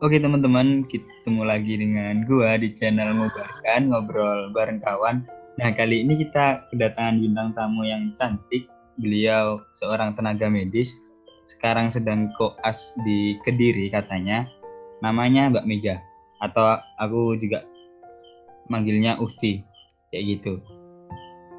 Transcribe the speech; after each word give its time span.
Oke 0.00 0.16
teman-teman, 0.16 0.88
ketemu 0.88 1.44
lagi 1.44 1.76
dengan 1.76 2.24
gua 2.24 2.56
di 2.56 2.72
channel 2.72 3.20
Ngobarkan, 3.20 3.92
ngobrol 3.92 4.48
bareng 4.48 4.80
kawan. 4.80 5.28
Nah 5.60 5.68
kali 5.76 6.00
ini 6.00 6.24
kita 6.24 6.64
kedatangan 6.72 7.20
bintang 7.20 7.52
tamu 7.52 7.84
yang 7.84 8.08
cantik. 8.16 8.64
Beliau 8.96 9.60
seorang 9.76 10.16
tenaga 10.16 10.48
medis, 10.48 10.96
sekarang 11.44 11.92
sedang 11.92 12.32
koas 12.40 12.96
di 13.04 13.36
Kediri 13.44 13.92
katanya. 13.92 14.48
Namanya 15.04 15.52
Mbak 15.52 15.68
Meja, 15.68 16.00
atau 16.40 16.80
aku 16.96 17.36
juga 17.36 17.60
manggilnya 18.72 19.20
Uhti, 19.20 19.60
kayak 20.08 20.24
gitu. 20.32 20.64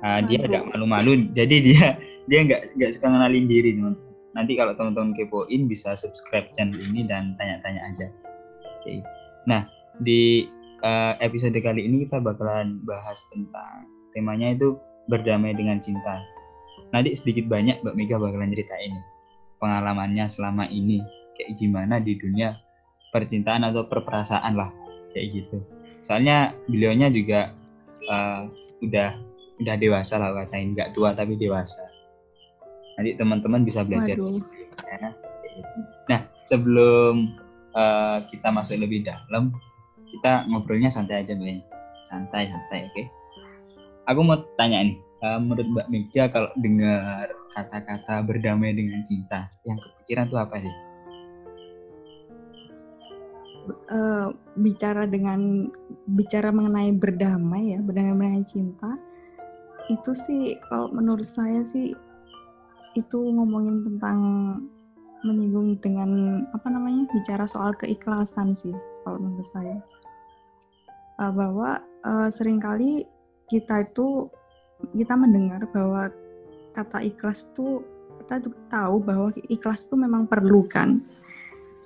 Nah, 0.01 0.25
dia 0.25 0.49
agak 0.49 0.65
malu-malu, 0.65 1.29
jadi 1.37 1.55
dia 1.61 1.85
dia 2.25 2.39
nggak 2.41 2.73
nggak 2.73 2.89
suka 2.89 3.05
ngenalin 3.05 3.45
diri 3.45 3.77
teman-teman. 3.77 4.09
Nanti 4.33 4.57
kalau 4.57 4.73
teman-teman 4.73 5.13
kepoin 5.13 5.69
bisa 5.69 5.93
subscribe 5.93 6.49
channel 6.57 6.81
ini 6.89 7.05
dan 7.05 7.37
tanya-tanya 7.37 7.85
aja. 7.85 8.09
Oke. 8.81 9.05
Nah, 9.45 9.69
di 10.01 10.49
uh, 10.81 11.13
episode 11.21 11.53
kali 11.61 11.85
ini 11.85 12.09
kita 12.09 12.17
bakalan 12.17 12.81
bahas 12.81 13.21
tentang 13.29 13.85
temanya 14.17 14.57
itu 14.57 14.73
berdamai 15.05 15.53
dengan 15.53 15.77
cinta. 15.77 16.25
Nanti 16.89 17.13
sedikit 17.13 17.45
banyak 17.45 17.85
Mbak 17.85 17.93
Mega 17.93 18.17
bakalan 18.17 18.49
ceritain 18.49 18.97
pengalamannya 19.61 20.25
selama 20.25 20.65
ini 20.73 21.05
kayak 21.37 21.61
gimana 21.61 22.01
di 22.01 22.17
dunia 22.17 22.57
percintaan 23.13 23.63
atau 23.69 23.85
perperasaan 23.85 24.57
lah 24.57 24.73
kayak 25.13 25.27
gitu. 25.29 25.61
Soalnya 26.01 26.57
beliaunya 26.65 27.13
juga 27.13 27.53
uh, 28.09 28.49
udah 28.81 29.13
udah 29.61 29.75
dewasa 29.77 30.17
lah 30.17 30.33
katain 30.33 30.73
nggak 30.73 30.97
tua 30.97 31.13
tapi 31.13 31.37
dewasa. 31.37 31.85
Nanti 32.97 33.13
teman-teman 33.13 33.61
bisa 33.61 33.85
belajar. 33.85 34.17
Ya. 34.17 35.13
Nah 36.09 36.21
sebelum 36.49 37.37
uh, 37.75 38.23
kita 38.27 38.51
masuk 38.51 38.79
lebih 38.79 39.05
dalam, 39.05 39.55
kita 40.11 40.47
ngobrolnya 40.47 40.91
santai 40.91 41.23
aja 41.23 41.35
mbak. 41.35 41.63
Santai 42.07 42.51
santai, 42.51 42.87
oke? 42.87 42.93
Okay? 42.93 43.05
Aku 44.11 44.25
mau 44.25 44.43
tanya 44.59 44.83
nih, 44.83 44.97
uh, 45.23 45.39
menurut 45.39 45.67
Mbak 45.71 45.87
Meja 45.87 46.23
kalau 46.27 46.51
dengar 46.59 47.31
kata-kata 47.55 48.25
berdamai 48.25 48.75
dengan 48.75 48.99
cinta, 49.07 49.47
yang 49.63 49.79
kepikiran 49.79 50.27
tuh 50.27 50.39
apa 50.41 50.55
sih? 50.59 50.75
Uh, 53.93 54.33
bicara 54.57 55.05
dengan 55.05 55.69
bicara 56.11 56.49
mengenai 56.49 56.91
berdamai 56.97 57.77
ya, 57.77 57.79
berdamai 57.79 58.35
dengan 58.35 58.43
cinta, 58.43 58.89
itu 59.87 60.11
sih 60.11 60.57
kalau 60.67 60.89
menurut 60.91 61.29
saya 61.29 61.61
sih 61.63 61.93
itu 62.97 63.19
ngomongin 63.21 63.87
tentang 63.87 64.19
menyinggung 65.21 65.77
dengan 65.81 66.43
apa 66.53 66.67
namanya 66.69 67.05
bicara 67.13 67.45
soal 67.45 67.73
keikhlasan 67.77 68.53
sih 68.57 68.73
kalau 69.05 69.21
menurut 69.21 69.47
saya. 69.47 69.77
Uh, 71.21 71.29
bahwa 71.29 71.81
uh, 72.01 72.27
sering 72.33 72.57
kali 72.57 73.05
kita 73.51 73.85
itu 73.85 74.31
kita 74.97 75.13
mendengar 75.13 75.61
bahwa 75.69 76.09
kata 76.73 77.05
ikhlas 77.05 77.45
itu 77.53 77.85
kita 78.25 78.49
tahu 78.71 78.97
bahwa 79.03 79.29
ikhlas 79.51 79.85
itu 79.85 79.95
memang 79.99 80.25
perlu 80.25 80.65
kan 80.65 81.03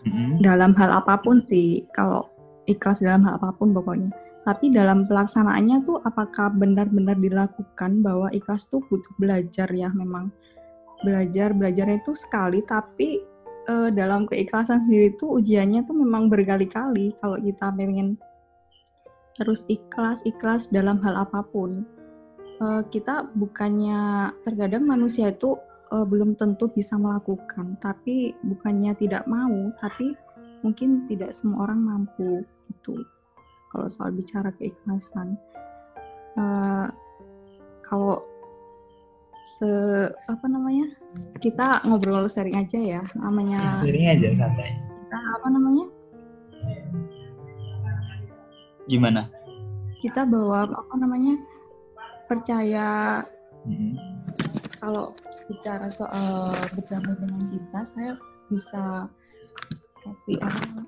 mm-hmm. 0.06 0.40
dalam 0.46 0.72
hal 0.78 0.94
apa 0.94 1.20
pun 1.20 1.42
sih 1.42 1.84
kalau 1.92 2.30
ikhlas 2.70 3.02
dalam 3.02 3.26
hal 3.26 3.42
apa 3.42 3.52
pun 3.58 3.74
pokoknya. 3.74 4.14
Tapi 4.46 4.70
dalam 4.70 5.10
pelaksanaannya 5.10 5.90
tuh 5.90 6.06
apakah 6.06 6.54
benar-benar 6.54 7.18
dilakukan 7.18 8.06
bahwa 8.06 8.30
ikhlas 8.30 8.70
tuh 8.70 8.78
butuh 8.94 9.10
belajar 9.18 9.66
ya 9.74 9.90
memang 9.90 10.30
belajar 11.06 11.54
belajarnya 11.54 12.02
itu 12.02 12.18
sekali 12.18 12.66
tapi 12.66 13.22
uh, 13.70 13.94
dalam 13.94 14.26
keikhlasan 14.26 14.82
sendiri 14.84 15.14
itu 15.14 15.26
ujiannya 15.38 15.86
tuh 15.86 15.94
memang 15.94 16.28
berkali-kali 16.34 17.14
kalau 17.22 17.38
kita 17.38 17.70
pengen 17.78 18.18
terus 19.38 19.68
ikhlas 19.70 20.24
ikhlas 20.24 20.72
dalam 20.72 20.98
hal 21.04 21.28
apa 21.28 21.44
pun. 21.52 21.86
Uh, 22.64 22.88
kita 22.88 23.28
bukannya 23.36 24.32
terkadang 24.48 24.88
manusia 24.88 25.28
itu 25.28 25.60
uh, 25.92 26.08
belum 26.08 26.40
tentu 26.40 26.72
bisa 26.72 26.96
melakukan 26.96 27.76
tapi 27.84 28.32
bukannya 28.48 28.96
tidak 28.96 29.28
mau 29.28 29.70
tapi 29.78 30.16
mungkin 30.64 31.04
tidak 31.12 31.36
semua 31.36 31.70
orang 31.70 31.84
mampu 31.84 32.48
itu 32.72 33.04
kalau 33.70 33.92
soal 33.92 34.10
bicara 34.16 34.56
keikhlasan 34.56 35.36
uh, 36.40 36.88
kalau 37.86 38.24
se 39.46 39.70
apa 40.26 40.46
namanya 40.50 40.90
kita 41.38 41.86
ngobrol 41.86 42.26
sharing 42.26 42.58
aja 42.58 42.82
ya 42.82 43.02
namanya 43.14 43.80
sharing 43.86 44.10
aja 44.10 44.34
santai. 44.34 44.74
Kita 45.06 45.18
apa 45.38 45.48
namanya? 45.54 45.86
Gimana? 48.90 49.22
Kita 50.02 50.26
bawa 50.26 50.66
apa 50.66 50.96
namanya 50.98 51.38
percaya 52.26 53.22
hmm. 53.70 53.94
kalau 54.82 55.14
bicara 55.46 55.94
soal 55.94 56.58
berdamai 56.74 57.14
dengan 57.22 57.44
cinta 57.46 57.86
saya 57.86 58.18
bisa 58.50 59.06
kasih 60.02 60.42
apa 60.42 60.86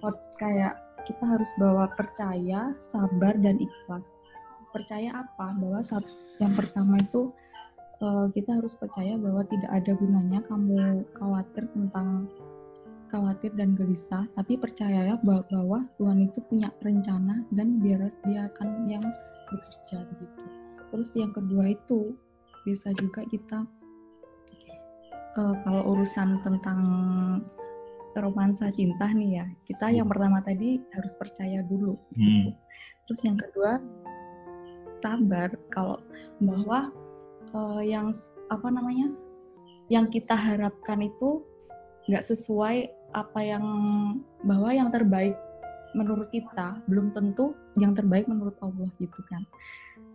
quotes 0.00 0.28
kayak 0.36 0.76
kita 1.08 1.24
harus 1.24 1.48
bawa 1.56 1.88
percaya 1.96 2.76
sabar 2.84 3.32
dan 3.40 3.56
ikhlas. 3.56 4.20
Percaya 4.76 5.24
apa? 5.24 5.56
Bahwa 5.56 5.80
yang 6.36 6.52
pertama 6.52 7.00
itu 7.00 7.32
uh, 8.02 8.26
kita 8.32 8.58
harus 8.58 8.74
percaya 8.78 9.18
bahwa 9.18 9.42
tidak 9.46 9.70
ada 9.70 9.92
gunanya 9.98 10.40
kamu 10.46 11.04
khawatir 11.18 11.64
tentang 11.74 12.30
khawatir 13.08 13.50
dan 13.56 13.72
gelisah, 13.72 14.28
tapi 14.36 14.60
percaya 14.60 15.14
ya 15.14 15.16
bahwa, 15.24 15.44
bahwa 15.48 15.78
Tuhan 15.96 16.28
itu 16.28 16.38
punya 16.52 16.68
rencana 16.84 17.40
dan 17.56 17.80
biar 17.80 18.12
dia 18.28 18.52
akan 18.52 18.68
yang 18.84 19.04
bekerja 19.48 20.04
begitu. 20.12 20.42
Terus 20.92 21.10
yang 21.16 21.32
kedua 21.32 21.72
itu 21.72 22.12
bisa 22.68 22.92
juga 23.00 23.24
kita 23.32 23.64
uh, 25.40 25.54
kalau 25.64 25.82
urusan 25.96 26.44
tentang 26.44 26.80
romansa 28.18 28.68
cinta 28.74 29.08
nih 29.14 29.40
ya, 29.40 29.46
kita 29.64 29.94
yang 29.94 30.10
pertama 30.10 30.42
tadi 30.44 30.82
harus 30.92 31.14
percaya 31.16 31.64
dulu. 31.64 31.96
Gitu. 32.12 32.50
Hmm. 32.50 32.56
Terus 33.08 33.20
yang 33.24 33.38
kedua 33.40 33.80
sabar 34.98 35.54
kalau 35.70 36.02
bahwa 36.42 36.90
uh, 37.54 37.82
yang 37.82 38.12
apa 38.48 38.68
namanya 38.68 39.12
yang 39.88 40.08
kita 40.12 40.36
harapkan 40.36 41.00
itu 41.00 41.44
nggak 42.08 42.24
sesuai 42.24 42.88
apa 43.16 43.40
yang 43.40 43.64
bahwa 44.44 44.72
yang 44.72 44.88
terbaik 44.92 45.36
menurut 45.96 46.28
kita. 46.32 46.76
Belum 46.88 47.12
tentu 47.16 47.56
yang 47.80 47.96
terbaik 47.96 48.28
menurut 48.28 48.56
Allah 48.60 48.88
gitu 49.00 49.20
kan. 49.28 49.42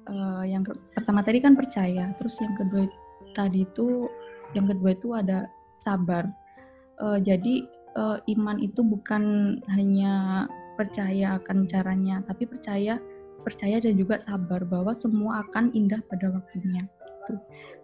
Uh, 0.04 0.44
yang 0.44 0.68
pertama 0.94 1.24
tadi 1.24 1.40
kan 1.40 1.56
percaya 1.56 2.12
terus 2.20 2.36
yang 2.44 2.54
kedua 2.60 2.92
tadi 3.32 3.64
itu 3.64 4.12
yang 4.54 4.70
kedua 4.70 4.94
itu 4.94 5.16
ada 5.16 5.50
sabar. 5.82 6.30
Uh, 7.02 7.18
jadi 7.18 7.66
uh, 7.98 8.22
iman 8.38 8.62
itu 8.62 8.86
bukan 8.86 9.58
hanya 9.74 10.46
percaya 10.78 11.38
akan 11.42 11.70
caranya 11.70 12.22
tapi 12.26 12.50
percaya 12.50 12.98
percaya 13.46 13.78
dan 13.78 14.00
juga 14.00 14.18
sabar 14.18 14.66
bahwa 14.66 14.96
semua 14.98 15.46
akan 15.46 15.70
indah 15.76 16.02
pada 16.10 16.32
waktunya 16.34 16.88
gitu. 17.28 17.40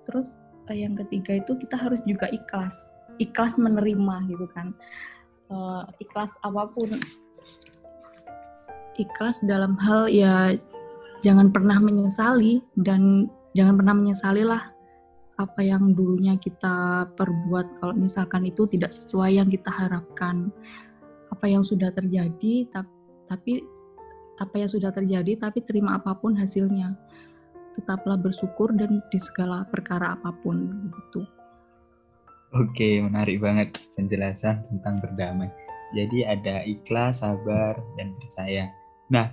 Terus 0.10 0.38
uh, 0.68 0.76
yang 0.76 0.98
ketiga 1.06 1.40
itu 1.40 1.56
kita 1.60 1.76
harus 1.76 2.02
juga 2.04 2.28
ikhlas, 2.30 2.76
ikhlas 3.22 3.56
menerima 3.56 4.16
gitu 4.30 4.46
kan. 4.52 4.76
Uh, 5.50 5.82
ikhlas 5.98 6.30
apa 6.46 6.70
pun, 6.70 6.94
ikhlas 9.02 9.42
dalam 9.48 9.74
hal 9.82 10.06
ya 10.12 10.54
jangan 11.26 11.50
pernah 11.50 11.82
menyesali 11.82 12.62
dan 12.86 13.32
jangan 13.58 13.82
pernah 13.82 13.96
menyesali 13.98 14.46
lah 14.46 14.70
apa 15.40 15.64
yang 15.64 15.96
dulunya 15.96 16.36
kita 16.36 17.08
perbuat. 17.16 17.80
Kalau 17.80 17.96
misalkan 17.96 18.46
itu 18.46 18.68
tidak 18.68 18.92
sesuai 18.92 19.40
yang 19.40 19.48
kita 19.48 19.72
harapkan. 19.72 20.52
Apa 21.32 21.48
yang 21.48 21.64
sudah 21.64 21.94
terjadi 21.96 22.68
tapi 23.30 23.64
apa 24.40 24.56
yang 24.56 24.72
sudah 24.72 24.90
terjadi 24.90 25.36
tapi 25.38 25.62
terima 25.64 26.00
apa 26.00 26.16
pun 26.16 26.34
hasilnya 26.34 26.96
tetaplah 27.80 28.20
bersyukur 28.20 28.76
dan 28.76 29.00
di 29.08 29.20
segala 29.20 29.64
perkara 29.72 30.20
apa 30.20 30.36
pun 30.44 30.92
gitu. 30.92 31.24
Oke, 32.52 33.00
menarik 33.00 33.40
banget 33.40 33.78
penjelasan 33.94 34.66
tentang 34.68 35.00
berdamai. 35.00 35.48
Jadi 35.94 36.26
ada 36.26 36.66
ikhlas, 36.66 37.22
sabar, 37.22 37.78
dan 37.98 38.14
percaya. 38.18 38.70
Nah, 39.10 39.30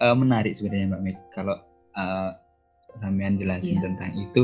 uh, 0.00 0.14
menarik 0.14 0.54
sebenarnya 0.54 0.94
Mbak 0.94 1.02
Mit 1.02 1.18
kalau 1.34 1.58
uh, 1.98 2.30
sampean 3.02 3.38
jelasin 3.38 3.78
yeah. 3.78 3.84
tentang 3.90 4.10
itu. 4.16 4.42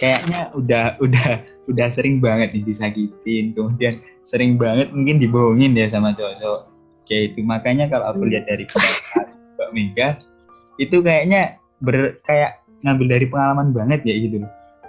Kayaknya 0.00 0.48
udah 0.56 0.96
udah 1.04 1.28
udah 1.68 1.88
sering 1.92 2.24
banget 2.24 2.56
nih 2.56 2.64
disakitin, 2.64 3.52
kemudian 3.52 4.00
sering 4.24 4.56
banget 4.56 4.88
mungkin 4.96 5.20
dibohongin 5.20 5.76
ya 5.76 5.92
sama 5.92 6.16
cowok-cowok 6.16 6.70
kayak 7.04 7.34
itu. 7.34 7.44
Makanya 7.44 7.92
kalau 7.92 8.14
aku 8.14 8.24
lihat 8.30 8.48
dari 8.48 8.64
Mbak 9.58 9.70
Mega 9.76 10.08
itu 10.80 11.04
kayaknya 11.04 11.60
ber 11.84 12.16
kayak 12.24 12.64
ngambil 12.84 13.06
dari 13.18 13.26
pengalaman 13.28 13.72
banget 13.74 14.00
ya 14.06 14.14
gitu. 14.16 14.44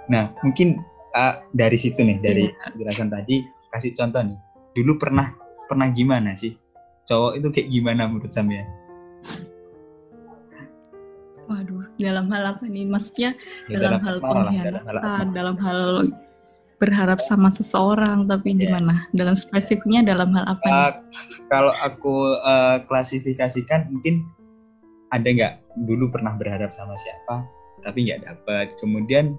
Nah 0.08 0.32
mungkin 0.40 0.80
uh, 1.16 1.40
dari 1.52 1.76
situ 1.76 2.00
nih 2.00 2.18
dari 2.20 2.48
yeah. 2.48 2.72
penjelasan 2.72 3.08
tadi 3.12 3.44
kasih 3.72 3.92
contoh 3.96 4.22
nih. 4.24 4.38
Dulu 4.72 4.96
pernah 4.96 5.32
pernah 5.68 5.88
gimana 5.92 6.32
sih 6.36 6.56
cowok 7.06 7.32
itu 7.38 7.48
kayak 7.52 7.68
gimana 7.68 8.08
menurut 8.08 8.32
sampean? 8.32 8.66
Waduh, 11.50 11.84
dalam 11.98 12.30
hal 12.30 12.56
apa 12.56 12.64
nih? 12.64 12.86
Maksudnya 12.86 13.36
ya, 13.68 13.76
dalam, 13.76 13.98
dalam 13.98 14.00
hal 14.00 14.16
pengkhianatan, 14.22 15.26
dalam 15.34 15.56
hal 15.58 15.80
berharap 16.80 17.18
sama 17.22 17.52
seseorang, 17.52 18.30
tapi 18.30 18.54
yeah. 18.56 18.66
gimana? 18.66 19.06
Dalam 19.12 19.36
spesifiknya 19.36 20.06
dalam 20.06 20.32
hal 20.32 20.44
apa? 20.48 20.66
Uh, 20.70 20.92
kalau 21.50 21.74
aku 21.82 22.38
uh, 22.46 22.80
klasifikasikan, 22.86 23.90
mungkin 23.90 24.24
ada 25.12 25.28
nggak 25.28 25.54
dulu 25.84 26.08
pernah 26.08 26.32
berharap 26.38 26.72
sama 26.72 26.96
siapa, 26.96 27.44
tapi 27.82 28.08
nggak 28.08 28.22
dapat. 28.26 28.66
Kemudian 28.78 29.36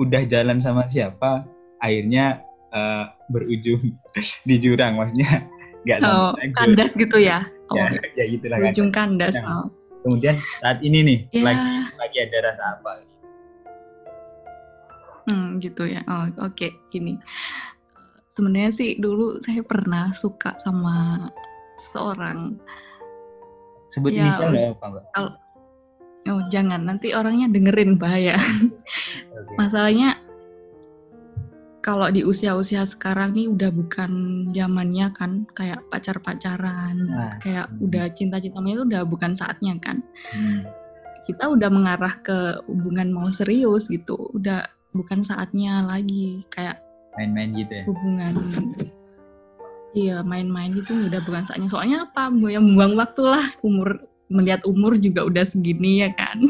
udah 0.00 0.22
jalan 0.26 0.58
sama 0.58 0.88
siapa, 0.88 1.44
akhirnya 1.80 2.42
uh, 2.72 3.12
berujung 3.30 3.94
di 4.48 4.56
jurang, 4.58 4.98
maksudnya 4.98 5.46
nggak 5.86 5.98
oh, 6.04 6.34
kandas 6.58 6.92
gitu 6.98 7.16
ya? 7.22 7.46
ya 7.72 7.84
oh, 7.84 7.88
ya, 7.94 8.00
ya 8.18 8.24
gitulah 8.32 8.56
kan. 8.58 8.72
Ujung 8.74 8.90
kandas. 8.90 9.34
Nah, 9.38 9.64
oh. 9.64 9.66
Kemudian 10.06 10.38
saat 10.62 10.78
ini 10.80 11.02
nih 11.04 11.18
yeah. 11.34 11.44
lagi 11.44 11.70
lagi 11.98 12.18
ada 12.22 12.38
rasa 12.48 12.64
apa? 12.78 12.90
Hmm, 15.28 15.60
gitu 15.60 15.84
ya. 15.84 16.00
Oh, 16.08 16.24
oke, 16.40 16.56
okay. 16.56 16.72
gini. 16.88 17.20
Sebenarnya 18.32 18.72
sih 18.72 18.96
dulu 18.96 19.42
saya 19.44 19.60
pernah 19.60 20.14
suka 20.16 20.56
sama 20.64 21.28
seorang. 21.92 22.56
Sebut 23.92 24.16
ya, 24.16 24.24
inisial 24.24 24.48
nggak 24.54 24.66
apa, 24.78 24.86
Mbak? 24.88 25.04
Kalau 25.12 25.30
Oh, 26.28 26.44
jangan 26.52 26.84
nanti 26.84 27.16
orangnya 27.16 27.48
dengerin 27.48 27.96
bahaya. 27.96 28.36
Okay. 28.36 29.56
Masalahnya 29.56 30.20
kalau 31.80 32.12
di 32.12 32.20
usia-usia 32.20 32.84
sekarang 32.84 33.32
nih 33.32 33.48
udah 33.48 33.70
bukan 33.72 34.10
zamannya 34.52 35.08
kan 35.16 35.48
kayak 35.56 35.80
pacar-pacaran, 35.88 36.96
nah. 37.08 37.40
kayak 37.40 37.72
udah 37.80 38.12
cinta-cintanya 38.12 38.76
itu 38.76 38.84
udah 38.84 39.02
bukan 39.08 39.32
saatnya 39.32 39.72
kan. 39.80 40.04
Hmm. 40.34 40.68
Kita 41.24 41.48
udah 41.48 41.68
mengarah 41.72 42.20
ke 42.20 42.60
hubungan 42.68 43.08
mau 43.08 43.32
serius 43.32 43.88
gitu, 43.88 44.28
udah 44.36 44.68
bukan 44.92 45.24
saatnya 45.24 45.84
lagi 45.84 46.44
kayak 46.52 46.80
main-main 47.16 47.56
gitu 47.56 47.72
ya. 47.72 47.84
Hubungan 47.88 48.34
Iya, 49.96 50.20
main-main 50.20 50.76
gitu 50.76 51.08
udah 51.08 51.20
bukan 51.24 51.48
saatnya. 51.48 51.72
Soalnya 51.72 52.04
apa? 52.04 52.28
Yang 52.28 52.64
membuang 52.68 52.94
waktu 53.00 53.22
lah. 53.24 53.44
Umur 53.64 54.04
melihat 54.28 54.60
umur 54.68 54.96
juga 55.00 55.24
udah 55.24 55.44
segini 55.44 56.04
ya 56.04 56.12
kan. 56.16 56.48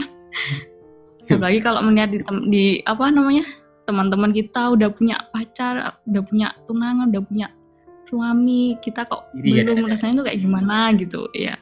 Apalagi 1.33 1.61
kalau 1.61 1.81
melihat 1.85 2.11
di, 2.15 2.19
di 2.51 2.65
apa 2.87 3.11
namanya? 3.13 3.47
teman-teman 3.89 4.37
kita 4.37 4.77
udah 4.77 4.93
punya 4.93 5.17
pacar, 5.33 5.81
udah 6.05 6.23
punya 6.29 6.53
tunangan, 6.69 7.09
udah 7.09 7.25
punya 7.25 7.49
suami, 8.13 8.77
kita 8.85 9.09
kok 9.09 9.33
Iri, 9.33 9.65
belum 9.65 9.89
ya, 9.89 9.97
rasanya 9.97 10.21
tuh 10.21 10.27
kayak 10.29 10.41
gimana 10.45 10.93
gitu 11.01 11.25
ya. 11.33 11.57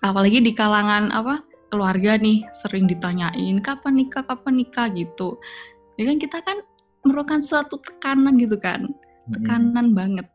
Apalagi 0.00 0.40
di 0.40 0.56
kalangan 0.56 1.12
apa 1.12 1.44
keluarga 1.68 2.16
nih 2.16 2.48
sering 2.64 2.88
ditanyain 2.88 3.60
kapan 3.60 4.00
nikah, 4.00 4.24
kapan 4.24 4.64
nikah 4.64 4.88
gitu. 4.96 5.36
Ya 6.00 6.08
kan 6.08 6.16
kita 6.16 6.38
kan 6.48 6.64
merupakan 7.04 7.44
suatu 7.44 7.76
tekanan 7.84 8.40
gitu 8.40 8.56
kan, 8.56 8.88
tekanan 9.36 9.92
hmm. 9.92 9.96
banget. 9.96 10.26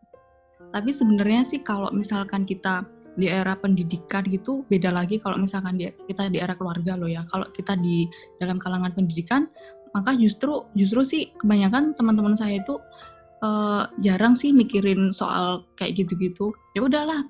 Tapi 0.78 0.94
sebenarnya 0.94 1.42
sih 1.42 1.58
kalau 1.66 1.90
misalkan 1.90 2.46
kita 2.46 2.86
di 3.18 3.28
era 3.28 3.58
pendidikan 3.58 4.22
gitu 4.30 4.62
beda 4.70 4.94
lagi 4.94 5.18
kalau 5.18 5.42
misalkan 5.42 5.76
di, 5.76 5.90
kita 6.06 6.30
di 6.30 6.38
era 6.38 6.54
keluarga 6.54 6.94
loh 6.94 7.10
ya. 7.10 7.26
Kalau 7.34 7.50
kita 7.52 7.74
di 7.82 8.06
dalam 8.38 8.62
kalangan 8.62 8.94
pendidikan 8.94 9.50
maka 9.98 10.14
justru 10.14 10.64
justru 10.78 11.02
sih 11.02 11.24
kebanyakan 11.42 11.98
teman-teman 11.98 12.38
saya 12.38 12.62
itu 12.62 12.78
uh, 13.42 13.90
jarang 14.06 14.38
sih 14.38 14.54
mikirin 14.54 15.10
soal 15.10 15.66
kayak 15.82 16.06
gitu-gitu. 16.06 16.54
Ya 16.78 16.86
udahlah 16.86 17.26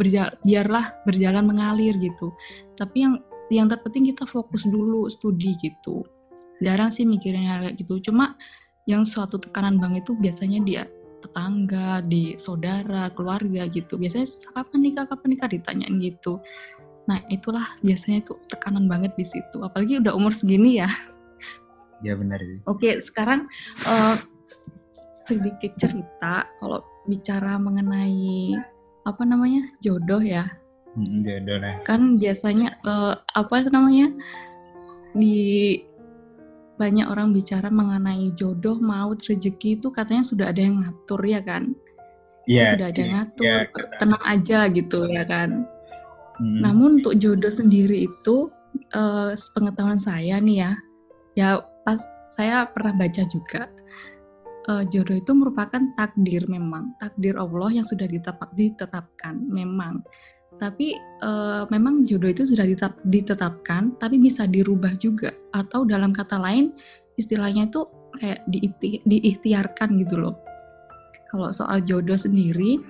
berja 0.00 0.32
biarlah 0.42 0.96
berjalan 1.04 1.44
mengalir 1.44 1.92
gitu. 2.00 2.32
Tapi 2.80 3.04
yang 3.04 3.14
yang 3.52 3.70
terpenting 3.70 4.10
kita 4.10 4.26
fokus 4.26 4.64
dulu 4.66 5.06
studi 5.12 5.54
gitu. 5.62 6.02
Jarang 6.64 6.88
sih 6.88 7.04
mikirin 7.04 7.44
hal 7.44 7.68
kayak 7.68 7.76
gitu. 7.84 8.00
Cuma 8.10 8.34
yang 8.86 9.02
suatu 9.02 9.36
tekanan 9.36 9.82
banget 9.82 10.06
itu 10.06 10.14
biasanya 10.16 10.60
dia 10.62 10.82
tetangga, 11.24 12.04
di 12.04 12.36
saudara, 12.36 13.08
keluarga 13.14 13.68
gitu. 13.70 13.96
Biasanya 13.96 14.26
kapan 14.52 14.80
nikah, 14.82 15.04
kapan 15.08 15.28
nikah 15.36 15.48
ditanyain 15.50 15.96
gitu. 16.00 16.40
Nah 17.06 17.22
itulah 17.30 17.64
biasanya 17.80 18.26
tuh 18.26 18.38
tekanan 18.50 18.90
banget 18.90 19.14
di 19.14 19.24
situ. 19.24 19.62
Apalagi 19.62 20.02
udah 20.02 20.12
umur 20.12 20.34
segini 20.34 20.82
ya. 20.82 20.90
Ya 22.04 22.12
benar 22.18 22.42
sih. 22.42 22.60
Oke, 22.68 23.00
sekarang 23.00 23.48
uh, 23.88 24.14
sedikit 25.24 25.72
cerita 25.80 26.44
kalau 26.60 26.84
bicara 27.08 27.56
mengenai 27.56 28.58
apa 29.06 29.22
namanya 29.22 29.70
jodoh 29.80 30.20
ya. 30.20 30.44
Hmm, 30.98 31.24
jodoh 31.24 31.56
lah. 31.62 31.80
Kan 31.86 32.20
biasanya 32.20 32.76
uh, 32.84 33.16
apa 33.38 33.70
namanya 33.70 34.12
di 35.16 35.80
banyak 36.76 37.08
orang 37.08 37.32
bicara 37.32 37.68
mengenai 37.72 38.32
jodoh, 38.36 38.76
maut, 38.78 39.20
rezeki 39.24 39.80
itu 39.80 39.88
katanya 39.92 40.24
sudah 40.24 40.46
ada 40.52 40.60
yang 40.60 40.84
ngatur 40.84 41.20
ya 41.24 41.40
kan? 41.44 41.72
Iya. 42.46 42.56
Yeah, 42.56 42.70
sudah 42.72 42.86
ada 42.86 42.98
yang 42.98 43.10
iya, 43.10 43.16
ngatur, 43.18 43.44
yeah, 43.44 43.62
tenang 43.98 44.24
aja 44.24 44.58
gitu 44.70 44.98
ya 45.10 45.24
kan. 45.26 45.50
Hmm. 46.36 46.60
Namun 46.60 46.88
untuk 47.02 47.16
jodoh 47.16 47.52
sendiri 47.52 48.06
itu 48.06 48.52
uh, 48.92 49.32
pengetahuan 49.56 49.98
saya 49.98 50.36
nih 50.38 50.56
ya, 50.62 50.72
ya 51.34 51.48
pas 51.82 52.00
saya 52.30 52.68
pernah 52.68 52.92
baca 52.92 53.22
juga 53.32 53.72
uh, 54.68 54.84
jodoh 54.90 55.16
itu 55.16 55.32
merupakan 55.32 55.80
takdir 55.96 56.44
memang 56.50 56.92
takdir 56.98 57.38
Allah 57.38 57.80
yang 57.80 57.86
sudah 57.86 58.06
ditetap, 58.06 58.50
ditetapkan 58.54 59.40
memang 59.46 60.02
tapi 60.56 60.96
uh, 61.20 61.68
memang 61.68 62.08
jodoh 62.08 62.32
itu 62.32 62.48
sudah 62.48 62.64
ditetap, 62.64 62.96
ditetapkan 63.08 63.92
tapi 64.00 64.16
bisa 64.16 64.48
dirubah 64.48 64.96
juga. 64.96 65.32
Atau 65.52 65.84
dalam 65.84 66.16
kata 66.16 66.40
lain 66.40 66.72
istilahnya 67.20 67.68
itu 67.68 67.84
kayak 68.16 68.40
diikti, 68.48 69.04
diikhtiarkan 69.04 70.00
gitu 70.00 70.16
loh. 70.16 70.34
Kalau 71.28 71.52
soal 71.52 71.84
jodoh 71.84 72.16
sendiri 72.16 72.80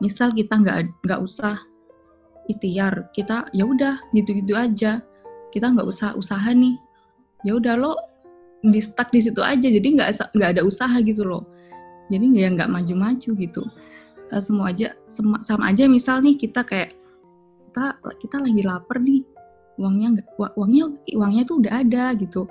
misal 0.00 0.32
kita 0.32 0.56
nggak 0.56 1.04
nggak 1.04 1.20
usah 1.20 1.60
ikhtiar 2.48 3.12
kita 3.12 3.44
ya 3.52 3.68
udah 3.68 4.00
gitu-gitu 4.16 4.56
aja. 4.56 5.04
Kita 5.52 5.66
nggak 5.76 5.88
usah 5.88 6.16
usaha 6.16 6.48
nih. 6.48 6.80
Ya 7.44 7.60
udah 7.60 7.76
lo 7.76 7.92
di 8.60 8.80
stuck 8.80 9.12
di 9.12 9.20
situ 9.20 9.40
aja 9.40 9.68
jadi 9.68 9.84
nggak 9.84 10.32
nggak 10.32 10.50
ada 10.56 10.62
usaha 10.64 10.96
gitu 11.04 11.28
loh. 11.28 11.44
Jadi 12.08 12.24
nggak 12.24 12.56
nggak 12.56 12.70
maju-maju 12.72 13.30
gitu 13.36 13.62
uh, 14.32 14.42
semua 14.42 14.72
aja 14.72 14.94
sama, 15.10 15.42
sama 15.42 15.70
aja 15.70 15.86
misal 15.86 16.22
nih 16.22 16.38
kita 16.38 16.62
kayak 16.64 16.94
kita 17.70 17.94
kita 18.18 18.36
lagi 18.42 18.62
lapar 18.66 18.98
nih 18.98 19.22
uangnya 19.80 20.08
nggak 20.20 20.28
uangnya 20.58 20.84
uangnya 21.16 21.42
tuh 21.48 21.56
udah 21.64 21.72
ada 21.80 22.04
gitu 22.18 22.44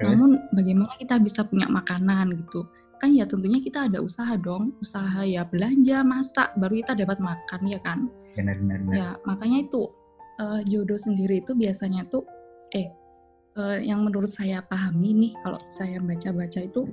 yes. 0.00 0.04
namun 0.04 0.42
bagaimana 0.52 0.92
kita 1.00 1.16
bisa 1.22 1.46
punya 1.46 1.70
makanan 1.70 2.34
gitu 2.44 2.68
kan 3.00 3.10
ya 3.12 3.24
tentunya 3.28 3.60
kita 3.60 3.88
ada 3.88 3.98
usaha 4.00 4.36
dong 4.40 4.76
usaha 4.84 5.24
ya 5.24 5.44
belanja 5.48 6.04
masak 6.04 6.52
baru 6.60 6.84
kita 6.84 6.92
dapat 7.04 7.18
makan 7.20 7.60
ya 7.66 7.78
kan 7.82 8.08
benar 8.36 8.56
benar, 8.60 8.78
benar. 8.84 8.94
ya 8.94 9.08
makanya 9.24 9.58
itu 9.66 9.82
uh, 10.40 10.60
jodoh 10.68 10.98
sendiri 10.98 11.40
itu 11.40 11.56
biasanya 11.56 12.06
tuh 12.12 12.26
eh 12.74 12.90
uh, 13.58 13.78
yang 13.80 14.04
menurut 14.04 14.30
saya 14.30 14.62
pahami 14.66 15.14
nih 15.14 15.32
kalau 15.42 15.60
saya 15.70 15.98
baca-baca 16.02 16.60
itu 16.64 16.88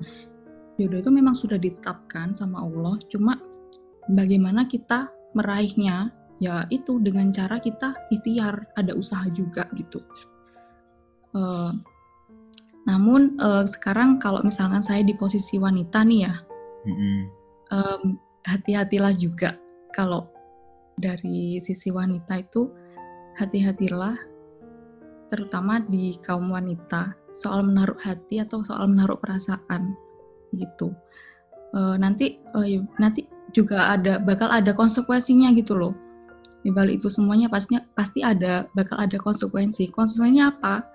jodoh 0.79 0.99
itu 1.01 1.11
memang 1.11 1.35
sudah 1.35 1.59
ditetapkan 1.59 2.33
sama 2.33 2.63
Allah 2.65 2.97
cuma 3.11 3.37
bagaimana 4.09 4.65
kita 4.65 5.11
meraihnya 5.37 6.09
ya 6.41 6.65
itu 6.73 6.97
dengan 7.05 7.29
cara 7.29 7.61
kita 7.61 7.93
ikhtiar 8.09 8.65
ada 8.73 8.97
usaha 8.97 9.29
juga 9.29 9.69
gitu 9.77 10.01
uh, 11.37 11.69
namun 12.89 13.37
uh, 13.37 13.69
sekarang 13.69 14.17
kalau 14.17 14.41
misalkan 14.41 14.81
saya 14.81 15.05
di 15.05 15.13
posisi 15.13 15.61
wanita 15.61 16.01
nih 16.01 16.25
ya 16.25 16.35
mm-hmm. 16.89 17.19
um, 17.69 18.01
hati-hatilah 18.49 19.13
juga 19.13 19.53
kalau 19.93 20.33
dari 20.97 21.61
sisi 21.61 21.93
wanita 21.93 22.41
itu 22.41 22.73
hati-hatilah 23.37 24.17
terutama 25.29 25.79
di 25.87 26.17
kaum 26.25 26.49
wanita 26.51 27.15
soal 27.31 27.63
menaruh 27.63 27.95
hati 28.01 28.41
atau 28.41 28.65
soal 28.65 28.89
menaruh 28.89 29.15
perasaan 29.21 29.95
gitu 30.51 30.91
uh, 31.77 31.95
nanti 31.95 32.41
uh, 32.57 32.65
nanti 32.99 33.29
juga 33.51 33.93
ada 33.95 34.17
bakal 34.17 34.47
ada 34.49 34.71
konsekuensinya 34.75 35.51
gitu 35.55 35.75
loh. 35.75 35.93
Di 36.61 36.69
balik 36.69 37.01
itu 37.01 37.09
semuanya 37.09 37.49
pastinya 37.49 37.81
pasti 37.97 38.21
ada 38.21 38.69
bakal 38.77 38.97
ada 39.01 39.17
konsekuensi. 39.17 39.89
Konsekuensinya 39.91 40.53
apa? 40.53 40.85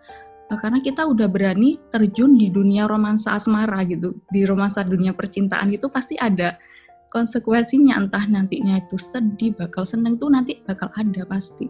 Uh, 0.46 0.58
karena 0.62 0.78
kita 0.78 1.02
udah 1.02 1.26
berani 1.26 1.75
terjun 1.90 2.38
di 2.38 2.46
dunia 2.46 2.86
romansa 2.86 3.34
asmara 3.34 3.82
gitu 3.82 4.14
di 4.30 4.46
romansa 4.46 4.86
dunia 4.86 5.10
percintaan 5.10 5.66
gitu 5.75 5.90
pasti 5.90 6.14
ada 6.22 6.54
konsekuensinya. 7.10 7.98
Entah 7.98 8.25
nantinya 8.30 8.78
itu 8.78 8.94
sedih 8.94 9.58
bakal 9.58 9.82
seneng 9.82 10.22
tuh 10.22 10.30
nanti 10.30 10.62
bakal 10.64 10.88
ada 10.94 11.26
pasti. 11.26 11.66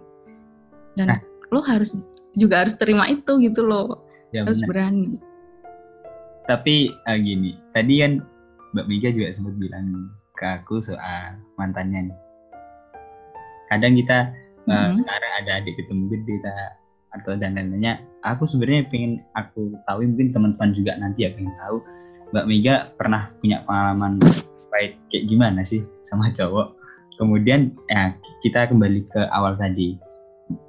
Dan 0.96 1.12
nah. 1.12 1.20
lo 1.52 1.64
harus 1.64 1.96
juga 2.36 2.68
harus 2.68 2.76
terima 2.76 3.08
itu 3.08 3.40
gitu 3.40 3.64
loh. 3.64 4.04
Ya, 4.36 4.44
harus 4.44 4.60
bener. 4.60 4.68
berani. 4.68 5.16
Tapi 6.46 6.92
uh, 7.08 7.18
gini 7.18 7.56
tadi 7.72 8.04
kan 8.04 8.20
Mbak 8.76 8.86
Mega 8.92 9.08
juga 9.08 9.32
sempat 9.32 9.56
bilang 9.56 10.12
ke 10.36 10.44
aku 10.44 10.84
soal 10.84 11.40
mantannya 11.56 12.12
nih. 12.12 12.18
Kadang 13.72 13.96
kita 13.98 14.18
mm 14.30 14.70
-hmm. 14.70 14.86
uh, 14.86 14.90
sekarang 14.92 15.32
ada 15.42 15.50
adik 15.58 15.74
ketemu 15.80 16.04
gede 16.12 16.36
atau 17.16 17.32
dan 17.40 17.56
lain-lainnya 17.56 18.04
aku 18.20 18.44
sebenarnya 18.44 18.92
pengen 18.92 19.24
aku 19.32 19.72
tahu 19.88 20.04
mungkin 20.04 20.36
teman-teman 20.36 20.70
juga 20.76 20.92
nanti 21.00 21.24
ya 21.24 21.32
pengen 21.32 21.54
tahu 21.56 21.80
Mbak 22.34 22.46
Mega 22.50 22.74
pernah 22.98 23.30
punya 23.38 23.62
pengalaman 23.62 24.18
baik 24.74 24.98
kayak 25.08 25.24
gimana 25.30 25.60
sih 25.62 25.86
sama 26.02 26.30
cowok? 26.38 26.74
Kemudian 27.16 27.72
ya 27.88 28.12
kita 28.44 28.68
kembali 28.68 29.08
ke 29.08 29.22
awal 29.32 29.56
tadi. 29.56 29.96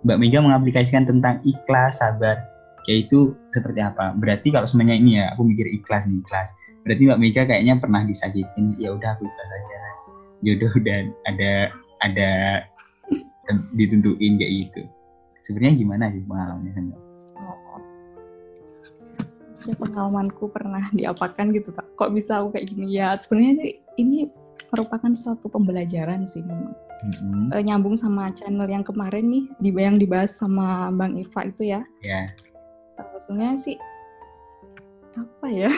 Mbak 0.06 0.18
Mega 0.22 0.40
mengaplikasikan 0.42 1.06
tentang 1.06 1.42
ikhlas 1.44 2.00
sabar 2.02 2.40
yaitu 2.88 3.36
seperti 3.52 3.84
apa? 3.84 4.16
Berarti 4.16 4.54
kalau 4.54 4.64
semuanya 4.70 4.96
ini 4.96 5.20
ya 5.20 5.34
aku 5.36 5.44
mikir 5.44 5.68
ikhlas 5.68 6.08
nih 6.08 6.24
ikhlas 6.24 6.56
berarti 6.88 7.04
Mbak 7.04 7.20
Mega 7.20 7.42
kayaknya 7.44 7.74
pernah 7.78 8.02
disakitin 8.08 8.80
ya 8.80 8.96
udah 8.96 9.20
aku 9.20 9.28
ikhlas 9.28 9.52
aja 9.52 9.78
jodoh 10.46 10.74
dan 10.86 11.14
ada 11.26 11.74
ada 12.06 12.30
ditentuin 13.74 14.38
kayak 14.38 14.54
gitu. 14.68 14.82
Sebenarnya 15.44 15.76
gimana 15.80 16.06
sih 16.12 16.22
pengalamannya 16.28 16.96
oh. 17.40 17.82
ya 19.68 19.76
pengalamanku 19.76 20.48
pernah 20.52 20.88
diapakan 20.92 21.56
gitu 21.56 21.72
pak. 21.72 21.86
Kok 21.96 22.12
bisa 22.16 22.44
aku 22.44 22.56
kayak 22.56 22.72
gini? 22.72 22.96
Ya 22.96 23.16
sebenarnya 23.16 23.80
ini 24.00 24.28
merupakan 24.72 25.12
suatu 25.16 25.48
pembelajaran 25.48 26.28
sih 26.28 26.44
memang. 26.44 26.76
Mm-hmm. 26.98 27.54
e, 27.54 27.62
nyambung 27.62 27.94
sama 27.94 28.34
channel 28.34 28.66
yang 28.66 28.82
kemarin 28.82 29.30
nih 29.30 29.46
di 29.62 29.70
yang 29.70 30.02
dibahas 30.02 30.34
sama 30.34 30.90
bang 30.90 31.14
Irfa 31.22 31.46
itu 31.46 31.70
ya. 31.70 31.86
Yeah. 32.02 32.34
e, 32.98 33.02
sebenarnya 33.22 33.58
sih 33.62 33.78
apa 35.14 35.48
ya 35.50 35.70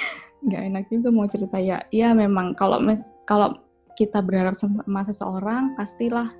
nggak 0.44 0.62
enak 0.70 0.84
juga 0.90 1.08
mau 1.10 1.26
cerita. 1.26 1.58
Ya 1.58 1.82
ya 1.90 2.14
memang 2.14 2.54
kalau 2.54 2.78
mes 2.78 3.02
kalau 3.26 3.58
kita 3.98 4.22
berharap 4.22 4.54
sama 4.54 5.02
seseorang 5.06 5.74
pastilah. 5.74 6.30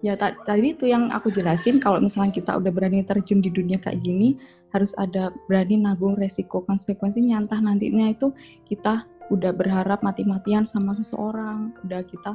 Ya 0.00 0.16
tadi 0.16 0.72
itu 0.72 0.88
yang 0.88 1.12
aku 1.12 1.28
jelasin 1.28 1.76
kalau 1.76 2.00
misalnya 2.00 2.32
kita 2.32 2.56
udah 2.56 2.72
berani 2.72 3.04
terjun 3.04 3.44
di 3.44 3.52
dunia 3.52 3.76
kayak 3.76 4.00
gini 4.00 4.32
harus 4.72 4.96
ada 4.96 5.28
berani 5.44 5.76
nanggung 5.76 6.16
resiko 6.16 6.64
konsekuensinya. 6.64 7.44
Entah 7.44 7.60
nantinya 7.60 8.08
itu 8.08 8.32
kita 8.64 9.04
udah 9.28 9.52
berharap 9.52 10.00
mati-matian 10.00 10.64
sama 10.64 10.96
seseorang 10.96 11.76
udah 11.84 12.00
kita 12.08 12.32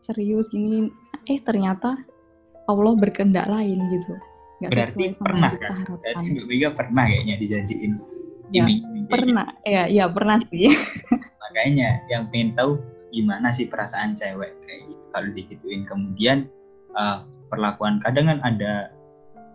serius 0.00 0.48
gini 0.48 0.88
eh 1.28 1.38
ternyata 1.44 1.94
Allah 2.68 2.96
berkehendak 2.96 3.44
lain 3.52 3.84
gitu. 3.92 4.14
Nggak 4.64 4.70
berarti 4.72 4.92
sesuai 4.96 5.12
sama 5.12 5.26
pernah 5.28 5.50
kita 5.52 5.60
kan? 5.60 5.76
harapkan. 5.76 6.22
berarti 6.24 6.68
pernah 6.72 7.04
kayaknya 7.04 7.34
dijanjiin 7.36 7.92
ya, 8.52 8.64
pernah. 9.08 9.46
Ya 9.64 9.82
ya 9.88 10.04
pernah 10.06 10.38
sih. 10.52 10.68
Makanya 11.42 12.04
yang 12.12 12.28
pengen 12.28 12.54
tahu 12.54 12.78
gimana 13.10 13.48
sih 13.50 13.66
perasaan 13.66 14.14
cewek 14.14 14.52
kayak 14.68 14.80
gitu. 14.86 15.04
Kalau 15.10 15.28
digituin 15.32 15.82
kemudian 15.88 16.38
uh, 16.94 17.24
perlakuan 17.48 17.98
kadang 18.04 18.28
kan 18.28 18.38
ada 18.44 18.92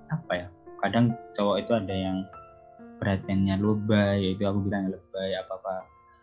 apa 0.10 0.34
ya 0.34 0.48
kadang 0.82 1.16
cowok 1.38 1.58
itu 1.64 1.72
ada 1.74 1.96
yang 1.96 2.18
perhatiannya 3.00 3.56
lebay 3.62 4.18
yaitu 4.30 4.44
aku 4.46 4.66
bilang 4.68 4.92
lebay 4.92 5.38
apa 5.38 5.54
apa 5.62 5.76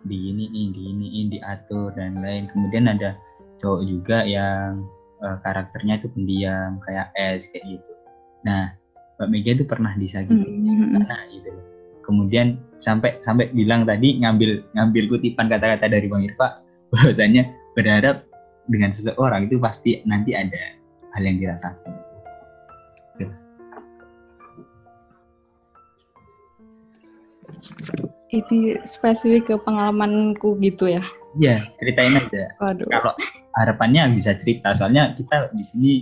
di 0.04 0.32
ini 0.32 0.46
di 0.72 0.82
ini 0.90 1.08
diatur 1.30 1.92
dan 1.94 2.20
lain 2.20 2.50
kemudian 2.50 2.90
ada 2.90 3.16
cowok 3.60 3.82
juga 3.86 4.18
yang 4.26 4.84
uh, 5.22 5.36
karakternya 5.44 6.00
itu 6.00 6.08
pendiam 6.12 6.80
kayak 6.84 7.12
es 7.16 7.48
kayak 7.52 7.78
gitu. 7.78 7.92
Nah 8.44 8.74
Mbak 9.20 9.28
Mega 9.28 9.50
itu 9.52 9.64
pernah 9.68 9.92
disakiti 10.00 10.32
mm 10.32 10.96
-hmm. 10.96 11.04
nah 11.04 11.20
gitu 11.28 11.52
kemudian 12.04 12.60
sampai 12.80 13.20
sampai 13.20 13.52
bilang 13.52 13.84
tadi 13.84 14.20
ngambil 14.20 14.64
ngambil 14.72 15.04
kutipan 15.16 15.46
kata-kata 15.46 15.86
dari 15.86 16.06
Bang 16.08 16.24
Irfa 16.24 16.64
bahwasanya 16.92 17.52
berharap 17.76 18.26
dengan 18.70 18.90
seseorang 18.90 19.50
itu 19.50 19.58
pasti 19.58 20.00
nanti 20.06 20.34
ada 20.34 20.78
hal 21.16 21.22
yang 21.26 21.38
dirasakan. 21.38 22.10
Ini 28.30 28.78
spesifik 28.86 29.50
ke 29.50 29.54
pengalamanku 29.58 30.54
gitu 30.62 30.86
ya? 30.86 31.02
Iya, 31.34 31.66
ceritain 31.82 32.14
aja. 32.14 32.46
Waduh. 32.62 32.86
Kalau 32.86 33.12
harapannya 33.58 34.14
bisa 34.14 34.38
cerita, 34.38 34.70
soalnya 34.78 35.18
kita 35.18 35.50
di 35.50 35.64
sini 35.66 35.92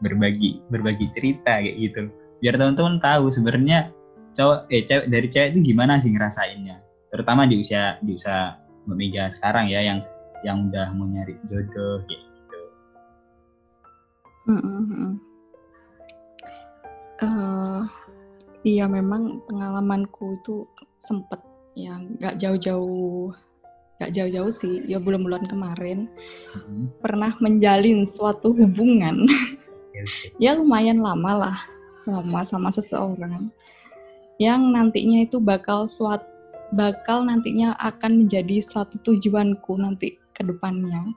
berbagi 0.00 0.64
berbagi 0.72 1.12
cerita 1.12 1.60
kayak 1.60 1.76
gitu. 1.76 2.08
Biar 2.40 2.56
teman-teman 2.56 3.04
tahu 3.04 3.28
sebenarnya 3.28 3.92
cowok 4.34 4.58
eh 4.68 4.82
cewek 4.82 5.06
dari 5.08 5.28
cewek 5.30 5.48
itu 5.54 5.74
gimana 5.74 6.02
sih 6.02 6.10
ngerasainnya. 6.10 6.82
Terutama 7.14 7.46
di 7.46 7.62
usia 7.62 7.96
di 8.02 8.18
usia 8.18 8.58
Mbak 8.84 9.32
sekarang 9.32 9.72
ya 9.72 9.80
yang 9.80 10.04
yang 10.44 10.68
udah 10.68 10.92
mau 10.92 11.08
nyari 11.08 11.38
jodoh 11.48 12.04
kayak 12.04 12.22
Mm 14.44 15.16
Uh, 17.24 17.86
iya 18.66 18.90
memang 18.90 19.38
pengalamanku 19.46 20.34
itu 20.34 20.66
sempet 20.98 21.38
ya 21.78 21.94
nggak 21.94 22.42
jauh-jauh 22.42 23.30
nggak 23.96 24.10
jauh-jauh 24.10 24.50
sih 24.50 24.82
ya 24.90 24.98
bulan-bulan 24.98 25.46
kemarin 25.46 26.10
mm-hmm. 26.58 26.90
pernah 26.98 27.32
menjalin 27.38 28.02
suatu 28.02 28.50
hubungan. 28.50 29.30
Ya 30.42 30.58
lumayan 30.58 30.98
lama 30.98 31.48
lah 31.48 31.56
lama 32.02 32.42
sama 32.42 32.74
seseorang 32.74 33.48
yang 34.42 34.74
nantinya 34.74 35.22
itu 35.22 35.38
bakal 35.38 35.86
suat 35.86 36.26
bakal 36.74 37.22
nantinya 37.22 37.78
akan 37.78 38.26
menjadi 38.26 38.58
suatu 38.58 38.98
tujuanku 39.06 39.78
nanti 39.78 40.18
ke 40.34 40.42
depannya. 40.42 41.14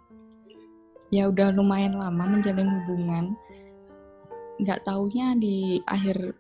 Ya 1.09 1.31
udah 1.31 1.55
lumayan 1.55 1.97
lama 1.97 2.38
menjalin 2.38 2.67
hubungan. 2.67 3.33
Nggak 4.62 4.86
taunya 4.86 5.33
di 5.33 5.81
akhir 5.89 6.36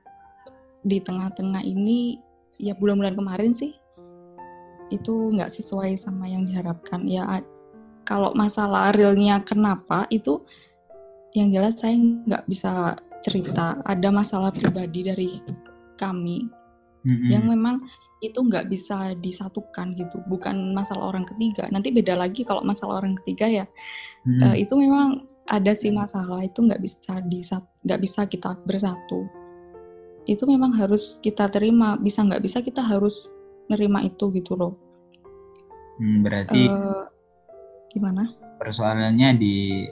di 0.85 1.01
tengah-tengah 1.01 1.65
ini 1.65 2.21
ya 2.61 2.77
bulan-bulan 2.77 3.17
kemarin 3.17 3.53
sih 3.57 3.73
itu 4.93 5.33
nggak 5.33 5.49
sesuai 5.49 5.97
sama 5.97 6.29
yang 6.29 6.45
diharapkan. 6.45 7.09
Ya 7.09 7.25
kalau 8.05 8.31
masalah 8.37 8.93
realnya 8.93 9.41
kenapa 9.41 10.05
itu 10.13 10.45
yang 11.33 11.49
jelas 11.49 11.81
saya 11.81 11.97
nggak 11.97 12.45
bisa 12.45 13.01
cerita. 13.25 13.81
Ada 13.89 14.13
masalah 14.13 14.53
pribadi 14.53 15.09
dari 15.09 15.31
kami 15.97 16.56
mm-hmm. 17.07 17.29
yang 17.31 17.47
memang 17.47 17.87
itu 18.19 18.37
nggak 18.41 18.67
bisa 18.67 19.15
disatukan 19.23 19.95
gitu. 19.95 20.19
Bukan 20.27 20.75
masalah 20.75 21.15
orang 21.15 21.23
ketiga. 21.23 21.69
Nanti 21.71 21.93
beda 21.93 22.17
lagi 22.19 22.43
kalau 22.43 22.65
masalah 22.65 22.99
orang 22.99 23.15
ketiga 23.23 23.63
ya. 23.63 23.65
Hmm. 24.25 24.41
uh, 24.43 24.55
itu 24.57 24.73
memang 24.73 25.23
ada 25.47 25.71
sih 25.77 25.93
masalah. 25.93 26.43
Itu 26.43 26.65
nggak 26.65 26.81
bisa 26.81 27.21
di 27.29 27.45
nggak 27.85 28.01
bisa 28.01 28.25
kita 28.25 28.57
bersatu. 28.65 29.29
Itu 30.25 30.49
memang 30.49 30.73
harus 30.73 31.21
kita 31.21 31.53
terima. 31.53 31.93
Bisa 32.01 32.25
nggak 32.25 32.41
bisa 32.41 32.59
kita 32.65 32.81
harus 32.81 33.29
nerima 33.69 34.01
itu 34.01 34.33
gitu 34.33 34.57
loh. 34.57 34.73
Hmm, 36.01 36.25
berarti 36.25 36.65
uh, 36.65 37.05
gimana? 37.93 38.33
persoalannya 38.57 39.37
di 39.37 39.85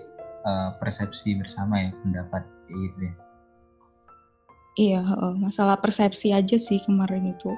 uh, 0.43 0.69
persepsi 0.81 1.37
bersama 1.37 1.85
ya 1.85 1.89
pendapat 2.01 2.43
gitu 2.69 2.99
ya 3.05 3.13
iya 4.75 5.01
uh, 5.01 5.35
masalah 5.35 5.79
persepsi 5.79 6.31
aja 6.35 6.59
sih 6.59 6.79
kemarin 6.83 7.31
itu 7.31 7.51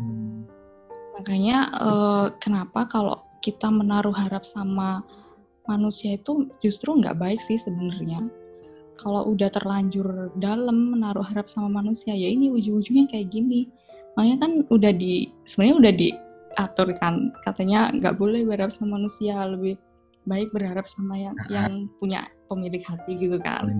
hmm. 0.00 0.48
makanya 1.18 1.58
uh, 1.76 2.26
kenapa 2.40 2.88
kalau 2.88 3.20
kita 3.42 3.68
menaruh 3.68 4.14
harap 4.14 4.46
sama 4.46 5.02
manusia 5.66 6.18
itu 6.18 6.50
justru 6.62 6.94
nggak 6.98 7.18
baik 7.18 7.40
sih 7.42 7.58
sebenarnya. 7.58 8.26
Kalau 8.98 9.26
udah 9.34 9.50
terlanjur 9.50 10.30
dalam 10.38 10.94
menaruh 10.94 11.26
harap 11.26 11.50
sama 11.50 11.82
manusia, 11.82 12.14
ya 12.14 12.30
ini 12.30 12.54
ujung-ujungnya 12.54 13.10
kayak 13.10 13.34
gini. 13.34 13.66
Makanya 14.14 14.36
kan 14.46 14.52
udah 14.70 14.92
di 14.94 15.32
sebenarnya 15.48 15.76
udah 15.82 15.92
diatur 15.98 16.88
kan, 17.02 17.14
katanya 17.42 17.90
nggak 17.98 18.14
boleh 18.14 18.46
berharap 18.46 18.70
sama 18.70 19.00
manusia, 19.00 19.34
lebih 19.42 19.74
baik 20.22 20.54
berharap 20.54 20.86
sama 20.86 21.18
yang 21.18 21.34
yang 21.50 21.90
punya 21.98 22.30
pemilik 22.46 22.84
hati 22.86 23.18
gitu 23.18 23.42
kan. 23.42 23.74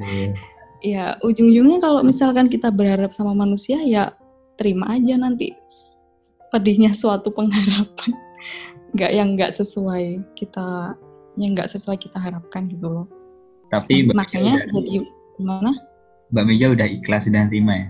Ya 0.82 1.14
ujung-ujungnya 1.22 1.78
kalau 1.78 2.02
misalkan 2.02 2.50
kita 2.50 2.74
berharap 2.74 3.14
sama 3.14 3.32
manusia 3.32 3.78
ya 3.86 4.14
terima 4.58 4.90
aja 4.90 5.14
nanti 5.14 5.54
pedihnya 6.50 6.92
suatu 7.00 7.30
pengharapan 7.30 8.12
nggak 8.92 9.12
yang 9.14 9.38
nggak 9.38 9.54
sesuai 9.56 10.20
kita 10.36 10.98
yang 11.40 11.56
nggak 11.56 11.70
sesuai 11.70 11.96
kita 11.96 12.18
harapkan 12.20 12.68
gitu 12.68 12.86
loh. 12.88 13.06
Tapi 13.72 14.04
Mbak 14.04 14.16
makanya 14.16 14.54
udah, 14.68 14.72
jadi 14.76 14.98
gimana? 15.40 15.72
Mbak 16.28 16.44
Mega 16.44 16.66
udah 16.76 16.88
ikhlas 16.88 17.24
dan 17.32 17.48
terima 17.48 17.72
ya? 17.72 17.88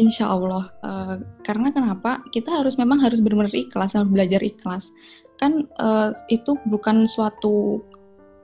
Insya 0.00 0.32
Allah. 0.32 0.72
Uh, 0.80 1.20
karena 1.44 1.74
kenapa? 1.74 2.24
Kita 2.32 2.48
harus 2.62 2.80
memang 2.80 3.04
harus 3.04 3.20
benar-benar 3.20 3.52
ikhlas, 3.52 3.92
harus 3.92 4.08
belajar 4.08 4.40
ikhlas. 4.40 4.94
Kan 5.36 5.68
uh, 5.76 6.16
itu 6.32 6.56
bukan 6.72 7.04
suatu 7.04 7.84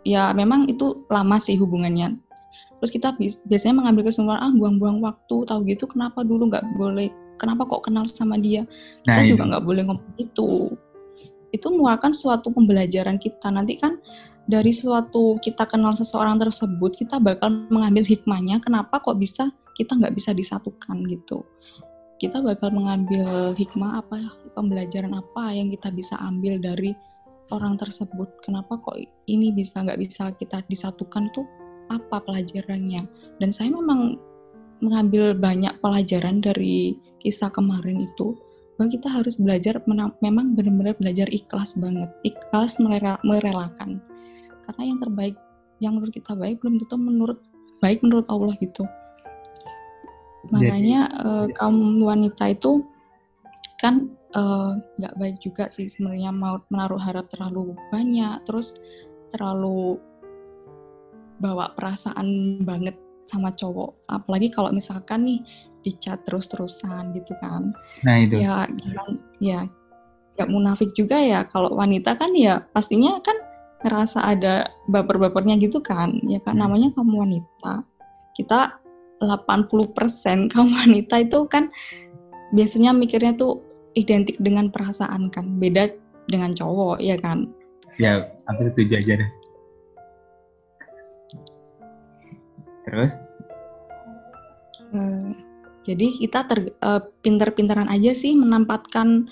ya 0.04 0.36
memang 0.36 0.68
itu 0.68 1.06
lama 1.08 1.40
sih 1.40 1.56
hubungannya. 1.56 2.20
Terus 2.84 3.00
kita 3.00 3.16
biasanya 3.48 3.80
mengambil 3.80 4.12
kesimpulan 4.12 4.44
ah 4.44 4.52
buang-buang 4.52 5.00
waktu, 5.00 5.48
tahu 5.48 5.64
gitu 5.72 5.88
kenapa 5.88 6.20
dulu 6.20 6.52
nggak 6.52 6.76
boleh, 6.76 7.08
kenapa 7.40 7.64
kok 7.64 7.88
kenal 7.88 8.04
sama 8.04 8.36
dia? 8.36 8.68
Kita 9.08 9.24
nah, 9.24 9.24
juga 9.24 9.42
nggak 9.48 9.64
boleh 9.64 9.82
ngomong 9.88 10.12
itu 10.20 10.68
itu 11.56 11.66
merupakan 11.72 12.12
suatu 12.12 12.52
pembelajaran 12.52 13.16
kita. 13.16 13.48
Nanti 13.48 13.80
kan 13.80 13.96
dari 14.52 14.68
suatu 14.68 15.40
kita 15.40 15.64
kenal 15.64 15.96
seseorang 15.96 16.36
tersebut 16.36 16.92
kita 17.00 17.16
bakal 17.16 17.64
mengambil 17.72 18.04
hikmahnya 18.04 18.60
kenapa 18.60 19.00
kok 19.00 19.16
bisa 19.16 19.48
kita 19.80 19.96
nggak 19.96 20.12
bisa 20.12 20.36
disatukan 20.36 21.08
gitu. 21.08 21.40
Kita 22.20 22.44
bakal 22.44 22.68
mengambil 22.68 23.56
hikmah 23.56 24.04
apa 24.04 24.28
pembelajaran 24.52 25.16
apa 25.16 25.56
yang 25.56 25.72
kita 25.72 25.88
bisa 25.88 26.20
ambil 26.20 26.60
dari 26.60 26.92
orang 27.48 27.80
tersebut. 27.80 28.28
Kenapa 28.44 28.76
kok 28.76 29.00
ini 29.24 29.56
bisa 29.56 29.80
nggak 29.80 30.04
bisa 30.04 30.36
kita 30.36 30.60
disatukan 30.68 31.32
tuh 31.32 31.48
apa 31.90 32.22
pelajarannya. 32.24 33.08
Dan 33.42 33.50
saya 33.50 33.72
memang 33.72 34.16
mengambil 34.80 35.32
banyak 35.34 35.72
pelajaran 35.80 36.44
dari 36.44 36.96
kisah 37.24 37.50
kemarin 37.52 38.04
itu. 38.04 38.36
Bahwa 38.74 38.90
kita 38.90 39.06
harus 39.06 39.38
belajar 39.38 39.78
memang 40.18 40.58
benar-benar 40.58 40.98
belajar 40.98 41.30
ikhlas 41.30 41.78
banget. 41.78 42.10
Ikhlas 42.26 42.76
merelakan. 43.22 44.02
Karena 44.66 44.82
yang 44.82 44.98
terbaik 44.98 45.36
yang 45.82 45.98
menurut 45.98 46.14
kita 46.14 46.34
baik 46.34 46.58
belum 46.62 46.82
tentu 46.82 46.96
menurut 46.96 47.38
baik 47.84 48.00
menurut 48.00 48.26
Allah 48.32 48.54
gitu. 48.58 48.88
Makanya 50.48 51.08
uh, 51.20 51.46
kaum 51.56 52.00
wanita 52.04 52.52
itu 52.52 52.84
kan 53.84 54.08
eh, 54.32 54.70
nggak 54.96 55.12
uh, 55.12 55.18
baik 55.20 55.36
juga 55.44 55.68
sih 55.68 55.92
sebenarnya 55.92 56.32
mau 56.32 56.56
menaruh 56.72 56.96
harap 56.96 57.28
terlalu 57.28 57.76
banyak 57.92 58.40
terus 58.48 58.72
terlalu 59.34 60.00
bawa 61.42 61.74
perasaan 61.74 62.60
banget 62.62 62.94
sama 63.24 63.50
cowok 63.56 63.96
apalagi 64.12 64.52
kalau 64.52 64.70
misalkan 64.70 65.24
nih 65.24 65.40
dicat 65.84 66.24
terus-terusan 66.24 67.12
gitu 67.12 67.36
kan. 67.38 67.76
Nah 68.02 68.24
itu. 68.24 68.40
Ya 68.40 68.64
gimana 68.72 69.20
ya 69.38 69.60
gak 70.34 70.50
munafik 70.50 70.90
juga 70.98 71.14
ya 71.20 71.46
kalau 71.46 71.70
wanita 71.78 72.18
kan 72.18 72.34
ya 72.34 72.66
pastinya 72.74 73.22
kan 73.22 73.38
ngerasa 73.84 74.18
ada 74.18 74.72
baper-bapernya 74.88 75.60
gitu 75.60 75.78
kan. 75.84 76.18
Ya 76.24 76.40
kan 76.42 76.56
hmm. 76.56 76.62
namanya 76.64 76.88
kamu 76.96 77.14
wanita. 77.28 77.84
Kita 78.34 78.80
80% 79.22 80.50
kaum 80.50 80.70
wanita 80.80 81.22
itu 81.22 81.44
kan 81.46 81.68
biasanya 82.56 82.96
mikirnya 82.96 83.36
tuh 83.36 83.60
identik 83.94 84.40
dengan 84.40 84.72
perasaan 84.72 85.28
kan. 85.28 85.60
Beda 85.60 85.92
dengan 86.32 86.56
cowok 86.56 87.04
ya 87.04 87.20
kan. 87.20 87.52
Ya, 88.00 88.26
aku 88.50 88.66
setuju 88.66 88.98
aja 88.98 89.22
deh. 89.22 89.30
Terus? 92.84 93.12
Uh, 94.94 95.34
jadi 95.84 96.06
kita 96.16 96.48
ter, 96.48 96.58
uh, 96.80 97.00
pinter-pinteran 97.20 97.92
aja 97.92 98.16
sih 98.16 98.32
menempatkan 98.32 99.28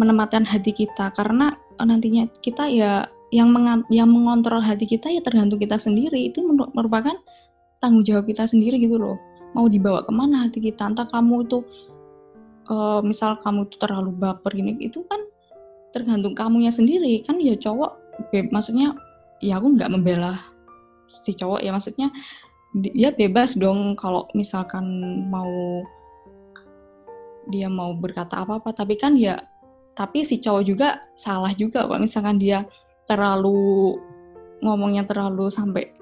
menempatkan 0.00 0.48
hati 0.48 0.72
kita. 0.72 1.12
Karena 1.12 1.52
nantinya 1.80 2.24
kita 2.40 2.68
ya 2.68 3.06
yang 3.32 3.52
meng, 3.52 3.84
yang 3.92 4.08
mengontrol 4.08 4.60
hati 4.60 4.88
kita 4.88 5.12
ya 5.12 5.20
tergantung 5.20 5.60
kita 5.60 5.76
sendiri. 5.76 6.32
Itu 6.32 6.44
merupakan 6.48 7.16
tanggung 7.84 8.04
jawab 8.08 8.24
kita 8.28 8.48
sendiri 8.48 8.80
gitu 8.80 8.96
loh. 8.96 9.20
Mau 9.52 9.68
dibawa 9.68 10.00
ke 10.04 10.12
mana 10.12 10.48
hati 10.48 10.64
kita? 10.64 10.88
Entah 10.88 11.08
kamu 11.12 11.44
tuh 11.48 11.64
uh, 12.72 13.04
misal 13.04 13.36
kamu 13.44 13.68
tuh 13.68 13.84
terlalu 13.84 14.16
baper 14.16 14.52
ini 14.56 14.80
itu 14.80 15.04
kan 15.12 15.20
tergantung 15.92 16.32
kamunya 16.32 16.72
sendiri. 16.72 17.20
Kan 17.28 17.36
ya 17.36 17.52
cowok 17.56 18.00
maksudnya 18.48 18.96
ya 19.44 19.60
aku 19.60 19.76
nggak 19.76 19.92
membela 19.92 20.40
si 21.20 21.36
cowok 21.36 21.60
ya. 21.60 21.68
Maksudnya 21.68 22.08
dia 22.72 23.12
bebas 23.12 23.52
dong 23.52 23.94
kalau 24.00 24.28
misalkan 24.32 24.84
mau 25.28 25.84
dia 27.52 27.68
mau 27.68 27.92
berkata 27.92 28.44
apa-apa. 28.44 28.72
Tapi 28.72 28.96
kan 28.96 29.18
ya 29.18 29.40
tapi 29.92 30.24
si 30.24 30.40
cowok 30.40 30.62
juga 30.64 31.04
salah 31.20 31.52
juga 31.52 31.84
kalau 31.84 32.00
misalkan 32.00 32.40
dia 32.40 32.64
terlalu 33.04 33.92
ngomongnya 34.64 35.04
terlalu 35.04 35.52
sampai 35.52 35.92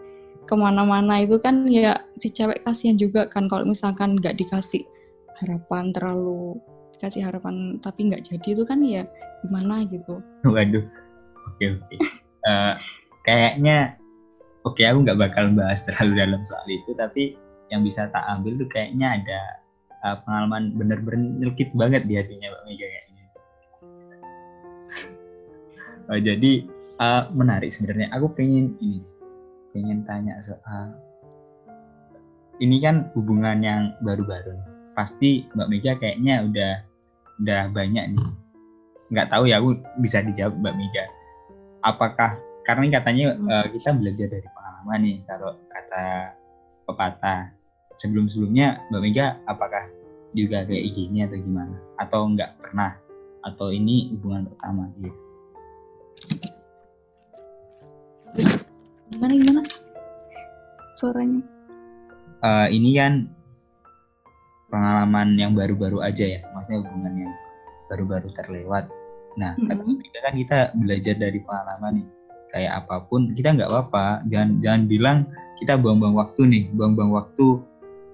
ke 0.47 0.55
mana-mana 0.55 1.23
itu 1.23 1.39
kan 1.39 1.67
ya 1.67 1.99
si 2.19 2.31
cewek 2.31 2.63
kasihan 2.67 2.99
juga 2.99 3.27
kan 3.31 3.47
kalau 3.51 3.67
misalkan 3.67 4.19
nggak 4.19 4.39
dikasih 4.39 4.83
harapan 5.43 5.91
terlalu 5.95 6.59
dikasih 6.99 7.23
harapan 7.25 7.81
tapi 7.81 8.11
nggak 8.11 8.27
jadi 8.29 8.49
itu 8.59 8.63
kan 8.67 8.83
ya 8.83 9.07
gimana 9.47 9.87
gitu. 9.89 10.23
Waduh 10.47 10.87
oke 11.55 11.67
oke. 11.79 11.97
Uh, 12.47 12.75
kayaknya 13.27 14.00
oke 14.67 14.83
aku 14.83 14.99
nggak 15.07 15.19
bakal 15.19 15.45
bahas 15.53 15.81
terlalu 15.87 16.13
dalam 16.21 16.43
soal 16.45 16.67
itu 16.69 16.93
tapi 16.97 17.37
yang 17.71 17.87
bisa 17.87 18.11
tak 18.11 18.27
ambil 18.27 18.59
tuh 18.59 18.69
kayaknya 18.69 19.23
ada 19.23 19.41
uh, 20.05 20.17
pengalaman 20.27 20.75
bener-bener 20.75 21.23
nyelkit 21.39 21.71
banget 21.77 22.05
di 22.05 22.19
hatinya 22.19 22.51
Mbak 22.51 22.65
Mega 22.67 22.87
kayaknya. 22.91 23.25
Oh, 26.11 26.19
jadi 26.19 26.53
uh, 26.99 27.23
menarik 27.31 27.71
sebenarnya. 27.71 28.11
Aku 28.19 28.35
pengen 28.35 28.75
ini, 28.83 28.99
pengen 29.71 30.03
tanya 30.03 30.43
soal 30.43 30.99
ini 32.59 32.83
kan 32.83 33.09
hubungan 33.15 33.63
yang 33.63 33.95
baru-baru. 34.03 34.59
Pasti 34.99 35.47
Mbak 35.55 35.69
Mega 35.71 35.93
kayaknya 36.03 36.45
udah 36.45 36.73
udah 37.41 37.63
banyak 37.71 38.19
nih. 38.19 38.31
Nggak 39.15 39.31
tahu 39.31 39.47
ya, 39.47 39.63
aku 39.63 39.79
bisa 40.03 40.27
dijawab 40.27 40.59
Mbak 40.59 40.75
Mega. 40.75 41.05
Apakah 41.87 42.37
karena 42.67 43.01
katanya 43.01 43.27
uh, 43.37 43.67
kita 43.73 43.91
belajar 43.97 44.27
dari 44.29 44.49
pengalaman 44.49 45.01
nih 45.03 45.17
kalau 45.27 45.53
kata 45.69 46.05
pepatah. 46.87 47.43
Sebelum 48.01 48.33
sebelumnya 48.33 48.81
Mbak 48.89 49.01
Mega 49.05 49.27
apakah 49.45 49.85
juga 50.33 50.65
kayak 50.65 50.85
IG-nya 50.89 51.29
atau 51.29 51.37
gimana? 51.37 51.77
Atau 52.01 52.21
nggak 52.33 52.57
pernah? 52.57 52.97
Atau 53.45 53.77
ini 53.77 54.09
hubungan 54.17 54.49
pertama 54.49 54.89
gitu 54.97 55.21
gimana 59.11 59.33
gimana? 59.37 59.63
Suaranya? 60.97 61.43
Uh, 62.41 62.69
ini 62.73 62.97
kan 62.97 63.29
pengalaman 64.73 65.37
yang 65.37 65.53
baru-baru 65.53 66.01
aja 66.01 66.25
ya. 66.25 66.41
Maksudnya 66.55 66.81
hubungan 66.87 67.15
yang 67.27 67.33
baru-baru 67.91 68.29
terlewat. 68.33 68.89
Nah 69.37 69.59
mm 69.59 69.67
-hmm. 69.67 70.01
kan 70.25 70.35
kita 70.35 70.59
belajar 70.79 71.15
dari 71.19 71.39
pengalaman 71.43 72.01
nih 72.01 72.09
kayak 72.51 72.85
apa 72.85 73.07
pun 73.07 73.33
kita 73.35 73.55
nggak 73.55 73.71
apa-apa. 73.71 74.27
Jangan 74.27 74.61
jangan 74.61 74.83
bilang 74.91 75.19
kita 75.59 75.79
buang-buang 75.79 76.17
waktu 76.19 76.43
nih 76.47 76.65
buang-buang 76.75 77.13
waktu 77.15 77.47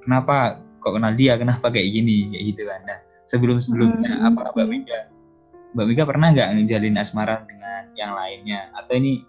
kenapa 0.05 0.61
kok 0.81 0.95
kenal 0.95 1.13
dia? 1.17 1.35
Kenapa 1.41 1.73
kayak 1.73 1.89
gini? 1.91 2.31
Kayak 2.31 2.45
gitu 2.55 2.63
kan. 2.69 2.81
Nah 2.87 2.99
sebelum 3.27 3.59
sebelumnya 3.59 4.13
hmm. 4.13 4.29
apa 4.33 4.41
mbak 4.55 4.67
Mega? 4.69 5.01
Mbak 5.75 5.87
Mega 5.91 6.05
pernah 6.07 6.29
nggak 6.33 6.49
ngejalin 6.57 7.01
asmara 7.01 7.43
dengan 7.45 7.83
yang 7.99 8.13
lainnya? 8.15 8.71
Atau 8.79 8.95
ini 9.01 9.25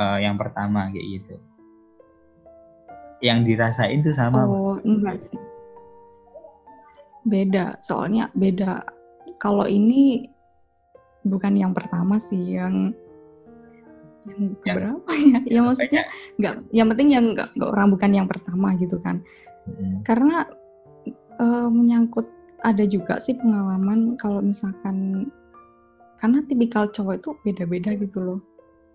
uh, 0.00 0.18
yang 0.18 0.34
pertama 0.40 0.90
kayak 0.90 1.06
gitu? 1.20 1.34
Yang 3.20 3.38
dirasain 3.52 4.00
tuh 4.00 4.16
sama 4.16 4.48
oh 4.48 4.76
enggak 4.82 5.20
sih. 5.20 5.40
Beda 7.28 7.76
soalnya 7.84 8.32
beda. 8.32 8.82
Kalau 9.40 9.64
ini 9.64 10.28
bukan 11.24 11.52
yang 11.56 11.72
pertama 11.76 12.16
sih 12.16 12.56
yang 12.56 12.96
yang 14.28 14.40
ya. 14.66 14.74
berapa 14.76 15.10
ya? 15.32 15.38
Ya 15.48 15.60
maksudnya 15.64 16.02
nggak, 16.36 16.54
yang 16.74 16.86
penting 16.92 17.08
yang 17.12 17.24
nggak 17.32 17.50
orang 17.60 17.88
bukan 17.92 18.10
yang 18.12 18.26
pertama 18.28 18.72
gitu 18.76 18.96
kan. 19.00 19.24
Hmm. 19.68 20.00
Karena 20.04 20.44
uh, 21.40 21.68
menyangkut 21.68 22.28
ada 22.60 22.84
juga 22.84 23.16
sih 23.16 23.36
pengalaman 23.36 24.20
kalau 24.20 24.44
misalkan 24.44 25.28
karena 26.20 26.44
tipikal 26.44 26.84
cowok 26.92 27.24
itu 27.24 27.30
beda-beda 27.48 27.96
gitu 27.96 28.18
loh. 28.20 28.40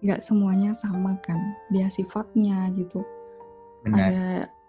Nggak 0.06 0.22
semuanya 0.22 0.78
sama 0.78 1.18
kan, 1.26 1.42
dia 1.74 1.90
sifatnya 1.90 2.70
gitu. 2.78 3.02
Benar. 3.82 3.98
Ada 3.98 4.26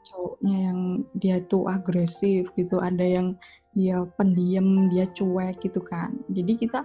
cowoknya 0.08 0.56
yang 0.72 0.80
dia 1.20 1.36
tuh 1.52 1.68
agresif 1.68 2.48
gitu, 2.56 2.80
ada 2.80 3.04
yang 3.04 3.36
dia 3.76 4.08
pendiam, 4.16 4.88
dia 4.88 5.04
cuek 5.12 5.60
gitu 5.60 5.84
kan. 5.84 6.16
Jadi 6.32 6.56
kita 6.56 6.80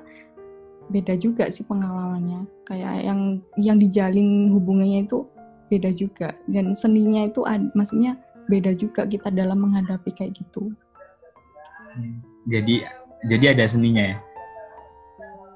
beda 0.90 1.14
juga 1.20 1.52
sih 1.54 1.62
pengalamannya. 1.68 2.48
Kayak 2.66 3.06
yang 3.06 3.20
yang 3.60 3.78
dijalin 3.78 4.50
hubungannya 4.56 5.06
itu 5.06 5.28
beda 5.70 5.94
juga. 5.94 6.34
Dan 6.50 6.74
seninya 6.74 7.30
itu 7.30 7.46
ad, 7.46 7.70
maksudnya 7.78 8.18
beda 8.50 8.74
juga 8.74 9.06
kita 9.06 9.30
dalam 9.30 9.62
menghadapi 9.62 10.10
kayak 10.18 10.34
gitu. 10.36 10.74
Jadi 12.50 12.82
jadi 13.30 13.54
ada 13.54 13.66
seninya 13.70 14.16
ya? 14.16 14.18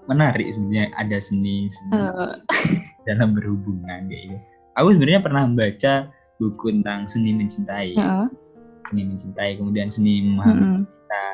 Menarik 0.05 0.53
sebenarnya 0.53 0.93
ada 1.01 1.17
seni, 1.17 1.65
seni 1.65 1.97
uh. 1.97 2.38
dalam 3.09 3.33
berhubungan 3.33 4.05
kayak 4.05 4.38
gitu. 4.38 4.38
Aku 4.77 4.93
sebenarnya 4.93 5.23
pernah 5.23 5.43
membaca 5.49 5.93
buku 6.38 6.67
tentang 6.81 7.09
seni 7.09 7.33
mencintai. 7.33 7.97
Uh. 7.97 8.29
seni 8.85 9.01
mencintai 9.01 9.57
kemudian 9.57 9.89
seni 9.89 10.21
memahami 10.21 10.61
uh 10.61 10.69
-uh. 10.77 10.81
kita 10.85 11.25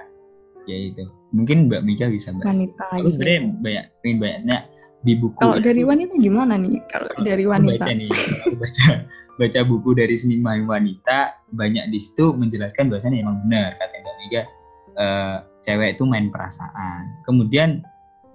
ya 0.70 0.78
itu. 0.78 1.04
Mungkin 1.32 1.72
Mbak 1.72 1.82
Mika 1.88 2.06
bisa 2.12 2.36
mbak. 2.36 2.46
Wanita 2.46 2.84
aku 2.92 3.08
gitu. 3.08 3.10
sebenarnya 3.16 3.42
banyak 3.62 3.86
pengen 4.04 4.18
banyaknya 4.20 4.58
di 5.02 5.14
buku 5.18 5.38
kalau 5.42 5.58
dari 5.58 5.82
wanita 5.82 6.14
gimana 6.22 6.54
nih? 6.62 6.78
Kalau 6.94 7.10
dari 7.26 7.46
wanita. 7.50 7.82
baca 7.82 7.92
nih 7.94 8.10
aku 8.14 8.56
baca 8.62 8.88
baca 9.42 9.60
buku 9.66 9.90
dari 9.98 10.16
seni 10.20 10.38
wanita 10.44 11.20
banyak 11.56 11.86
di 11.90 12.00
situ 12.00 12.36
menjelaskan 12.38 12.92
bahwasanya 12.92 13.18
emang 13.26 13.38
benar 13.48 13.80
kata 13.80 13.96
Mbak 13.98 14.16
Mika. 14.22 14.44
Uh, 14.92 15.38
cewek 15.64 15.96
itu 15.96 16.04
main 16.04 16.28
perasaan. 16.30 17.16
Kemudian 17.24 17.82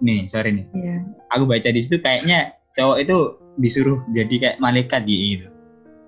nih 0.00 0.26
sorry 0.26 0.56
nih. 0.56 0.66
Yeah. 0.72 1.00
aku 1.30 1.44
baca 1.44 1.68
di 1.68 1.80
situ 1.84 2.00
kayaknya 2.00 2.56
cowok 2.72 2.98
itu 3.02 3.16
disuruh 3.60 4.00
jadi 4.12 4.34
kayak 4.40 4.58
malaikat 4.58 5.04
gitu. 5.04 5.48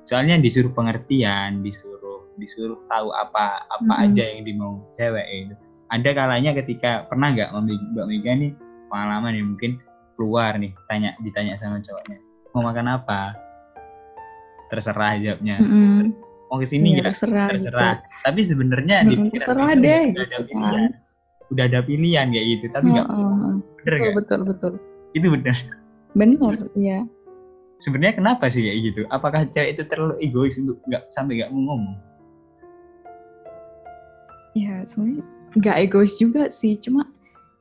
Soalnya 0.08 0.40
disuruh 0.40 0.72
pengertian 0.72 1.60
disuruh 1.60 2.32
disuruh 2.40 2.80
tahu 2.88 3.12
apa 3.12 3.66
apa 3.66 3.82
mm 3.82 3.92
-hmm. 3.92 4.04
aja 4.08 4.24
yang 4.30 4.42
dimau 4.46 4.72
cewek 4.94 5.26
itu 5.26 5.54
ada 5.88 6.10
kalanya 6.12 6.52
ketika 6.52 7.08
pernah 7.08 7.32
nggak 7.32 7.50
mbak 7.52 8.06
Mega 8.06 8.32
nih 8.36 8.52
pengalaman 8.92 9.32
yang 9.36 9.46
mungkin 9.56 9.80
keluar 10.18 10.56
nih 10.60 10.72
tanya 10.88 11.16
ditanya 11.24 11.56
sama 11.56 11.80
cowoknya 11.80 12.18
mau 12.52 12.62
makan 12.64 12.86
apa? 12.98 13.36
Terserah 14.68 15.16
jawabnya. 15.22 15.56
Mm 15.62 15.68
-hmm. 15.68 16.00
mau 16.48 16.56
ke 16.56 16.64
sini 16.64 16.96
ya, 16.96 17.12
terserah 17.12 17.52
terserah 17.52 18.00
gitu. 18.00 18.24
tapi 18.24 18.40
sebenarnya 18.40 19.04
-hmm, 19.04 19.28
terserah 19.36 19.68
deh 19.76 20.04
udah 20.16 20.24
ada 20.24 20.36
gitu 20.40 20.48
pilihan. 20.48 20.80
Kan. 20.80 20.90
udah 21.52 21.64
ada 21.68 21.80
pilihan 21.84 22.26
kayak 22.32 22.46
gitu 22.56 22.64
tapi 22.72 22.86
nggak 22.88 23.08
oh, 23.12 23.20
oh, 23.20 23.54
bener 23.84 23.92
betul, 23.92 24.12
betul 24.16 24.40
betul. 24.48 24.72
Itu 25.12 25.26
benar 25.28 25.56
benar 26.16 26.56
iya. 26.72 27.04
Sebenarnya 27.84 28.14
kenapa 28.16 28.48
sih 28.48 28.64
kayak 28.64 28.78
gitu? 28.80 29.00
Apakah 29.12 29.44
cewek 29.52 29.76
itu 29.76 29.82
terlalu 29.92 30.16
egois 30.24 30.56
untuk 30.56 30.80
nggak 30.88 31.12
sampai 31.12 31.36
nggak 31.36 31.52
mau 31.52 31.62
ngomong? 31.68 31.96
Ya 34.56 34.88
sebenarnya 34.88 35.37
nggak 35.56 35.76
egois 35.88 36.16
juga 36.20 36.52
sih 36.52 36.76
cuma 36.76 37.08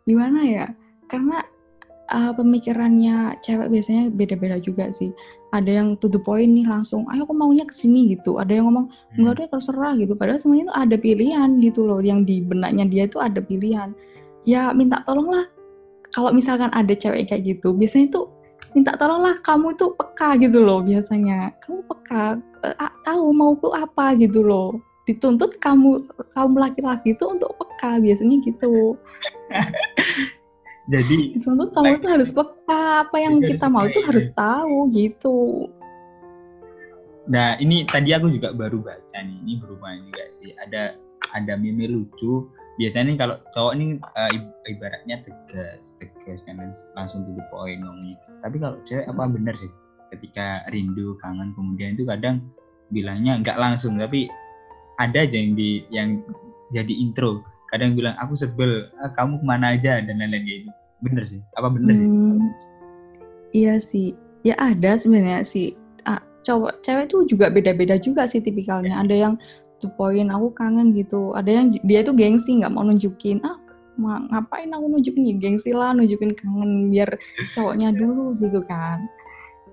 gimana 0.03 0.43
ya 0.43 0.65
karena 1.07 1.43
uh, 2.11 2.31
pemikirannya 2.35 3.35
cewek 3.43 3.67
biasanya 3.71 4.11
beda-beda 4.11 4.57
juga 4.63 4.91
sih. 4.91 5.11
Ada 5.55 5.79
yang 5.79 5.95
to 6.03 6.11
the 6.11 6.19
point 6.19 6.51
nih 6.51 6.67
langsung 6.67 7.07
ayo 7.11 7.23
aku 7.23 7.35
maunya 7.35 7.63
ke 7.63 7.75
sini 7.75 8.15
gitu. 8.15 8.39
Ada 8.39 8.59
yang 8.59 8.71
ngomong 8.71 8.87
hmm. 8.91 9.17
enggak 9.23 9.33
deh 9.43 9.47
terserah 9.51 9.93
gitu. 9.99 10.13
Padahal 10.15 10.39
semuanya 10.39 10.71
itu 10.71 10.75
ada 10.75 10.95
pilihan 10.99 11.49
gitu 11.63 11.87
loh 11.87 11.99
yang 12.03 12.27
di 12.27 12.43
benaknya 12.43 12.85
dia 12.87 13.03
itu 13.07 13.19
ada 13.19 13.39
pilihan. 13.39 13.95
Ya 14.47 14.71
minta 14.75 15.03
tolonglah. 15.07 15.47
Kalau 16.15 16.31
misalkan 16.31 16.71
ada 16.71 16.95
cewek 16.95 17.31
kayak 17.31 17.43
gitu 17.43 17.75
biasanya 17.75 18.15
itu 18.15 18.21
minta 18.75 18.95
tolonglah 18.95 19.39
kamu 19.43 19.75
itu 19.75 19.91
peka 19.95 20.39
gitu 20.39 20.59
loh 20.63 20.79
biasanya. 20.83 21.51
Kamu 21.63 21.83
peka 21.87 22.39
uh, 22.63 22.93
tahu 23.03 23.31
mau 23.35 23.55
tuh 23.59 23.75
apa 23.75 24.15
gitu 24.19 24.43
loh 24.43 24.79
dituntut 25.07 25.55
kamu 25.63 26.03
kaum 26.35 26.53
laki-laki 26.59 27.15
itu 27.15 27.23
untuk 27.23 27.55
peka 27.55 27.97
biasanya 28.03 28.43
gitu. 28.43 28.99
Jadi 30.93 31.39
dituntut 31.39 31.71
kamu 31.71 32.03
tuh 32.03 32.11
harus 32.11 32.29
peka 32.31 33.07
apa 33.07 33.17
yang 33.19 33.39
kita 33.39 33.71
mau 33.71 33.87
itu 33.87 34.03
harus 34.03 34.27
tahu 34.35 34.91
gitu. 34.91 35.71
Nah 37.31 37.55
ini 37.59 37.87
tadi 37.87 38.11
aku 38.11 38.31
juga 38.31 38.51
baru 38.51 38.83
baca 38.83 39.17
nih 39.19 39.37
ini 39.47 39.53
berhubungan 39.63 40.11
juga 40.11 40.23
sih. 40.43 40.51
Ada 40.59 40.99
ada 41.35 41.53
meme 41.55 41.87
lucu. 41.87 42.47
Biasanya 42.77 43.15
nih 43.15 43.17
kalau 43.17 43.35
cowok 43.57 43.73
nih 43.79 43.89
uh, 43.99 44.31
ibaratnya 44.69 45.15
tegas 45.25 45.97
tegas 45.97 46.45
kan 46.45 46.61
langsung 46.93 47.25
to 47.25 47.33
the 47.33 47.41
point 47.49 47.81
ngomongnya 47.81 48.21
tapi 48.39 48.61
kalau 48.61 48.77
cewek 48.83 49.07
apa 49.07 49.23
benar 49.27 49.55
sih? 49.55 49.71
Ketika 50.07 50.63
rindu 50.71 51.19
kangen 51.19 51.51
kemudian 51.51 51.99
itu 51.99 52.07
kadang 52.07 52.47
bilangnya 52.95 53.43
nggak 53.43 53.59
langsung 53.59 53.99
tapi 53.99 54.31
ada 54.97 55.23
aja 55.23 55.35
yang 55.37 55.53
di 55.53 55.69
yang 55.93 56.09
jadi 56.73 56.93
intro. 56.93 57.41
Kadang 57.71 57.95
bilang 57.99 58.15
aku 58.19 58.35
sebel 58.39 58.87
ah, 59.03 59.11
kamu 59.13 59.39
ke 59.41 59.45
mana 59.45 59.75
aja? 59.75 59.99
Dan 60.01 60.19
lain-lain 60.19 60.43
gitu. 60.45 60.69
Bener 61.05 61.23
sih. 61.27 61.41
Apa 61.59 61.69
bener 61.69 61.93
hmm, 61.93 62.01
sih 62.01 62.09
iya 63.55 63.73
sih. 63.79 64.13
Ya 64.45 64.55
ada 64.59 64.97
sebenarnya 64.97 65.43
sih. 65.43 65.75
Ah, 66.07 66.21
cowok 66.43 66.81
cewek 66.83 67.11
tuh 67.11 67.27
juga 67.27 67.51
beda-beda 67.51 67.99
juga 67.99 68.25
sih 68.25 68.41
tipikalnya. 68.41 68.97
Ada 69.03 69.15
yang 69.15 69.33
tuh 69.77 69.91
poin 69.95 70.29
aku 70.33 70.51
kangen 70.57 70.95
gitu. 70.97 71.35
Ada 71.37 71.49
yang 71.51 71.67
dia 71.85 72.01
tuh 72.01 72.15
gengsi 72.17 72.59
nggak 72.59 72.73
mau 72.73 72.85
nunjukin 72.87 73.43
ah 73.45 73.57
ngapain 74.05 74.69
aku 74.69 74.85
nunjukin 74.93 75.25
ya 75.25 75.35
gengsi 75.41 75.73
lah 75.73 75.89
nunjukin 75.97 76.37
kangen 76.37 76.93
biar 76.93 77.09
cowoknya 77.57 77.89
dulu 77.97 78.37
gitu 78.37 78.61
kan 78.69 79.09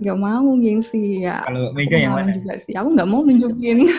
nggak 0.01 0.19
mau 0.19 0.49
gengsi 0.59 1.23
ya. 1.23 1.45
Kalau 1.47 1.71
Mega 1.75 1.97
yang 1.99 2.15
mana? 2.19 2.35
juga 2.35 2.59
sih. 2.59 2.75
Aku 2.75 2.95
nggak 2.95 3.09
mau 3.09 3.21
nunjukin. 3.23 3.91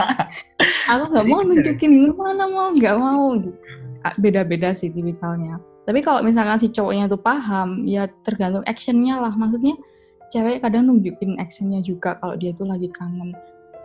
Aku 0.92 1.04
nggak 1.12 1.26
mau 1.28 1.40
nunjukin 1.44 1.90
gimana 2.08 2.44
mau 2.48 2.68
nggak 2.72 2.96
mau 2.96 3.36
ah, 4.06 4.14
beda-beda 4.22 4.72
sih 4.72 4.88
tipikalnya. 4.88 5.60
Tapi 5.88 6.04
kalau 6.04 6.20
misalkan 6.20 6.60
si 6.60 6.68
cowoknya 6.68 7.08
tuh 7.08 7.20
paham 7.20 7.84
ya 7.88 8.08
tergantung 8.24 8.64
actionnya 8.68 9.20
lah. 9.20 9.32
Maksudnya 9.32 9.76
cewek 10.32 10.60
kadang 10.60 10.88
nunjukin 10.88 11.40
actionnya 11.40 11.80
juga 11.84 12.16
kalau 12.20 12.36
dia 12.36 12.52
tuh 12.56 12.68
lagi 12.68 12.88
kangen. 12.92 13.32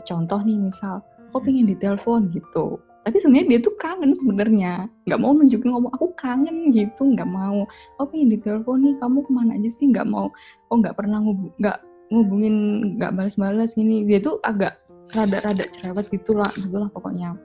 Contoh 0.04 0.40
nih 0.44 0.60
misal 0.60 1.00
aku 1.32 1.50
pengen 1.50 1.66
ditelepon 1.66 2.30
gitu 2.36 2.78
tapi 3.04 3.20
sebenarnya 3.20 3.48
dia 3.52 3.60
tuh 3.60 3.76
kangen 3.76 4.16
sebenarnya. 4.16 4.88
Nggak 5.04 5.20
mau 5.20 5.36
nunjukin 5.36 5.70
ngomong 5.76 5.92
aku 5.92 6.16
kangen 6.16 6.72
gitu. 6.72 7.04
Nggak 7.04 7.28
mau. 7.28 7.68
Oh 8.00 8.08
pengen 8.08 8.32
ditelepon 8.32 8.80
nih 8.80 8.96
kamu 9.04 9.28
ke 9.28 9.32
mana 9.36 9.52
aja 9.60 9.70
sih? 9.70 9.92
Nggak 9.92 10.08
mau. 10.08 10.32
Oh 10.72 10.76
nggak 10.80 10.96
pernah 10.96 11.20
nggak 11.60 11.78
ngubungin 12.16 12.56
nggak 12.96 13.12
balas-balas 13.12 13.76
gini. 13.76 14.08
Dia 14.08 14.24
tuh 14.24 14.40
agak 14.48 14.80
rada-rada 15.12 15.68
cerewet 15.76 16.08
gitulah 16.16 16.48
gitulah 16.56 16.88
pokoknya. 16.96 17.36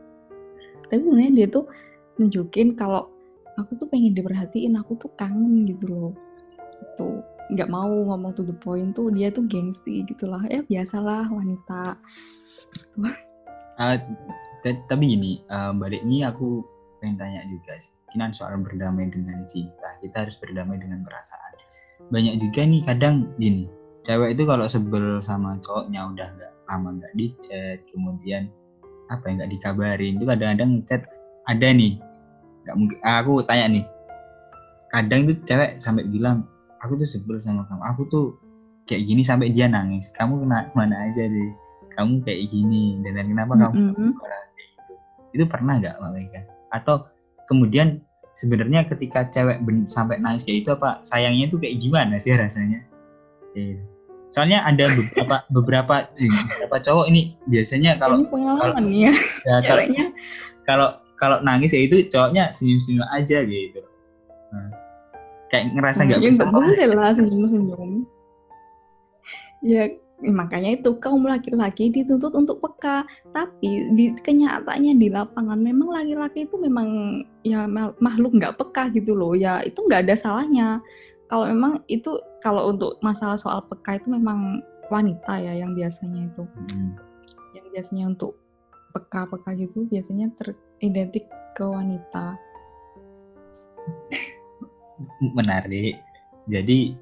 Tapi 0.86 1.02
sebenarnya 1.02 1.32
dia 1.34 1.46
tuh 1.50 1.66
nunjukin 2.22 2.78
kalau 2.78 3.10
aku 3.58 3.74
tuh 3.74 3.90
pengen 3.90 4.14
diperhatiin 4.14 4.78
aku 4.78 4.94
tuh 4.94 5.10
kangen 5.18 5.66
gitu 5.66 5.90
loh. 5.90 6.12
Itu 6.94 7.18
nggak 7.50 7.66
mau 7.66 7.90
ngomong 7.90 8.30
to 8.38 8.46
the 8.46 8.54
point 8.62 8.94
tuh 8.94 9.10
dia 9.10 9.34
tuh 9.34 9.42
gengsi 9.50 10.06
gitulah. 10.06 10.40
Ya 10.46 10.62
biasalah 10.62 11.26
wanita. 11.26 11.98
Uh, 13.78 13.98
tapi 14.88 15.04
gini 15.16 15.32
uh, 15.48 15.72
balik 15.76 16.04
ini 16.04 16.24
aku 16.24 16.64
pengen 16.98 17.16
tanya 17.20 17.40
juga 17.48 17.78
sih. 17.78 17.94
Kinan 18.08 18.32
soal 18.32 18.56
berdamai 18.60 19.12
dengan 19.12 19.44
cinta 19.46 19.96
kita 20.00 20.26
harus 20.26 20.36
berdamai 20.40 20.80
dengan 20.80 21.04
perasaan. 21.04 21.60
Banyak 22.08 22.40
juga 22.40 22.64
nih 22.64 22.80
kadang 22.86 23.32
gini 23.36 23.68
cewek 24.08 24.32
itu 24.32 24.42
kalau 24.48 24.64
sebel 24.64 25.20
sama 25.20 25.60
cowoknya 25.60 26.00
udah 26.08 26.28
nggak 26.32 26.52
lama 26.72 26.88
nggak 26.96 27.12
di 27.12 27.26
chat 27.44 27.84
kemudian 27.92 28.48
apa 29.12 29.28
ya 29.28 29.32
nggak 29.36 29.50
dikabarin 29.52 30.16
itu 30.16 30.24
kadang-kadang 30.24 30.70
chat 30.88 31.04
ada 31.44 31.68
nih 31.68 32.00
nggak 32.64 32.76
mungkin 32.80 32.98
aku 33.04 33.44
tanya 33.44 33.66
nih 33.68 33.84
kadang 34.88 35.28
itu 35.28 35.36
cewek 35.44 35.76
sampai 35.76 36.08
bilang 36.08 36.48
aku 36.80 36.96
tuh 36.96 37.08
sebel 37.08 37.36
sama 37.44 37.68
kamu 37.68 37.82
aku 37.84 38.02
tuh 38.08 38.26
kayak 38.88 39.04
gini 39.04 39.20
sampai 39.20 39.52
dia 39.52 39.68
nangis 39.68 40.08
kamu 40.16 40.40
kena 40.40 40.72
mana 40.72 40.96
aja 41.04 41.28
deh 41.28 41.52
kamu 41.92 42.24
kayak 42.24 42.48
gini 42.48 42.96
dan 43.04 43.28
kenapa 43.28 43.52
mm 43.52 43.60
-hmm. 43.60 43.92
kamu 43.92 44.08
itu 45.32 45.44
pernah 45.48 45.80
nggak 45.80 46.00
mbak 46.00 46.10
Mega? 46.14 46.40
Atau 46.72 47.08
kemudian 47.48 48.04
sebenarnya 48.38 48.86
ketika 48.86 49.26
cewek 49.28 49.60
sampai 49.90 50.22
nangis 50.22 50.46
kayak 50.46 50.58
itu 50.62 50.70
apa 50.70 51.02
sayangnya 51.02 51.50
tuh 51.50 51.58
kayak 51.58 51.76
gimana 51.80 52.16
sih 52.20 52.34
rasanya? 52.34 52.84
Iya. 53.56 53.80
soalnya 54.28 54.60
ada 54.60 54.92
beberapa 54.92 55.36
beberapa 55.48 55.94
eh, 56.20 56.28
beberapa 56.28 56.76
cowok 56.84 57.08
ini 57.08 57.40
biasanya 57.48 57.96
kalau 57.96 58.28
pengalaman 58.28 58.84
kalau, 58.84 59.08
ya, 59.08 59.12
ya 59.48 59.56
kalau, 59.64 59.84
kalau 60.68 60.88
kalau 61.18 61.36
nangis 61.42 61.74
ya 61.74 61.82
itu 61.82 62.06
cowoknya 62.12 62.54
senyum-senyum 62.54 63.08
aja 63.10 63.42
gitu. 63.42 63.80
Nah, 64.54 64.70
kayak 65.50 65.74
ngerasa 65.74 66.00
nggak 66.06 66.20
nah, 66.22 66.28
ya, 66.28 66.46
boleh 66.54 66.86
lah 66.94 67.10
senyum-senyum. 67.16 67.90
Ya 69.64 69.82
makanya 70.18 70.74
itu 70.82 70.98
kaum 70.98 71.22
laki-laki 71.22 71.94
dituntut 71.94 72.34
untuk 72.34 72.58
peka. 72.58 73.06
Tapi 73.30 73.94
di 73.94 74.10
kenyataannya 74.18 74.98
di 74.98 75.08
lapangan 75.14 75.58
memang 75.62 75.94
laki-laki 75.94 76.46
itu 76.46 76.58
memang 76.58 77.22
ya 77.46 77.70
makhluk 78.02 78.34
nggak 78.34 78.58
peka 78.58 78.90
gitu 78.94 79.14
loh. 79.14 79.38
Ya 79.38 79.62
itu 79.62 79.78
nggak 79.86 80.10
ada 80.10 80.14
salahnya. 80.18 80.82
Kalau 81.30 81.46
memang 81.46 81.86
itu 81.86 82.18
kalau 82.42 82.74
untuk 82.74 82.98
masalah 83.04 83.38
soal 83.38 83.62
peka 83.70 84.02
itu 84.02 84.10
memang 84.10 84.58
wanita 84.90 85.38
ya 85.38 85.54
yang 85.54 85.78
biasanya 85.78 86.26
itu. 86.26 86.42
Hmm. 86.42 86.96
yang 87.56 87.64
biasanya 87.72 88.04
untuk 88.12 88.36
peka-peka 88.92 89.56
gitu 89.56 89.88
biasanya 89.88 90.28
teridentik 90.36 91.24
ke 91.56 91.64
wanita. 91.64 92.36
Menarik. 95.38 95.96
Jadi 96.48 96.96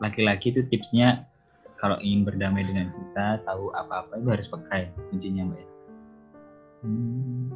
laki-laki 0.00 0.52
itu 0.52 0.64
tipsnya 0.68 1.28
kalau 1.76 2.00
ingin 2.00 2.24
berdamai 2.24 2.64
dengan 2.64 2.88
cinta 2.88 3.40
tahu 3.44 3.68
apa-apa 3.76 4.16
itu 4.16 4.28
harus 4.32 4.48
peka 4.48 4.74
ya 4.86 4.88
kuncinya 5.12 5.42
mbak 5.48 5.60
ya. 5.60 5.68
Hmm. 6.84 7.48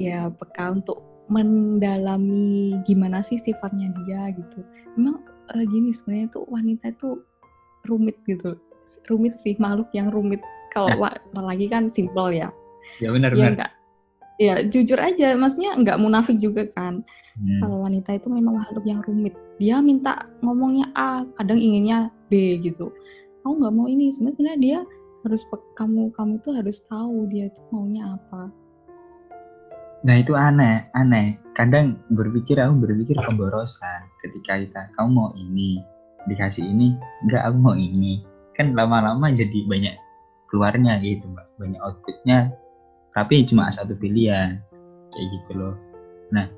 ya 0.00 0.18
peka 0.32 0.72
untuk 0.72 0.98
mendalami 1.30 2.80
gimana 2.88 3.22
sih 3.22 3.38
sifatnya 3.38 3.92
dia 4.04 4.32
gitu. 4.34 4.60
Memang 4.98 5.22
uh, 5.54 5.64
gini 5.68 5.94
sebenarnya 5.94 6.28
tuh 6.34 6.44
wanita 6.50 6.92
itu 6.92 7.22
rumit 7.86 8.16
gitu. 8.26 8.58
Rumit 9.06 9.38
sih 9.38 9.54
makhluk 9.62 9.88
yang 9.94 10.10
rumit. 10.10 10.42
Kalau 10.72 10.88
lagi 11.36 11.68
kan 11.68 11.92
simple 11.92 12.32
ya. 12.32 12.48
Ya 12.98 13.12
benar 13.12 13.32
ya, 13.36 13.54
benar. 13.54 13.70
ya 14.40 14.54
jujur 14.66 14.98
aja 14.98 15.36
maksudnya 15.38 15.76
nggak 15.78 16.00
munafik 16.00 16.36
juga 16.42 16.66
kan. 16.74 17.04
Hmm. 17.32 17.64
kalau 17.64 17.88
wanita 17.88 18.12
itu 18.12 18.28
memang 18.28 18.60
makhluk 18.60 18.84
yang 18.84 19.00
rumit. 19.08 19.32
Dia 19.56 19.80
minta 19.80 20.28
ngomongnya 20.44 20.92
A 20.92 21.24
kadang 21.40 21.56
inginnya 21.56 22.12
Gitu. 22.32 22.88
Aku 23.44 23.52
nggak 23.60 23.74
mau 23.74 23.86
ini. 23.86 24.08
Sebenarnya 24.08 24.56
dia 24.56 24.78
harus 25.22 25.42
kamu 25.78 26.10
kamu 26.18 26.34
tuh 26.42 26.52
harus 26.58 26.82
tahu 26.90 27.30
dia 27.30 27.46
tuh 27.52 27.64
maunya 27.70 28.18
apa. 28.18 28.50
Nah 30.02 30.14
itu 30.18 30.34
aneh 30.34 30.90
aneh. 30.98 31.38
Kadang 31.54 32.00
berpikir 32.10 32.58
aku 32.58 32.74
berpikir 32.82 33.16
pemborosan 33.22 34.08
ketika 34.24 34.58
kita 34.58 34.82
kamu 34.98 35.08
mau 35.12 35.30
ini 35.36 35.78
dikasih 36.26 36.66
ini 36.66 36.98
enggak 37.26 37.42
aku 37.46 37.56
mau 37.58 37.76
ini. 37.78 38.24
Kan 38.58 38.74
lama-lama 38.74 39.30
jadi 39.30 39.62
banyak 39.68 39.94
keluarnya 40.50 40.98
gitu 41.04 41.28
mbak. 41.30 41.46
Banyak 41.60 41.80
outputnya 41.80 42.50
tapi 43.14 43.46
cuma 43.46 43.70
satu 43.70 43.94
pilihan. 43.94 44.58
Kayak 45.12 45.26
gitu 45.38 45.50
loh. 45.54 45.74
Nah 46.34 46.50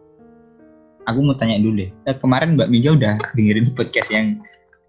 aku 1.04 1.20
mau 1.20 1.36
tanya 1.36 1.60
dulu 1.60 1.84
deh. 1.84 1.90
Eh, 2.08 2.16
kemarin 2.16 2.56
mbak 2.56 2.72
Miga 2.72 2.96
udah 2.96 3.20
dengerin 3.36 3.68
podcast 3.76 4.08
yang 4.08 4.40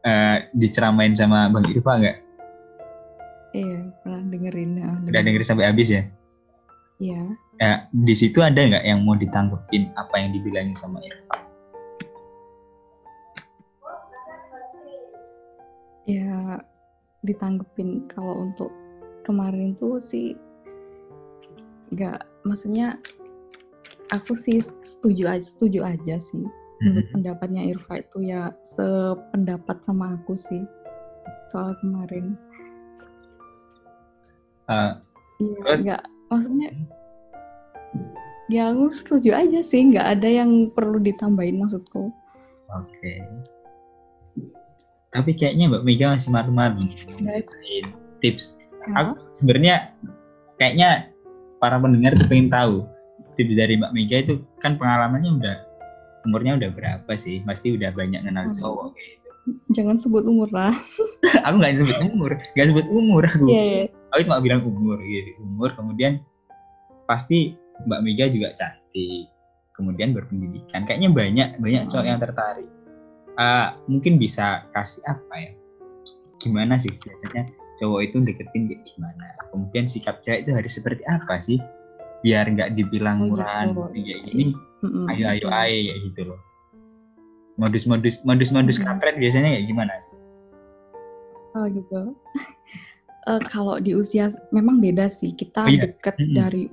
uh, 0.05 0.37
diceramain 0.53 1.17
sama 1.17 1.49
bang 1.49 1.65
Irfa 1.73 1.93
nggak? 1.97 2.17
Iya 3.55 3.79
pernah 4.03 4.21
dengerin 4.29 4.71
ya, 4.77 4.89
udah 5.09 5.21
dengerin 5.25 5.47
sampai 5.47 5.65
habis 5.67 5.89
ya? 5.89 6.03
Iya. 7.01 7.21
Ya, 7.59 7.87
di 7.91 8.15
situ 8.15 8.39
ada 8.43 8.55
nggak 8.55 8.83
yang 8.83 9.03
mau 9.03 9.15
ditanggepin 9.15 9.91
apa 9.95 10.15
yang 10.19 10.29
dibilangin 10.35 10.75
sama 10.77 11.01
Irfan? 11.03 11.41
Ya 16.05 16.61
ditanggepin 17.25 18.05
kalau 18.05 18.45
untuk 18.45 18.69
kemarin 19.25 19.73
tuh 19.81 19.97
sih 19.97 20.37
nggak 21.89 22.21
maksudnya 22.45 23.01
aku 24.13 24.37
sih 24.37 24.61
setuju 24.61 25.33
aja 25.33 25.45
setuju 25.45 25.79
aja 25.81 26.15
sih 26.21 26.45
menurut 26.81 27.07
mm-hmm. 27.07 27.13
pendapatnya 27.15 27.61
Irfa 27.71 28.03
itu 28.03 28.17
ya 28.25 28.51
sependapat 28.63 29.79
sama 29.85 30.19
aku 30.19 30.35
sih 30.35 30.63
soal 31.47 31.77
kemarin. 31.79 32.35
Uh, 34.65 34.97
iya 35.39 35.77
nggak 35.77 36.03
maksudnya 36.33 36.69
ya 38.47 38.71
aku 38.71 38.93
setuju 38.93 39.29
aja 39.33 39.59
sih 39.65 39.93
nggak 39.93 40.19
ada 40.19 40.29
yang 40.29 40.69
perlu 40.71 41.01
ditambahin 41.01 41.61
maksudku 41.61 42.09
oke 42.69 42.89
okay. 42.89 43.25
tapi 45.11 45.31
kayaknya 45.33 45.71
mbak 45.71 45.83
Mega 45.85 46.13
masih 46.13 46.31
malu-malu 46.31 46.85
tips 48.21 48.61
ya. 48.89 48.93
aku 49.01 49.11
sebenarnya 49.33 49.75
kayaknya 50.61 51.09
para 51.57 51.81
pendengar 51.81 52.13
tuh 52.17 52.27
pengen 52.29 52.49
tahu 52.53 52.75
tips 53.33 53.53
dari 53.57 53.77
mbak 53.81 53.91
Mega 53.91 54.17
itu 54.21 54.33
kan 54.61 54.77
pengalamannya 54.77 55.31
udah 55.41 55.57
umurnya 56.25 56.57
udah 56.57 56.69
berapa 56.73 57.11
sih 57.15 57.45
pasti 57.45 57.77
udah 57.77 57.93
banyak 57.93 58.21
kenal 58.25 58.49
hmm. 58.49 58.57
cowok 58.59 58.87
gitu 58.97 59.29
jangan 59.77 59.95
sebut 60.01 60.25
umur 60.25 60.49
lah 60.49 60.73
aku 61.45 61.55
nggak 61.61 61.77
sebut 61.77 61.97
umur 62.01 62.31
nggak 62.57 62.67
sebut 62.73 62.85
umur 62.89 63.23
aku 63.29 63.45
yeah, 63.47 63.65
yeah. 63.85 63.87
aku 64.11 64.25
cuma 64.25 64.41
bilang 64.41 64.65
umur 64.65 64.97
gitu 65.05 65.37
umur 65.41 65.69
kemudian 65.77 66.19
pasti 67.05 67.53
Mbak 67.83 68.01
Mega 68.01 68.25
juga 68.31 68.55
cantik, 68.55 69.27
kemudian 69.75 70.15
berpendidikan. 70.15 70.87
Kayaknya 70.87 71.09
banyak 71.11 71.49
banyak 71.59 71.81
hmm. 71.85 71.91
cowok 71.91 72.05
yang 72.07 72.21
tertarik. 72.21 72.69
Uh, 73.35 73.75
mungkin 73.91 74.15
bisa 74.15 74.63
kasih 74.71 75.03
apa 75.03 75.35
ya? 75.35 75.51
Gimana 76.39 76.79
sih 76.79 76.95
biasanya 76.95 77.51
cowok 77.83 77.99
itu 78.07 78.17
deketin 78.23 78.71
kayak 78.71 78.81
gimana? 78.87 79.25
Kemudian 79.51 79.85
sikap 79.91 80.23
cewek 80.23 80.47
itu 80.47 80.51
harus 80.55 80.71
seperti 80.71 81.03
apa 81.03 81.35
sih? 81.43 81.59
Biar 82.23 82.47
nggak 82.47 82.79
dibilang 82.79 83.27
oh, 83.27 83.35
murahan 83.35 83.75
gitu. 83.75 83.91
kayak 83.91 84.19
gini, 84.31 84.43
mm-hmm. 84.85 85.11
ayo 85.11 85.25
ayo 85.33 85.47
ayo 85.49 85.79
kayak 85.89 85.99
gitu 86.11 86.21
loh. 86.29 86.39
Modus-modus 87.55 88.21
modus-modus 88.27 88.77
mm-hmm. 88.77 88.87
kampret 88.87 89.15
biasanya 89.17 89.49
kayak 89.57 89.65
gimana? 89.67 89.93
Oh 91.55 91.65
gitu. 91.71 92.01
uh, 93.25 93.41
kalau 93.53 93.79
di 93.79 93.95
usia 93.97 94.29
memang 94.53 94.77
beda 94.83 95.09
sih. 95.09 95.33
Kita 95.33 95.65
oh, 95.65 95.71
iya. 95.71 95.89
deket 95.89 96.15
mm-hmm. 96.19 96.35
dari 96.37 96.63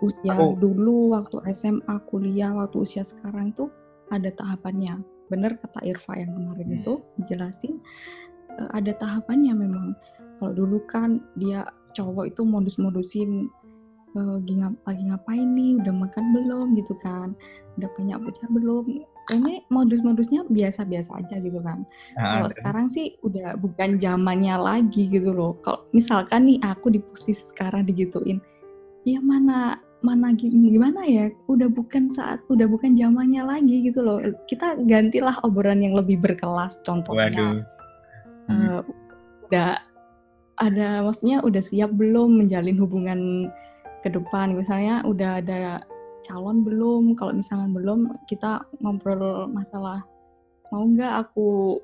usia 0.00 0.32
aku... 0.32 0.56
dulu 0.56 1.12
waktu 1.12 1.36
SMA 1.52 1.96
kuliah 2.08 2.50
waktu 2.56 2.82
usia 2.82 3.04
sekarang 3.04 3.52
tuh 3.52 3.68
ada 4.10 4.32
tahapannya 4.34 4.98
bener 5.30 5.54
kata 5.62 5.80
Irfa 5.86 6.18
yang 6.18 6.34
kemarin 6.34 6.68
hmm. 6.68 6.78
itu 6.82 6.92
dijelasin 7.22 7.78
uh, 8.58 8.70
ada 8.74 8.96
tahapannya 8.98 9.54
memang 9.54 9.94
kalau 10.40 10.52
dulu 10.56 10.82
kan 10.90 11.22
dia 11.38 11.68
cowok 11.94 12.34
itu 12.34 12.42
modus-modusin 12.42 13.52
uh, 14.16 14.38
lagi 14.86 15.02
ngapain 15.06 15.48
nih? 15.54 15.78
Udah 15.84 15.94
makan 15.94 16.24
belum? 16.34 16.66
Gitu 16.78 16.94
kan. 17.02 17.36
Udah 17.78 17.88
punya 17.94 18.18
pacar 18.18 18.48
belum? 18.50 19.04
Ini 19.30 19.62
modus-modusnya 19.70 20.48
biasa-biasa 20.50 21.22
aja 21.22 21.38
gitu 21.38 21.62
kan. 21.62 21.86
Ah, 22.18 22.42
kalau 22.42 22.48
sekarang 22.50 22.86
sih 22.90 23.14
udah 23.22 23.54
bukan 23.62 24.02
zamannya 24.02 24.58
lagi 24.58 25.06
gitu 25.06 25.30
loh. 25.30 25.54
Kalau 25.62 25.86
misalkan 25.94 26.50
nih 26.50 26.58
aku 26.66 26.90
di 26.90 26.98
posisi 26.98 27.46
sekarang 27.54 27.86
digituin 27.86 28.42
ya 29.08 29.20
mana 29.20 29.80
mana 30.00 30.32
gimana 30.32 31.04
ya? 31.04 31.28
Udah 31.52 31.68
bukan 31.68 32.08
saat 32.16 32.40
udah 32.48 32.64
bukan 32.64 32.96
zamannya 32.96 33.44
lagi 33.44 33.84
gitu 33.84 34.00
loh. 34.00 34.18
Kita 34.48 34.80
gantilah 34.88 35.36
obrolan 35.44 35.84
yang 35.84 35.92
lebih 35.92 36.16
berkelas 36.24 36.80
contohnya. 36.88 37.28
Waduh. 37.28 37.54
Uh, 38.50 38.80
udah 39.46 39.78
ada 40.56 41.04
maksudnya 41.04 41.44
udah 41.44 41.60
siap 41.60 41.92
belum 41.92 42.40
menjalin 42.40 42.80
hubungan 42.80 43.20
ke 44.00 44.08
depan. 44.12 44.56
Misalnya 44.56 45.04
udah 45.04 45.40
ada 45.40 45.84
calon 46.24 46.62
belum? 46.64 47.16
Kalau 47.16 47.32
misalnya 47.36 47.68
belum 47.72 48.12
kita 48.28 48.64
ngobrol 48.84 49.48
masalah 49.50 50.04
mau 50.70 50.86
nggak 50.86 51.28
aku 51.28 51.80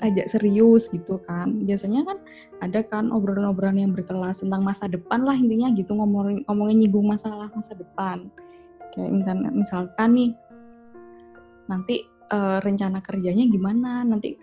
ajak 0.00 0.26
serius? 0.30 0.88
Gitu 0.90 1.20
kan. 1.26 1.64
Biasanya 1.66 2.06
kan 2.06 2.18
ada 2.64 2.80
kan 2.86 3.12
obrolan-obrolan 3.12 3.78
yang 3.78 3.92
berkelas 3.92 4.42
tentang 4.42 4.64
masa 4.64 4.86
depan 4.90 5.24
lah 5.24 5.36
intinya 5.36 5.70
gitu 5.74 5.94
ngomongin 5.94 6.42
ngomongin 6.48 6.86
nyinggung 6.86 7.06
masalah 7.08 7.50
masa 7.52 7.76
depan. 7.76 8.30
Kayak 8.90 9.10
misalkan, 9.22 9.52
misalkan 9.54 10.10
nih 10.18 10.30
nanti 11.70 11.96
uh, 12.34 12.58
rencana 12.62 12.98
kerjanya 12.98 13.46
gimana? 13.46 14.02
Nanti 14.02 14.34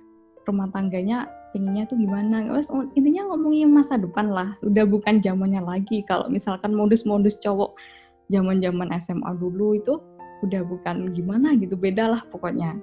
rumah 0.47 0.71
tangganya 0.71 1.27
pengennya 1.51 1.87
tuh 1.87 1.97
gimana. 1.99 2.43
Terus, 2.47 2.67
intinya 2.97 3.33
ngomongin 3.33 3.71
masa 3.71 3.95
depan 3.95 4.31
lah. 4.31 4.55
Udah 4.63 4.83
bukan 4.83 5.23
zamannya 5.23 5.63
lagi. 5.63 6.03
Kalau 6.05 6.27
misalkan 6.27 6.75
modus-modus 6.75 7.39
cowok 7.39 7.75
zaman-zaman 8.27 8.91
SMA 8.99 9.31
dulu 9.39 9.79
itu 9.79 9.99
udah 10.43 10.61
bukan 10.67 11.15
gimana 11.15 11.55
gitu. 11.55 11.79
Beda 11.79 12.11
lah 12.11 12.21
pokoknya. 12.29 12.77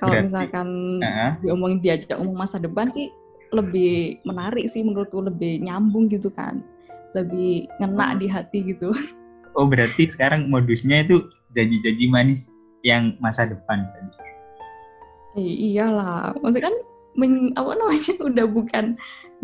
Kalau 0.00 0.16
misalkan 0.24 0.68
uh, 1.04 1.36
diomongin 1.44 1.84
diajak 1.84 2.16
ngomong 2.16 2.48
masa 2.48 2.56
depan 2.56 2.88
sih 2.96 3.12
lebih 3.52 4.20
menarik 4.24 4.68
sih 4.72 4.80
menurutku. 4.80 5.20
Lebih 5.24 5.60
nyambung 5.64 6.08
gitu 6.08 6.32
kan. 6.32 6.64
Lebih 7.12 7.68
ngena 7.82 8.16
di 8.16 8.26
hati 8.30 8.64
gitu. 8.64 8.92
Oh 9.58 9.66
berarti 9.66 10.06
sekarang 10.06 10.46
modusnya 10.46 11.02
itu 11.02 11.26
janji-janji 11.58 12.06
manis 12.06 12.54
yang 12.86 13.18
masa 13.18 13.50
depan 13.50 13.84
tadi. 13.90 14.14
Eh, 15.38 15.74
iyalah. 15.74 16.34
Maksudnya 16.38 16.70
kan 16.70 16.76
men, 17.18 17.54
apa 17.54 17.72
namanya 17.78 18.12
udah 18.30 18.46
bukan 18.50 18.84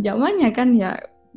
zamannya 0.02 0.50
kan 0.52 0.74
ya 0.76 0.94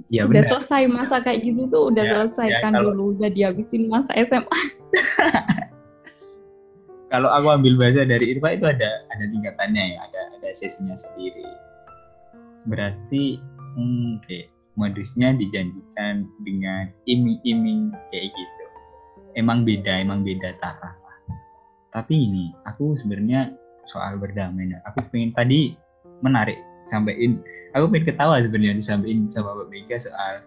Ya, 0.08 0.24
udah 0.24 0.48
benar. 0.48 0.64
selesai 0.64 0.88
masa 0.88 1.20
kayak 1.20 1.44
gitu 1.44 1.68
tuh 1.68 1.92
udah 1.92 2.08
ya, 2.08 2.12
selesai 2.16 2.48
ya, 2.48 2.60
kan 2.64 2.72
kalau... 2.72 2.96
dulu 2.96 3.20
udah 3.20 3.36
dihabisin 3.36 3.92
masa 3.92 4.16
SMA 4.24 4.48
kalau 7.10 7.30
aku 7.34 7.48
ambil 7.50 7.74
bahasa 7.76 8.06
dari 8.06 8.38
Irfa 8.38 8.56
itu 8.56 8.66
ada 8.70 8.90
ada 9.10 9.26
tingkatannya 9.26 9.98
ya, 9.98 10.00
ada 10.06 10.22
ada 10.40 10.50
sesinya 10.54 10.94
sendiri. 10.94 11.46
Berarti 12.70 13.42
hmm, 13.76 14.22
okay, 14.22 14.48
modusnya 14.78 15.34
dijanjikan 15.36 16.30
dengan 16.46 16.94
iming-iming 17.10 17.92
kayak 18.14 18.30
gitu. 18.30 18.66
Emang 19.38 19.66
beda, 19.66 20.06
emang 20.06 20.22
beda 20.22 20.54
taraf. 20.62 20.96
Tapi 21.90 22.14
ini 22.14 22.54
aku 22.70 22.94
sebenarnya 22.94 23.58
soal 23.90 24.22
berdamai. 24.22 24.70
Aku 24.94 25.02
pengen 25.10 25.34
tadi 25.34 25.74
menarik 26.22 26.58
sampaikan. 26.88 27.40
Aku 27.78 27.86
pengen 27.94 28.10
ketawa 28.10 28.42
sebenarnya 28.42 28.82
disampaikan 28.82 29.30
sama 29.30 29.54
Mbak 29.54 29.68
Mega 29.70 29.98
soal 30.02 30.42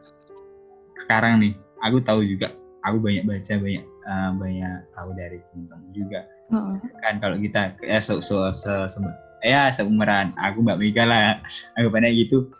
sekarang 0.98 1.38
nih. 1.38 1.52
Aku 1.82 1.98
tahu 2.02 2.22
juga, 2.22 2.54
aku 2.86 2.98
banyak 3.02 3.26
baca 3.26 3.54
banyak 3.58 3.84
uh, 4.06 4.30
banyak 4.38 4.78
tahu 4.94 5.10
dari 5.14 5.38
teman-teman 5.50 5.90
juga. 5.94 6.20
Uh 6.52 6.76
kan 7.00 7.16
kalau 7.18 7.40
kita 7.40 7.74
ya 7.80 7.98
so, 7.98 8.20
so, 8.20 8.52
so, 8.52 8.86
so, 8.86 9.00
ya 9.42 9.72
seumuran 9.72 10.34
aku 10.38 10.62
mbak 10.62 10.78
Mega 10.78 11.04
lah. 11.06 11.42
Aku 11.78 11.90
pada 11.90 12.10
gitu. 12.10 12.50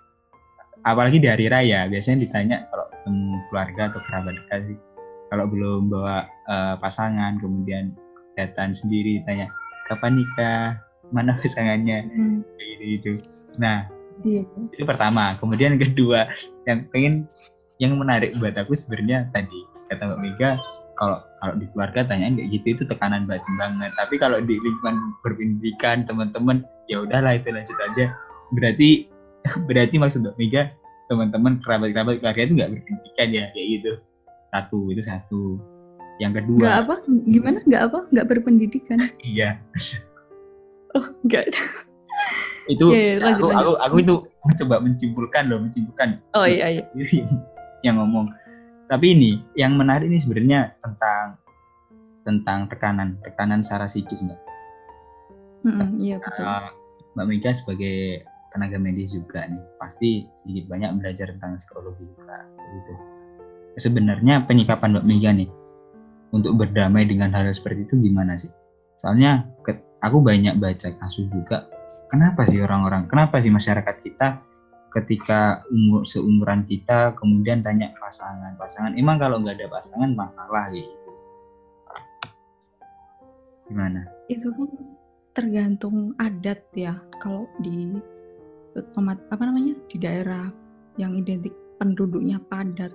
Apalagi 0.83 1.23
di 1.23 1.31
hari 1.31 1.47
raya 1.47 1.87
biasanya 1.87 2.27
ditanya 2.27 2.67
kalau 2.67 2.87
ketemu 2.91 3.27
keluarga 3.51 3.83
atau 3.95 4.01
kerabat 4.03 4.35
dekat 4.35 4.61
sih. 4.75 4.79
Kalau 5.31 5.47
belum 5.49 5.89
bawa 5.89 6.27
uh, 6.51 6.75
pasangan 6.83 7.39
kemudian 7.39 7.95
datang 8.35 8.75
sendiri 8.75 9.23
tanya 9.25 9.49
kapan 9.87 10.21
nikah 10.21 10.81
mana 11.13 11.37
pasangannya. 11.41 12.09
Hmm. 12.09 12.41
kayak 12.57 12.69
gitu 12.81 12.85
gitu 12.93 13.13
nah 13.61 13.85
iya. 14.25 14.43
itu 14.73 14.85
pertama. 14.85 15.37
Kemudian 15.41 15.77
kedua 15.81 16.31
yang 16.65 16.89
pengen 16.93 17.29
yang 17.81 17.99
menarik 17.99 18.37
buat 18.39 18.55
aku 18.55 18.77
sebenarnya 18.77 19.29
tadi 19.35 19.67
kata 19.91 20.09
Mbak 20.09 20.21
Mega 20.23 20.51
kalau 20.97 21.19
kalau 21.43 21.55
di 21.59 21.67
keluarga 21.75 22.07
tanyaan 22.07 22.39
kayak 22.39 22.49
gitu 22.55 22.67
itu 22.79 22.83
tekanan 22.87 23.27
batin 23.27 23.55
banget. 23.59 23.91
Tapi 23.99 24.15
kalau 24.21 24.39
di 24.39 24.57
lingkungan 24.61 24.97
berpendidikan 25.27 26.07
teman-teman 26.07 26.63
ya 26.87 27.03
udahlah 27.03 27.37
itu 27.37 27.51
lanjut 27.51 27.77
aja. 27.93 28.15
Berarti 28.55 29.11
berarti 29.69 29.97
maksud 29.99 30.23
Mbak 30.23 30.37
Mega 30.39 30.63
teman-teman 31.11 31.61
kerabat-kerabat 31.61 32.23
keluarga 32.23 32.43
itu 32.47 32.53
nggak 32.57 32.71
berpendidikan 32.79 33.29
ya? 33.35 33.45
Kayak 33.53 33.67
gitu. 33.69 33.93
Satu 34.53 34.79
itu 34.93 35.03
satu. 35.03 35.43
Yang 36.21 36.45
kedua. 36.45 36.61
Nggak 36.61 36.79
apa? 36.87 36.95
Gimana? 37.27 37.59
Nggak 37.67 37.83
apa? 37.91 37.99
Nggak 38.13 38.27
berpendidikan? 38.31 38.99
Iya 39.33 39.59
oh 40.99 41.07
nggak 41.27 41.47
itu 42.71 42.87
yeah, 42.95 43.19
yeah, 43.19 43.35
aku, 43.35 43.51
aku 43.51 43.73
aku 43.83 43.97
itu 43.99 44.15
mencoba 44.47 44.75
menyimpulkan 44.83 45.43
loh 45.51 45.59
menyimpulkan. 45.63 46.09
Oh 46.35 46.47
iya 46.47 46.79
iya. 46.79 46.85
Yang 47.87 47.97
ngomong. 47.99 48.27
Tapi 48.87 49.17
ini 49.17 49.41
yang 49.57 49.81
menarik 49.81 50.05
ini 50.05 50.21
sebenarnya 50.21 50.77
tentang 50.85 51.41
tentang 52.23 52.69
tekanan 52.69 53.17
tekanan 53.25 53.65
secara 53.65 53.89
psikis 53.89 54.21
mbak. 54.21 54.39
Mm-hmm, 55.65 55.89
iya 55.97 56.17
betul. 56.21 56.45
uh, 56.45 56.69
mbak 57.17 57.27
Mega 57.27 57.51
sebagai 57.57 58.27
tenaga 58.53 58.77
medis 58.77 59.17
juga 59.17 59.49
nih 59.49 59.65
pasti 59.81 60.29
sedikit 60.37 60.69
banyak 60.69 61.01
belajar 61.01 61.33
tentang 61.33 61.57
psikologi 61.57 62.05
juga 62.05 62.45
gitu. 62.61 62.95
Sebenarnya 63.81 64.45
penyikapan 64.45 64.93
mbak 64.93 65.07
Mega 65.09 65.31
nih 65.33 65.49
untuk 66.37 66.53
berdamai 66.61 67.09
dengan 67.09 67.33
hal 67.33 67.49
seperti 67.49 67.89
itu 67.89 67.97
gimana 67.97 68.37
sih? 68.37 68.53
Soalnya 69.01 69.49
ke, 69.65 69.73
aku 70.03 70.19
banyak 70.19 70.59
baca 70.59 70.89
kasus 70.99 71.31
juga. 71.31 71.71
Kenapa 72.11 72.45
sih 72.45 72.61
orang-orang 72.61 73.09
kenapa 73.09 73.41
sih 73.41 73.49
masyarakat 73.49 73.97
kita 74.05 74.43
ketika 74.93 75.65
umur 75.73 76.05
seumuran 76.05 76.69
kita 76.69 77.17
kemudian 77.17 77.65
tanya 77.65 77.97
pasangan 77.97 78.53
pasangan 78.61 78.93
emang 79.01 79.17
kalau 79.17 79.41
nggak 79.41 79.57
ada 79.57 79.69
pasangan 79.73 80.13
masalah 80.13 80.69
gitu. 80.75 80.93
Gimana? 83.73 84.05
Itu 84.29 84.53
kan 84.53 84.69
tergantung 85.33 86.13
adat 86.21 86.61
ya. 86.77 87.01
Kalau 87.25 87.49
di 87.65 87.97
apa 88.77 89.43
namanya 89.45 89.73
di 89.89 89.97
daerah 89.97 90.53
yang 91.01 91.17
identik 91.17 91.57
penduduknya 91.81 92.37
padat 92.53 92.93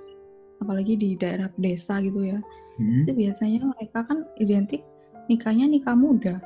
apalagi 0.61 0.97
di 0.97 1.17
daerah 1.17 1.49
desa 1.57 2.01
gitu 2.01 2.21
ya. 2.21 2.37
Hmm. 2.77 3.09
itu 3.09 3.13
biasanya 3.25 3.73
mereka 3.73 4.05
kan 4.05 4.21
identik 4.37 4.85
nikahnya 5.33 5.65
nikah 5.65 5.97
muda 5.97 6.37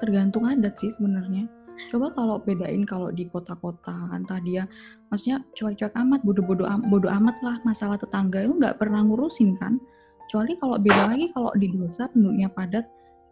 tergantung 0.00 0.48
adat 0.48 0.74
sih 0.78 0.90
sebenarnya. 0.94 1.46
Coba 1.94 2.10
kalau 2.18 2.42
bedain 2.42 2.82
kalau 2.82 3.14
di 3.14 3.30
kota-kota 3.30 4.10
entah 4.10 4.42
dia 4.42 4.66
maksudnya 5.14 5.38
cuek-cuek 5.54 5.94
amat 5.94 6.20
bodoh-bodoh 6.26 6.66
am, 6.66 6.82
bodoh 6.90 7.06
amat 7.06 7.38
lah 7.46 7.56
masalah 7.62 7.94
tetangga 7.94 8.42
itu 8.42 8.58
nggak 8.58 8.82
pernah 8.82 9.06
ngurusin 9.06 9.54
kan. 9.62 9.78
Kecuali 10.26 10.58
kalau 10.58 10.76
beda 10.82 11.02
lagi 11.14 11.30
kalau 11.32 11.54
di 11.54 11.70
desa 11.70 12.10
penduduknya 12.10 12.50
padat 12.50 12.84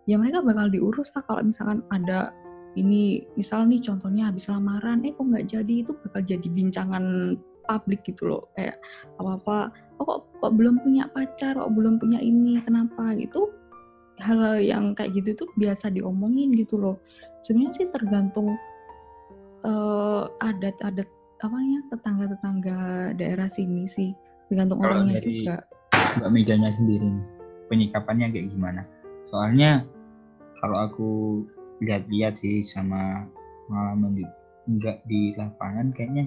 ya 0.06 0.14
mereka 0.14 0.40
bakal 0.46 0.70
diurus 0.70 1.10
lah 1.18 1.26
kalau 1.26 1.42
misalkan 1.42 1.82
ada 1.90 2.30
ini 2.78 3.26
misal 3.34 3.66
nih 3.66 3.82
contohnya 3.82 4.30
habis 4.30 4.46
lamaran 4.46 5.02
eh 5.02 5.10
kok 5.10 5.26
nggak 5.26 5.50
jadi? 5.50 5.74
Itu 5.82 5.98
bakal 6.06 6.22
jadi 6.22 6.46
bincangan 6.46 7.34
publik 7.66 8.06
gitu 8.06 8.30
loh. 8.30 8.42
Kayak 8.54 8.78
apa 9.18 9.30
apa 9.42 9.58
oh 9.98 10.04
kok 10.06 10.20
kok 10.38 10.52
belum 10.54 10.78
punya 10.78 11.10
pacar 11.10 11.58
kok 11.58 11.72
belum 11.74 11.98
punya 11.98 12.22
ini 12.22 12.62
kenapa? 12.62 13.16
Itu 13.18 13.50
hal 14.20 14.60
yang 14.60 14.96
kayak 14.96 15.12
gitu 15.16 15.44
tuh 15.44 15.48
biasa 15.56 15.92
diomongin 15.92 16.52
gitu 16.56 16.80
loh. 16.80 16.96
Sebenarnya 17.44 17.72
sih 17.78 17.88
tergantung 17.92 18.56
uh, 19.62 20.28
adat-adat 20.42 21.08
apa 21.36 21.58
ya 21.60 21.80
tetangga-tetangga 21.92 22.78
daerah 23.20 23.48
sini 23.52 23.84
sih. 23.84 24.10
Tergantung 24.48 24.80
Kalau 24.80 25.04
orangnya 25.04 25.20
dari 25.20 25.44
juga. 25.44 25.56
Mbak 26.16 26.30
Meganya 26.32 26.70
sendiri 26.72 27.06
nih 27.12 27.26
penyikapannya 27.68 28.26
kayak 28.32 28.48
gimana? 28.54 28.82
Soalnya 29.28 29.84
kalau 30.62 30.76
aku 30.88 31.10
lihat-lihat 31.84 32.40
sih 32.40 32.64
sama 32.64 33.28
pengalaman 33.68 34.16
di 34.16 34.24
enggak 34.66 34.98
di 35.06 35.36
lapangan 35.36 35.92
kayaknya 35.92 36.26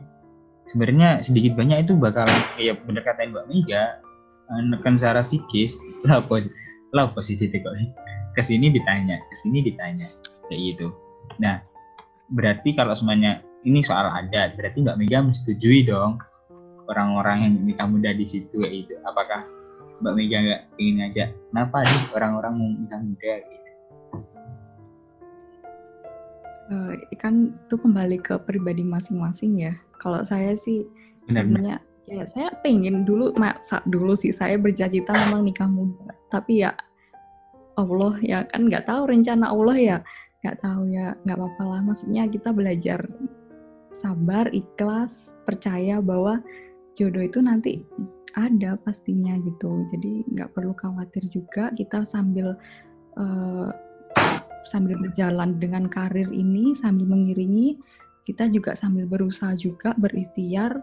sebenarnya 0.69 1.19
sedikit 1.25 1.57
banyak 1.57 1.89
itu 1.89 1.97
bakal 1.97 2.29
ya 2.61 2.77
bener 2.85 3.01
kata 3.01 3.25
Mbak 3.33 3.45
Mega 3.49 3.97
eh, 4.53 4.61
nekan 4.69 4.95
secara 4.99 5.25
psikis. 5.25 5.73
Lah 6.07 6.21
positif 6.21 6.68
lah 6.95 7.11
positif 7.13 7.51
kok 7.51 7.75
ke 8.35 8.41
sini 8.41 8.73
ditanya 8.73 9.17
ke 9.29 9.35
sini 9.35 9.65
ditanya 9.65 10.07
kayak 10.49 10.61
gitu 10.75 10.89
Nah, 11.37 11.61
berarti 12.33 12.73
kalau 12.73 12.97
semuanya 12.97 13.45
ini 13.61 13.85
soal 13.85 14.09
adat, 14.09 14.57
berarti 14.57 14.81
Mbak 14.81 14.97
Mega 14.97 15.21
menyetujui 15.21 15.85
dong 15.85 16.17
orang-orang 16.89 17.45
yang 17.45 17.53
nikah 17.69 17.85
muda 17.85 18.09
di 18.17 18.25
situ 18.25 18.65
ya 18.65 18.71
itu. 18.71 18.97
Apakah 19.05 19.45
Mbak 20.01 20.13
Mega 20.17 20.37
nggak 20.41 20.61
ingin 20.81 20.95
ngajak? 21.05 21.29
Kenapa 21.53 21.77
nih 21.85 22.01
orang-orang 22.17 22.53
mau 22.57 22.69
nikah 22.73 23.01
muda 23.03 23.33
gitu? 23.45 23.57
Uh, 26.69 26.93
kan 27.17 27.57
itu 27.65 27.75
kembali 27.81 28.17
ke 28.21 28.37
pribadi 28.41 28.81
masing-masing 28.81 29.57
ya. 29.57 29.73
Kalau 30.01 30.21
saya 30.21 30.53
sih 30.53 30.85
sebenarnya 31.25 31.81
ya 32.09 32.25
saya 32.25 32.53
pengen 32.65 33.05
dulu 33.05 33.33
masa 33.37 33.81
dulu 33.89 34.17
sih 34.17 34.33
saya 34.33 34.57
bercita-cita 34.57 35.13
memang 35.27 35.49
nikah 35.49 35.69
muda. 35.69 36.13
Tapi 36.29 36.65
ya 36.65 36.71
Allah 37.77 38.13
ya 38.21 38.45
kan 38.49 38.67
nggak 38.69 38.85
tahu 38.85 39.09
rencana 39.09 39.49
Allah 39.49 39.77
ya. 39.77 39.97
Nggak 40.45 40.57
tahu 40.63 40.81
ya 40.89 41.15
nggak 41.25 41.37
apa-apa 41.37 41.63
lah. 41.65 41.81
Maksudnya 41.83 42.23
kita 42.29 42.49
belajar 42.53 42.99
sabar 43.89 44.47
ikhlas 44.53 45.33
percaya 45.43 45.99
bahwa 45.99 46.39
jodoh 46.93 47.25
itu 47.25 47.39
nanti 47.41 47.83
ada 48.37 48.77
pastinya 48.85 49.35
gitu. 49.41 49.85
Jadi 49.95 50.27
nggak 50.35 50.53
perlu 50.53 50.71
khawatir 50.77 51.25
juga 51.33 51.73
kita 51.73 52.05
sambil 52.05 52.53
uh, 53.17 53.73
sambil 54.67 54.99
berjalan 54.99 55.57
dengan 55.57 55.87
karir 55.87 56.27
ini 56.29 56.75
sambil 56.75 57.07
mengiringi 57.07 57.79
kita 58.29 58.45
juga 58.53 58.77
sambil 58.77 59.09
berusaha 59.09 59.57
juga 59.57 59.97
berikhtiar 59.97 60.77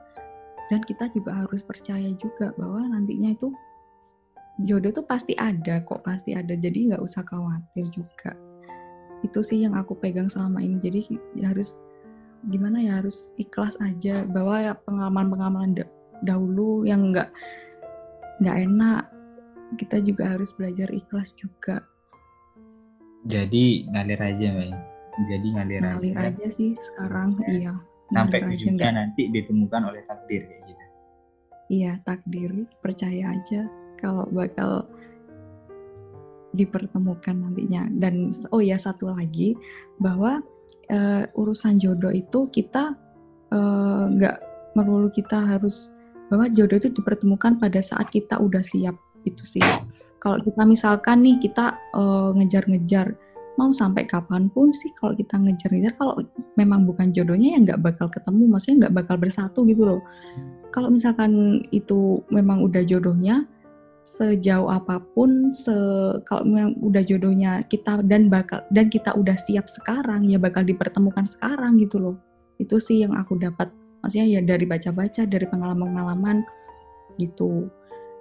dan 0.67 0.83
kita 0.83 1.07
juga 1.15 1.47
harus 1.47 1.63
percaya 1.63 2.11
juga 2.19 2.51
bahwa 2.59 2.91
nantinya 2.91 3.39
itu 3.39 3.55
jodoh 4.65 4.89
tuh 4.89 5.05
pasti 5.05 5.37
ada 5.37 5.85
kok 5.85 6.01
pasti 6.07 6.33
ada. 6.33 6.57
Jadi 6.57 6.93
nggak 6.93 7.03
usah 7.05 7.21
khawatir 7.29 7.85
juga. 7.93 8.33
Itu 9.21 9.45
sih 9.45 9.61
yang 9.61 9.77
aku 9.77 9.93
pegang 10.01 10.33
selama 10.33 10.65
ini. 10.65 10.81
Jadi 10.81 11.01
ya 11.37 11.53
harus 11.53 11.77
gimana 12.49 12.81
ya 12.81 13.05
harus 13.05 13.37
ikhlas 13.37 13.77
aja. 13.85 14.25
Bahwa 14.25 14.57
ya 14.61 14.73
pengalaman-pengalaman 14.89 15.77
dahulu 16.25 16.89
yang 16.89 17.13
nggak 17.13 17.29
nggak 18.41 18.57
enak. 18.65 19.03
Kita 19.77 20.01
juga 20.01 20.39
harus 20.39 20.55
belajar 20.57 20.89
ikhlas 20.89 21.37
juga. 21.37 21.85
Jadi 23.27 23.91
ngalir 23.91 24.21
aja 24.23 24.55
mbak 24.55 24.97
jadi 25.25 25.49
ngalir, 25.57 25.81
ngalir 25.81 26.17
aja. 26.21 26.29
aja 26.29 26.47
sih 26.53 26.77
sekarang 26.93 27.41
ya. 27.41 27.49
iya. 27.49 27.75
Sampai 28.13 28.45
ujungnya 28.45 28.93
nanti 28.95 29.33
ditemukan 29.33 29.83
oleh 29.89 30.05
takdir 30.07 30.45
kayak 30.47 30.63
gitu. 30.69 30.85
Iya 31.73 31.93
takdir. 32.07 32.53
Percaya 32.85 33.35
aja 33.35 33.67
kalau 34.01 34.29
bakal 34.33 34.85
dipertemukan 36.57 37.37
nantinya. 37.37 37.89
Dan 37.93 38.33
oh 38.51 38.65
ya 38.65 38.81
satu 38.81 39.13
lagi 39.13 39.55
bahwa 40.01 40.41
uh, 40.91 41.25
urusan 41.37 41.77
jodoh 41.79 42.11
itu 42.11 42.49
kita 42.51 42.97
eh, 43.53 44.05
nggak 44.17 44.37
uh, 44.41 44.43
melulu 44.75 45.09
kita 45.15 45.39
harus 45.39 45.93
bahwa 46.33 46.51
jodoh 46.51 46.83
itu 46.83 46.91
dipertemukan 46.91 47.63
pada 47.63 47.79
saat 47.79 48.11
kita 48.11 48.41
udah 48.41 48.65
siap 48.65 48.97
itu 49.23 49.45
sih. 49.47 49.65
Kalau 50.19 50.43
kita 50.43 50.67
misalkan 50.67 51.23
nih 51.23 51.39
kita 51.39 51.79
uh, 51.95 52.35
ngejar-ngejar 52.35 53.15
mau 53.57 53.73
sampai 53.73 54.05
kapan 54.05 54.53
pun 54.53 54.71
sih 54.71 54.93
kalau 55.01 55.17
kita 55.17 55.41
ngejar-ngejar 55.41 55.97
kalau 55.97 56.21
memang 56.61 56.85
bukan 56.85 57.11
jodohnya 57.17 57.57
ya 57.57 57.59
nggak 57.65 57.81
bakal 57.81 58.07
ketemu 58.13 58.53
maksudnya 58.53 58.77
nggak 58.87 58.95
bakal 59.01 59.17
bersatu 59.17 59.65
gitu 59.65 59.83
loh 59.89 60.01
kalau 60.77 60.93
misalkan 60.93 61.65
itu 61.73 62.21
memang 62.29 62.61
udah 62.61 62.85
jodohnya 62.85 63.49
sejauh 64.07 64.71
apa 64.71 65.03
pun 65.19 65.51
se 65.51 65.75
kalau 66.31 66.47
memang 66.47 66.79
udah 66.79 67.03
jodohnya 67.03 67.67
kita 67.67 68.07
dan 68.07 68.31
bakal 68.31 68.63
dan 68.71 68.87
kita 68.87 69.11
udah 69.19 69.35
siap 69.35 69.67
sekarang 69.67 70.31
ya 70.31 70.39
bakal 70.39 70.63
dipertemukan 70.63 71.27
sekarang 71.27 71.83
gitu 71.83 71.99
loh. 71.99 72.17
Itu 72.63 72.79
sih 72.79 73.03
yang 73.03 73.19
aku 73.19 73.35
dapat. 73.43 73.69
Maksudnya 74.07 74.39
ya 74.39 74.41
dari 74.47 74.63
baca-baca 74.63 75.27
dari 75.27 75.51
pengalaman-pengalaman 75.51 76.47
gitu. 77.19 77.67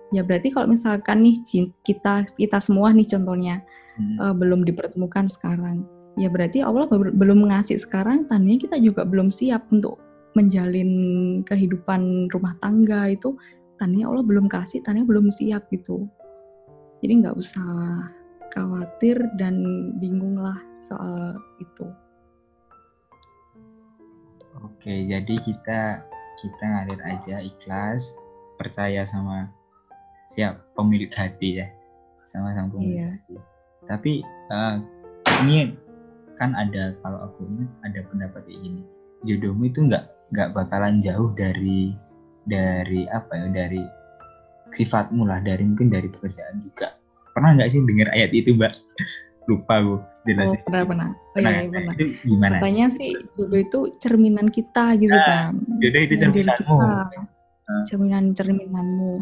Ya 0.09 0.25
berarti 0.25 0.49
kalau 0.49 0.73
misalkan 0.73 1.21
nih 1.21 1.37
kita 1.85 2.25
kita 2.33 2.57
semua 2.57 2.89
nih 2.89 3.05
contohnya 3.05 3.61
hmm. 4.01 4.17
uh, 4.17 4.33
belum 4.33 4.65
dipertemukan 4.65 5.29
sekarang 5.29 5.85
ya 6.15 6.31
berarti 6.31 6.63
Allah 6.63 6.87
belum 6.89 7.51
ngasih 7.51 7.79
sekarang 7.79 8.27
tandanya 8.31 8.67
kita 8.67 8.77
juga 8.79 9.03
belum 9.03 9.29
siap 9.31 9.67
untuk 9.71 9.99
menjalin 10.35 10.91
kehidupan 11.47 12.31
rumah 12.31 12.55
tangga 12.59 13.11
itu 13.11 13.35
tandanya 13.77 14.11
Allah 14.11 14.25
belum 14.25 14.47
kasih, 14.47 14.81
tandanya 14.83 15.07
belum 15.07 15.27
siap 15.31 15.67
gitu. 15.71 16.07
Jadi 17.03 17.13
nggak 17.23 17.35
usah 17.35 18.09
khawatir 18.55 19.19
dan 19.35 19.59
bingung 19.99 20.39
lah 20.39 20.57
soal 20.79 21.35
itu. 21.59 21.87
Oke, 24.63 25.05
jadi 25.05 25.35
kita 25.43 26.01
kita 26.39 26.63
ngalir 26.63 27.01
aja 27.03 27.43
ikhlas, 27.43 28.15
percaya 28.55 29.03
sama 29.03 29.51
siap 30.31 30.63
pemilik 30.73 31.11
hati 31.11 31.61
ya, 31.61 31.67
sama 32.23 32.55
sang 32.55 32.71
pemilik 32.71 33.03
iya. 33.03 33.07
hati. 33.11 33.35
Tapi 33.85 34.11
uh, 34.49 34.79
ini 35.45 35.75
kan 36.39 36.55
ada 36.55 36.95
kalau 37.03 37.27
aku 37.27 37.43
ini 37.47 37.63
ada 37.83 37.99
pendapat 38.07 38.41
kayak 38.47 38.59
gini, 38.63 38.81
jodohmu 39.27 39.67
itu 39.67 39.79
nggak 39.85 40.05
nggak 40.33 40.49
bakalan 40.55 41.03
jauh 41.03 41.29
dari 41.35 41.93
dari 42.45 43.09
apa 43.09 43.33
ya 43.33 43.47
dari 43.49 43.81
sifatmu 44.73 45.25
lah 45.25 45.41
dari 45.41 45.63
mungkin 45.65 45.93
dari 45.93 46.07
pekerjaan 46.09 46.61
juga. 46.61 46.97
Pernah 47.35 47.59
nggak 47.59 47.69
sih 47.69 47.81
dengar 47.83 48.09
ayat 48.15 48.31
itu 48.31 48.55
mbak? 48.55 48.73
Lupa 49.49 49.77
gue 49.77 50.01
jelasin 50.25 50.57
oh, 50.57 50.63
pernah 50.65 50.83
pernah. 50.89 51.09
Oh 51.13 51.39
iya, 51.39 51.49
iya 51.61 51.69
pernah. 51.69 51.93
Itu 51.93 52.05
gimana 52.25 52.55
katanya 52.57 52.85
sih? 52.97 53.11
jodoh 53.37 53.59
itu 53.61 53.79
cerminan 54.01 54.47
kita 54.49 54.85
gitu 54.97 55.13
nah, 55.13 55.53
kan. 55.53 55.53
jodoh 55.77 56.01
itu 56.01 56.15
cerminanmu. 56.17 56.77
kita, 56.81 56.89
uh. 57.69 57.83
cerminan 57.85 58.23
cerminanmu. 58.33 59.13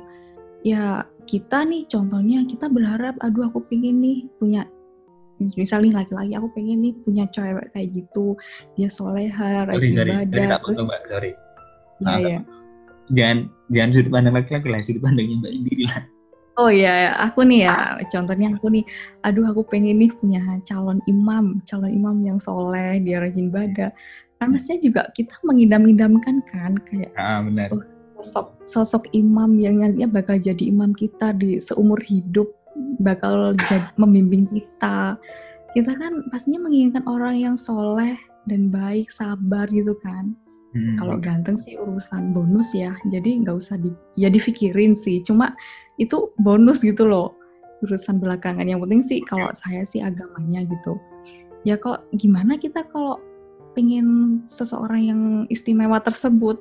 Ya 0.63 1.03
kita 1.27 1.67
nih 1.67 1.83
contohnya 1.91 2.47
kita 2.47 2.71
berharap 2.71 3.19
aduh 3.19 3.51
aku 3.51 3.67
pengen 3.67 3.99
nih 3.99 4.31
punya 4.39 4.63
misalnya 5.43 6.07
laki-laki 6.07 6.39
aku 6.39 6.47
pengen 6.55 6.79
nih 6.87 6.93
punya 7.03 7.27
cewek 7.35 7.67
kayak 7.75 7.91
gitu. 7.91 8.39
Dia 8.79 8.87
soleha 8.87 9.67
rajin 9.67 10.07
ibadah 10.07 10.63
sorry, 10.63 10.71
sorry, 10.71 10.87
sorry, 10.87 11.01
sorry. 11.11 11.31
ya 11.99 12.09
uh, 12.09 12.19
ya 12.23 12.39
jangan 13.11 13.51
jangan 13.73 13.89
sudut 13.91 14.11
pandang 14.13 14.35
laki-laki 14.37 14.67
lah 14.71 14.79
sudut 14.79 15.03
pandangnya 15.03 15.35
mbak 15.43 15.51
Indri 15.51 15.83
lah 15.89 16.03
Oh 16.53 16.69
iya, 16.69 17.17
aku 17.17 17.41
nih 17.49 17.65
ya, 17.65 17.97
contohnya 18.13 18.53
aku 18.53 18.69
nih, 18.69 18.85
aduh 19.25 19.41
aku 19.49 19.65
pengen 19.65 19.97
nih 19.97 20.13
punya 20.21 20.37
calon 20.69 21.01
imam, 21.09 21.57
calon 21.65 21.89
imam 21.89 22.21
yang 22.21 22.37
soleh, 22.37 23.01
dia 23.01 23.25
rajin 23.25 23.49
ibadah. 23.49 23.89
Kan 24.37 24.53
maksudnya 24.53 24.85
juga 24.85 25.01
kita 25.17 25.33
mengidam-idamkan 25.41 26.45
kan, 26.45 26.77
kayak 26.85 27.09
ah, 27.17 27.41
benar. 27.41 27.73
Oh, 27.73 27.81
sosok 28.21 28.53
sosok 28.69 29.03
imam 29.17 29.57
yang 29.57 29.81
nantinya 29.81 30.21
bakal 30.21 30.37
jadi 30.37 30.69
imam 30.69 30.93
kita 30.93 31.33
di 31.41 31.57
seumur 31.57 31.97
hidup, 32.05 32.53
bakal 33.01 33.57
jadi, 33.57 33.89
membimbing 33.97 34.45
kita. 34.53 35.17
Kita 35.73 35.91
kan 35.97 36.29
pastinya 36.29 36.69
menginginkan 36.69 37.01
orang 37.09 37.41
yang 37.41 37.57
soleh 37.57 38.13
dan 38.45 38.69
baik, 38.69 39.09
sabar 39.09 39.65
gitu 39.73 39.97
kan. 40.05 40.37
Hmm. 40.73 40.97
Kalau 40.97 41.15
ganteng 41.21 41.57
sih 41.61 41.77
urusan 41.77 42.33
bonus 42.33 42.73
ya, 42.73 42.97
jadi 43.13 43.45
nggak 43.45 43.61
usah 43.61 43.77
di, 43.77 43.93
ya 44.17 44.33
difikirin 44.33 44.97
sih. 44.97 45.21
Cuma 45.21 45.53
itu 46.01 46.33
bonus 46.41 46.81
gitu 46.81 47.05
loh, 47.05 47.37
urusan 47.85 48.17
belakangan. 48.17 48.65
Yang 48.65 48.81
penting 48.89 49.01
sih 49.05 49.19
kalau 49.21 49.53
saya 49.53 49.85
sih 49.85 50.01
agamanya 50.01 50.65
gitu. 50.65 50.97
Ya 51.61 51.77
kok 51.77 52.09
gimana 52.17 52.57
kita 52.57 52.89
kalau 52.89 53.21
pengen 53.77 54.41
seseorang 54.49 55.01
yang 55.05 55.21
istimewa 55.53 56.01
tersebut, 56.01 56.57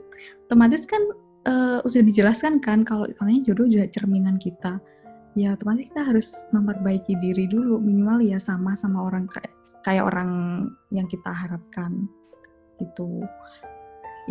otomatis 0.48 0.84
kan 0.84 1.00
uh, 1.48 1.80
udah 1.80 2.02
dijelaskan 2.04 2.60
kan 2.60 2.84
kalau 2.84 3.08
katanya 3.16 3.48
jodoh 3.48 3.64
juga 3.64 3.88
cerminan 3.96 4.36
kita. 4.36 4.76
Ya 5.32 5.56
otomatis 5.56 5.88
kita 5.88 6.04
harus 6.04 6.28
memperbaiki 6.52 7.16
diri 7.16 7.48
dulu 7.48 7.80
minimal 7.80 8.20
ya 8.20 8.36
sama 8.36 8.76
sama 8.76 9.08
orang 9.08 9.24
kayak 9.32 9.56
kayak 9.88 10.04
orang 10.04 10.30
yang 10.92 11.08
kita 11.08 11.32
harapkan 11.32 12.04
gitu 12.76 13.24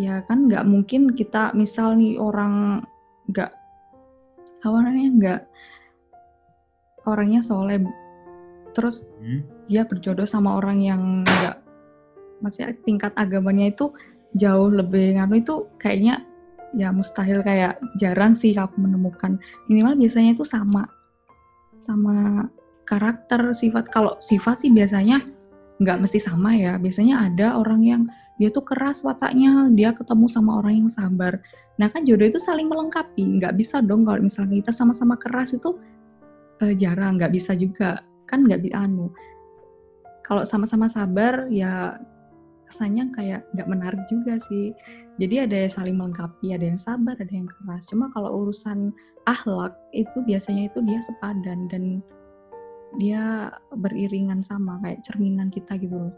ya 0.00 0.24
kan 0.24 0.48
nggak 0.48 0.64
mungkin 0.64 1.12
kita 1.12 1.52
misal 1.52 1.96
nih 1.96 2.16
orang 2.16 2.84
nggak 3.28 3.52
apa 4.62 4.78
namanya 4.78 5.10
nggak 5.18 5.40
orangnya 7.04 7.40
soleh 7.44 7.82
terus 8.72 9.04
hmm? 9.20 9.44
dia 9.68 9.84
berjodoh 9.84 10.24
sama 10.24 10.56
orang 10.56 10.80
yang 10.80 11.02
nggak 11.26 11.60
masih 12.40 12.74
tingkat 12.82 13.12
agamanya 13.20 13.70
itu 13.70 13.92
jauh 14.34 14.72
lebih 14.72 15.20
nganu 15.20 15.44
itu 15.44 15.68
kayaknya 15.76 16.24
ya 16.72 16.88
mustahil 16.88 17.44
kayak 17.44 17.76
jarang 18.00 18.32
sih 18.32 18.56
aku 18.56 18.80
menemukan. 18.80 19.36
Minimal 19.68 20.00
biasanya 20.00 20.36
itu 20.36 20.44
sama 20.44 20.88
sama 21.84 22.48
karakter 22.88 23.52
sifat. 23.52 23.92
Kalau 23.92 24.16
sifat 24.24 24.64
sih 24.64 24.70
biasanya 24.72 25.20
nggak 25.80 26.00
mesti 26.00 26.18
sama 26.18 26.56
ya. 26.56 26.80
Biasanya 26.80 27.28
ada 27.30 27.60
orang 27.60 27.80
yang 27.84 28.02
dia 28.42 28.50
tuh 28.50 28.66
keras 28.66 29.06
wataknya 29.06 29.70
dia 29.70 29.94
ketemu 29.94 30.26
sama 30.26 30.58
orang 30.58 30.82
yang 30.82 30.90
sabar. 30.90 31.38
Nah 31.78 31.86
kan 31.94 32.02
jodoh 32.02 32.26
itu 32.26 32.42
saling 32.42 32.66
melengkapi. 32.66 33.38
Nggak 33.38 33.54
bisa 33.54 33.78
dong 33.78 34.02
kalau 34.02 34.18
misalnya 34.18 34.58
kita 34.66 34.74
sama-sama 34.74 35.14
keras 35.14 35.54
itu 35.54 35.78
uh, 36.58 36.74
jarang 36.74 37.22
nggak 37.22 37.30
bisa 37.30 37.54
juga. 37.54 38.02
Kan 38.26 38.50
nggak 38.50 38.66
bisa 38.66 38.82
anu. 38.82 39.14
Kalau 40.26 40.42
sama-sama 40.42 40.90
sabar 40.90 41.46
ya 41.54 42.02
kesannya 42.66 43.14
kayak 43.14 43.46
nggak 43.54 43.70
menarik 43.70 44.02
juga 44.10 44.42
sih. 44.50 44.74
Jadi 45.22 45.46
ada 45.46 45.54
yang 45.62 45.70
saling 45.70 45.94
melengkapi 45.94 46.50
ada 46.50 46.66
yang 46.66 46.82
sabar 46.82 47.14
ada 47.14 47.30
yang 47.30 47.46
keras. 47.46 47.86
Cuma 47.86 48.10
kalau 48.10 48.42
urusan 48.42 48.90
akhlak 49.30 49.70
itu 49.94 50.18
biasanya 50.26 50.66
itu 50.66 50.82
dia 50.82 50.98
sepadan 50.98 51.70
dan 51.70 52.02
dia 52.98 53.54
beriringan 53.70 54.42
sama 54.42 54.82
kayak 54.82 54.98
cerminan 55.06 55.46
kita 55.54 55.78
gitu 55.78 56.10
loh. 56.10 56.14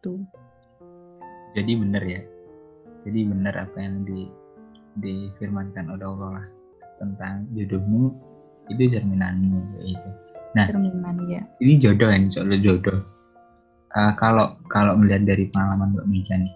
Gitu 0.00 0.24
jadi 1.54 1.72
benar 1.78 2.02
ya. 2.02 2.20
Jadi 3.04 3.20
benar 3.28 3.54
apa 3.68 3.78
yang 3.78 4.02
di 4.02 4.26
difirmankan 4.98 5.90
oleh 5.90 6.06
Allah 6.06 6.30
lah 6.40 6.46
tentang 7.02 7.50
jodohmu 7.50 8.14
itu 8.70 8.96
cerminanmu 8.96 9.82
itu 9.82 10.08
nah 10.54 10.70
cerminan 10.70 11.18
ya 11.26 11.42
ini 11.58 11.74
jodoh 11.82 12.08
ya 12.08 12.18
soal 12.30 12.54
jodoh. 12.62 13.02
Uh, 13.94 14.10
kalau 14.18 14.58
kalau 14.70 14.98
melihat 14.98 15.22
dari 15.22 15.46
pengalaman 15.54 15.94
Mbak 15.94 16.06
Mija 16.10 16.34
nih 16.34 16.54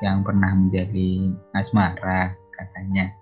yang 0.00 0.24
pernah 0.24 0.52
menjadi 0.56 1.32
asmara 1.52 2.32
katanya 2.56 3.12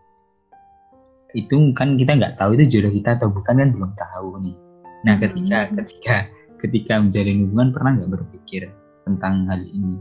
itu 1.34 1.72
kan 1.74 1.98
kita 1.98 2.14
nggak 2.18 2.38
tahu 2.38 2.58
itu 2.58 2.78
jodoh 2.78 2.92
kita 2.94 3.18
atau 3.18 3.30
bukan 3.30 3.54
kan 3.58 3.70
belum 3.70 3.90
tahu 3.96 4.28
nih. 4.42 4.56
Nah 5.02 5.14
ketika 5.18 5.58
hmm. 5.66 5.74
ketika 5.82 6.16
ketika 6.62 6.94
menjalin 7.02 7.46
hubungan 7.46 7.68
pernah 7.74 7.90
nggak 7.98 8.10
berpikir 8.18 8.70
tentang 9.02 9.50
hal 9.50 9.62
ini 9.66 9.98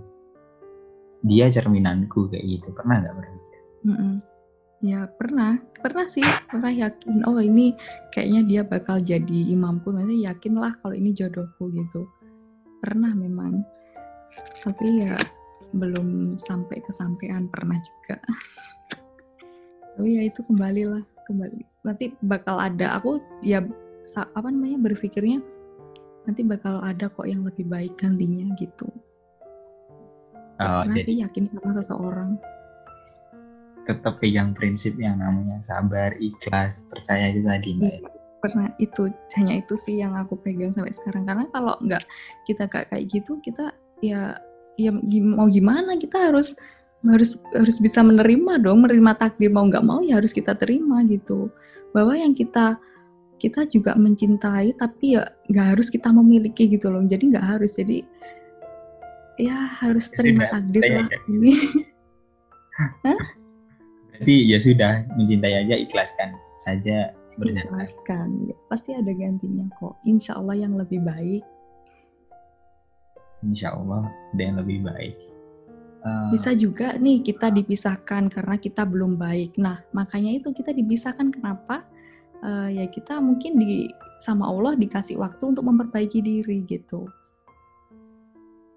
dia 1.25 1.45
cerminanku 1.49 2.29
kayak 2.29 2.45
gitu. 2.45 2.67
Pernah 2.73 2.95
nggak 3.05 3.15
berpikir 3.17 3.59
mm 3.85 3.95
-mm. 3.95 4.13
ya 4.81 4.99
pernah. 5.17 5.57
Pernah 5.81 6.05
sih 6.05 6.25
pernah 6.49 6.69
yakin 6.69 7.25
oh 7.25 7.41
ini 7.41 7.73
kayaknya 8.13 8.41
dia 8.45 8.61
bakal 8.65 9.01
jadi 9.01 9.39
imamku. 9.53 9.89
Maksudnya 9.93 10.33
yakin 10.33 10.53
lah 10.57 10.73
kalau 10.81 10.95
ini 10.97 11.13
jodohku 11.13 11.69
gitu. 11.73 12.05
Pernah 12.81 13.13
memang. 13.13 13.61
Tapi 14.63 15.05
ya 15.05 15.17
belum 15.77 16.39
sampai 16.41 16.81
kesampaian 16.85 17.45
pernah 17.49 17.77
juga. 17.77 18.17
Tapi 19.97 20.09
ya 20.17 20.21
itu 20.25 20.41
kembali 20.45 20.83
lah 20.89 21.03
kembali. 21.29 21.61
Nanti 21.85 22.13
bakal 22.25 22.57
ada 22.57 22.97
aku 22.97 23.21
ya 23.45 23.61
apa 24.17 24.47
namanya 24.49 24.91
berpikirnya 24.91 25.39
nanti 26.25 26.45
bakal 26.45 26.81
ada 26.85 27.09
kok 27.09 27.25
yang 27.25 27.41
lebih 27.41 27.65
baik 27.65 27.97
gantinya 27.97 28.53
gitu 28.57 28.89
Oh, 30.61 30.85
Karena 30.85 30.93
jadi, 30.93 31.05
sih 31.09 31.15
yakin 31.25 31.43
sama 31.49 31.71
seseorang. 31.81 32.31
Tetap 33.89 34.21
pegang 34.21 34.53
prinsip 34.53 34.93
yang 35.01 35.17
namanya 35.17 35.57
sabar, 35.65 36.13
ikhlas, 36.21 36.77
percaya 36.93 37.33
itu 37.33 37.41
tadi 37.41 37.69
mbak. 37.81 37.97
Iya, 37.97 38.09
pernah 38.41 38.67
itu 38.77 39.09
hanya 39.41 39.53
itu 39.57 39.73
sih 39.73 39.97
yang 39.97 40.13
aku 40.13 40.37
pegang 40.37 40.69
sampai 40.77 40.93
sekarang. 40.93 41.25
Karena 41.25 41.49
kalau 41.49 41.75
nggak 41.81 42.05
kita 42.45 42.69
kayak 42.69 42.93
kayak 42.93 43.09
gitu, 43.09 43.41
kita 43.41 43.73
ya 44.05 44.37
ya 44.77 44.93
mau 45.21 45.49
gimana 45.49 45.97
kita 45.97 46.31
harus 46.31 46.53
harus 47.01 47.33
harus 47.57 47.81
bisa 47.81 48.05
menerima 48.05 48.61
dong 48.61 48.85
menerima 48.85 49.17
takdir 49.17 49.49
mau 49.49 49.65
nggak 49.65 49.85
mau 49.85 50.05
ya 50.05 50.21
harus 50.21 50.29
kita 50.29 50.53
terima 50.53 51.01
gitu 51.09 51.49
bahwa 51.97 52.13
yang 52.13 52.37
kita 52.37 52.77
kita 53.41 53.65
juga 53.73 53.97
mencintai 53.97 54.77
tapi 54.77 55.17
ya 55.17 55.25
nggak 55.49 55.77
harus 55.77 55.89
kita 55.89 56.13
memiliki 56.13 56.69
gitu 56.69 56.93
loh 56.93 57.01
jadi 57.01 57.33
nggak 57.33 57.45
harus 57.57 57.73
jadi 57.73 58.05
ya 59.39 59.55
harus 59.79 60.11
terima 60.11 60.47
takdir 60.49 60.83
lah 60.83 61.07
ini. 61.29 61.55
Berarti 64.11 64.35
ya 64.47 64.57
sudah 64.61 65.05
mencintai 65.17 65.65
aja 65.65 65.75
ikhlaskan 65.77 66.35
saja 66.61 67.13
Ikhlaskan, 67.41 68.51
ya, 68.51 68.55
pasti 68.67 68.91
ada 68.93 69.09
gantinya 69.15 69.65
kok. 69.79 69.95
Insya 70.03 70.37
Allah 70.37 70.61
yang 70.67 70.75
lebih 70.75 70.99
baik. 71.01 71.41
Insya 73.41 73.73
Allah 73.73 74.11
ada 74.35 74.41
yang 74.41 74.57
lebih 74.59 74.85
baik. 74.85 75.15
Uh, 76.05 76.29
Bisa 76.29 76.53
juga 76.53 76.97
nih 76.99 77.23
kita 77.25 77.49
dipisahkan 77.49 78.29
karena 78.29 78.55
kita 78.59 78.83
belum 78.85 79.17
baik. 79.17 79.57
Nah 79.57 79.81
makanya 79.95 80.37
itu 80.37 80.53
kita 80.53 80.75
dipisahkan 80.75 81.33
kenapa? 81.33 81.87
Uh, 82.43 82.69
ya 82.69 82.85
kita 82.91 83.17
mungkin 83.17 83.57
di 83.57 83.89
sama 84.21 84.49
Allah 84.49 84.77
dikasih 84.77 85.17
waktu 85.17 85.55
untuk 85.55 85.65
memperbaiki 85.65 86.21
diri 86.21 86.65
gitu 86.65 87.09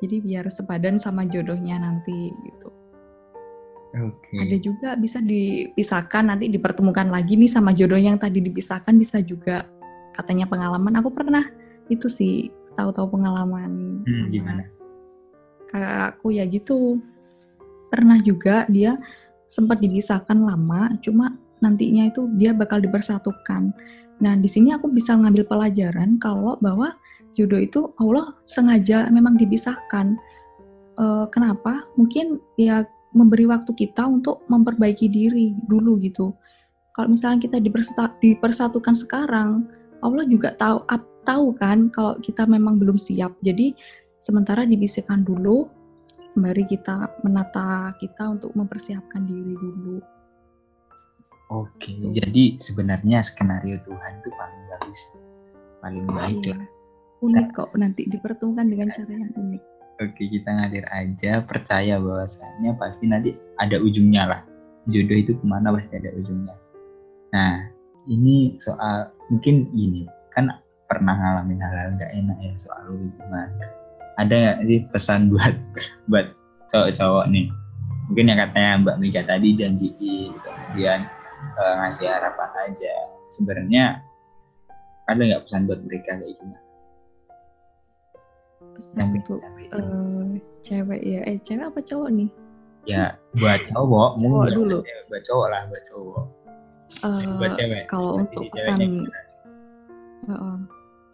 jadi 0.05 0.21
biar 0.21 0.45
sepadan 0.53 1.01
sama 1.01 1.25
jodohnya 1.25 1.81
nanti 1.81 2.31
gitu. 2.45 2.69
Okay. 3.95 4.39
Ada 4.43 4.57
juga 4.59 4.89
bisa 4.99 5.23
dipisahkan 5.23 6.27
nanti 6.27 6.51
dipertemukan 6.51 7.15
lagi 7.15 7.39
nih 7.39 7.47
sama 7.47 7.71
jodoh 7.71 7.97
yang 7.97 8.19
tadi 8.19 8.43
dipisahkan 8.43 8.99
bisa 8.99 9.23
juga 9.23 9.63
katanya 10.19 10.51
pengalaman 10.51 10.99
aku 10.99 11.15
pernah 11.15 11.47
itu 11.89 12.11
sih 12.11 12.51
tahu-tahu 12.75 13.15
pengalaman 13.15 14.03
hmm, 14.03 14.15
sama 14.19 14.31
gimana? 14.35 14.63
kakakku 15.71 16.35
ya 16.35 16.43
gitu 16.51 16.99
pernah 17.91 18.19
juga 18.19 18.67
dia 18.67 18.99
sempat 19.47 19.79
dipisahkan 19.79 20.43
lama 20.43 20.99
cuma 20.99 21.39
nantinya 21.63 22.11
itu 22.11 22.27
dia 22.35 22.51
bakal 22.51 22.83
dipersatukan. 22.83 23.71
Nah 24.19 24.35
di 24.37 24.49
sini 24.51 24.75
aku 24.75 24.91
bisa 24.91 25.15
ngambil 25.15 25.47
pelajaran 25.47 26.19
kalau 26.19 26.59
bahwa 26.59 26.93
jodoh 27.35 27.61
itu 27.61 27.81
Allah 27.99 28.35
sengaja 28.47 29.07
memang 29.11 29.39
dipisahkan. 29.39 30.17
Uh, 30.95 31.27
kenapa? 31.35 31.83
Mungkin 31.99 32.39
ya 32.55 32.87
memberi 33.15 33.47
waktu 33.47 33.71
kita 33.73 34.03
untuk 34.05 34.43
memperbaiki 34.51 35.07
diri 35.07 35.55
dulu 35.71 35.97
gitu. 36.03 36.35
kalau 36.95 37.11
misalnya 37.11 37.43
kita 37.43 37.59
dipersatukan 38.23 38.95
sekarang 38.95 39.67
Allah 39.99 40.23
juga 40.31 40.55
tahu 40.55 40.87
tahu 41.27 41.57
kan 41.59 41.91
kalau 41.91 42.15
kita 42.23 42.47
memang 42.47 42.79
belum 42.79 42.95
siap 43.01 43.35
jadi 43.43 43.75
sementara 44.23 44.63
dibisikkan 44.63 45.27
dulu 45.27 45.67
sembari 46.35 46.63
kita 46.71 47.11
menata 47.27 47.95
kita 47.99 48.39
untuk 48.39 48.55
mempersiapkan 48.55 49.27
diri 49.27 49.59
dulu 49.59 49.99
Oke, 51.53 51.93
gitu. 51.99 52.15
jadi 52.25 52.45
sebenarnya 52.63 53.21
skenario 53.21 53.77
Tuhan 53.85 54.13
itu 54.23 54.31
paling 54.33 54.63
bagus, 54.75 55.01
paling 55.85 56.07
baik 56.09 56.41
iya. 56.41 56.57
Unik 57.25 57.57
kok 57.57 57.73
nanti 57.81 58.05
dipertemukan 58.05 58.69
dengan 58.69 58.93
cara 58.93 59.13
yang 59.17 59.33
unik. 59.33 59.63
Oke, 60.05 60.29
kita 60.29 60.51
ngalir 60.53 60.85
aja, 60.93 61.41
percaya 61.41 61.97
bahwasannya 61.97 62.77
pasti 62.77 63.09
nanti 63.09 63.31
ada 63.57 63.81
ujungnya 63.81 64.29
lah. 64.29 64.41
Jodoh 64.93 65.17
itu 65.17 65.33
ke 65.33 65.45
mana 65.49 65.73
pasti 65.73 65.97
ada 65.97 66.13
ujungnya. 66.13 66.53
Nah, 67.33 67.73
ini 68.13 68.61
soal 68.61 69.09
mungkin 69.33 69.73
gini, 69.73 70.05
kan 70.37 70.53
pernah 70.85 71.17
ngalamin 71.17 71.57
hal-hal 71.65 71.97
nggak 71.97 72.13
enak 72.13 72.39
ya 72.45 72.53
soal 72.61 72.93
hubungan. 72.93 73.49
Ada 74.21 74.35
nggak 74.35 74.59
sih 74.69 74.81
pesan 74.93 75.21
buat 75.33 75.57
buat 76.13 76.27
cowok-cowok 76.69 77.33
nih? 77.33 77.49
Mungkin 78.13 78.29
yang 78.29 78.41
katanya 78.45 78.73
Mbak 78.85 78.97
Mega 79.01 79.23
tadi 79.25 79.49
janjiin, 79.57 80.33
kemudian 80.45 81.09
uh, 81.57 81.75
ngasih 81.81 82.13
harapan 82.13 82.51
aja 82.69 82.93
sebenarnya 83.33 84.05
ada 85.09 85.21
nggak 85.21 85.49
pesan 85.49 85.65
buat 85.65 85.81
mereka 85.85 86.21
kayak 86.21 86.37
gimana 86.37 86.64
pesan 88.75 89.23
untuk 89.23 89.41
uh, 89.73 90.27
cewek 90.67 91.01
ya. 91.01 91.21
Eh 91.25 91.39
cewek 91.47 91.71
apa 91.71 91.81
cowok 91.81 92.11
nih? 92.13 92.29
Ya 92.85 93.17
buat 93.39 93.61
cowok 93.73 94.11
mungkin. 94.21 94.53
dulu? 94.53 94.79
Cewek, 94.85 95.03
buat 95.09 95.23
cowok 95.25 95.47
lah 95.49 95.63
buat 95.71 95.85
cowok. 95.91 96.25
Uh, 97.03 97.35
buat 97.41 97.53
cewek. 97.57 97.83
kalau 97.89 98.11
untuk 98.21 98.45
pesan 98.53 99.09
uh, 100.29 100.59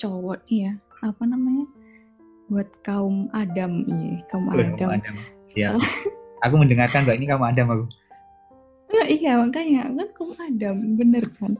cowok 0.00 0.40
ya 0.50 0.72
apa 1.04 1.22
namanya? 1.24 1.66
Buat 2.50 2.68
kaum 2.82 3.30
Adam 3.30 3.86
ini 3.86 4.24
kaum 4.32 4.50
Adam. 4.50 4.74
Kaum 4.74 4.92
Adam. 4.96 5.14
Siap. 5.46 5.78
aku 6.44 6.54
mendengarkan 6.58 7.06
mbak 7.06 7.16
ini 7.20 7.26
kaum 7.30 7.44
Adam 7.46 7.66
aku. 7.70 7.86
Nah, 8.90 9.06
iya 9.06 9.38
makanya 9.38 9.86
kan 9.86 10.08
kaum 10.18 10.34
Adam 10.42 10.98
bener 10.98 11.22
kan? 11.38 11.54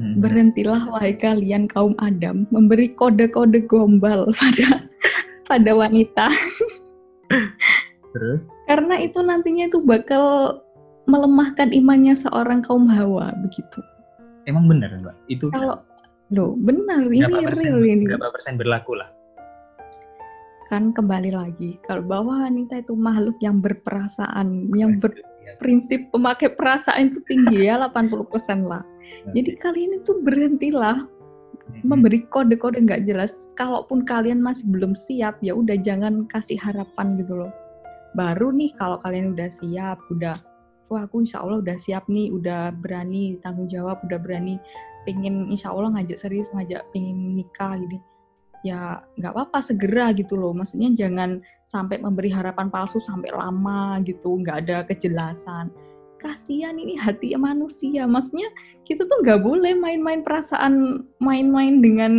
Hmm. 0.00 0.24
berhentilah 0.24 0.88
wahai 0.88 1.12
kalian 1.12 1.68
kaum 1.68 1.92
Adam 2.00 2.48
memberi 2.48 2.96
kode-kode 2.96 3.68
gombal 3.68 4.24
pada 4.40 4.88
pada 5.52 5.72
wanita. 5.76 6.26
Terus? 8.16 8.48
Karena 8.64 8.96
itu 9.04 9.20
nantinya 9.20 9.68
itu 9.68 9.84
bakal 9.84 10.56
melemahkan 11.04 11.76
imannya 11.76 12.16
seorang 12.16 12.64
kaum 12.64 12.88
Hawa 12.88 13.36
begitu. 13.44 13.84
Emang 14.48 14.64
benar 14.64 14.88
mbak? 14.96 15.16
Itu 15.28 15.52
kalau 15.52 15.84
lo 16.32 16.56
benar 16.56 17.04
ini 17.12 17.28
persen, 17.44 17.76
real 17.76 17.84
ini. 17.84 18.08
berapa 18.08 18.32
persen 18.32 18.56
berlaku 18.56 18.96
lah? 18.96 19.12
Kan 20.72 20.96
kembali 20.96 21.36
lagi 21.36 21.76
kalau 21.84 22.00
bahwa 22.00 22.48
wanita 22.48 22.80
itu 22.80 22.96
makhluk 22.96 23.36
yang 23.44 23.60
berperasaan 23.60 24.72
yang 24.72 24.96
ber, 24.96 25.12
prinsip 25.60 26.08
pemakai 26.16 26.48
perasaan 26.56 27.12
itu 27.12 27.20
tinggi 27.28 27.68
ya 27.68 27.76
80% 27.92 28.64
lah. 28.64 28.80
Jadi 29.36 29.58
kalian 29.60 30.00
itu 30.00 30.16
berhentilah 30.24 31.04
memberi 31.82 32.24
kode-kode 32.30 32.82
nggak 32.82 33.04
jelas. 33.08 33.48
Kalaupun 33.58 34.04
kalian 34.06 34.42
masih 34.42 34.66
belum 34.70 34.94
siap, 34.94 35.38
ya 35.40 35.56
udah 35.56 35.78
jangan 35.80 36.26
kasih 36.30 36.58
harapan 36.58 37.18
gitu 37.20 37.46
loh. 37.46 37.52
Baru 38.18 38.52
nih 38.52 38.74
kalau 38.76 39.00
kalian 39.00 39.32
udah 39.32 39.48
siap, 39.48 39.98
udah 40.12 40.38
wah 40.92 41.08
aku 41.08 41.24
insya 41.24 41.40
Allah 41.40 41.64
udah 41.64 41.76
siap 41.80 42.04
nih, 42.10 42.28
udah 42.28 42.76
berani 42.84 43.40
tanggung 43.40 43.70
jawab, 43.72 44.02
udah 44.04 44.20
berani 44.20 44.60
pengen 45.08 45.48
insya 45.48 45.72
Allah 45.72 45.96
ngajak 45.96 46.20
serius, 46.20 46.52
ngajak 46.52 46.84
pengen 46.92 47.40
nikah 47.40 47.80
gitu 47.80 47.96
ya 48.62 49.02
nggak 49.18 49.34
apa-apa 49.34 49.58
segera 49.58 50.14
gitu 50.14 50.38
loh 50.38 50.54
maksudnya 50.54 50.94
jangan 50.94 51.42
sampai 51.66 51.98
memberi 51.98 52.30
harapan 52.30 52.70
palsu 52.70 53.02
sampai 53.02 53.34
lama 53.34 53.98
gitu 54.06 54.38
nggak 54.38 54.66
ada 54.66 54.86
kejelasan 54.86 55.66
kasihan 56.22 56.78
ini 56.78 56.94
hati 56.94 57.34
manusia. 57.34 58.06
Maksudnya 58.06 58.48
kita 58.86 59.04
tuh 59.04 59.18
nggak 59.26 59.42
boleh 59.42 59.74
main-main 59.74 60.22
perasaan 60.22 61.04
main-main 61.18 61.82
dengan 61.82 62.12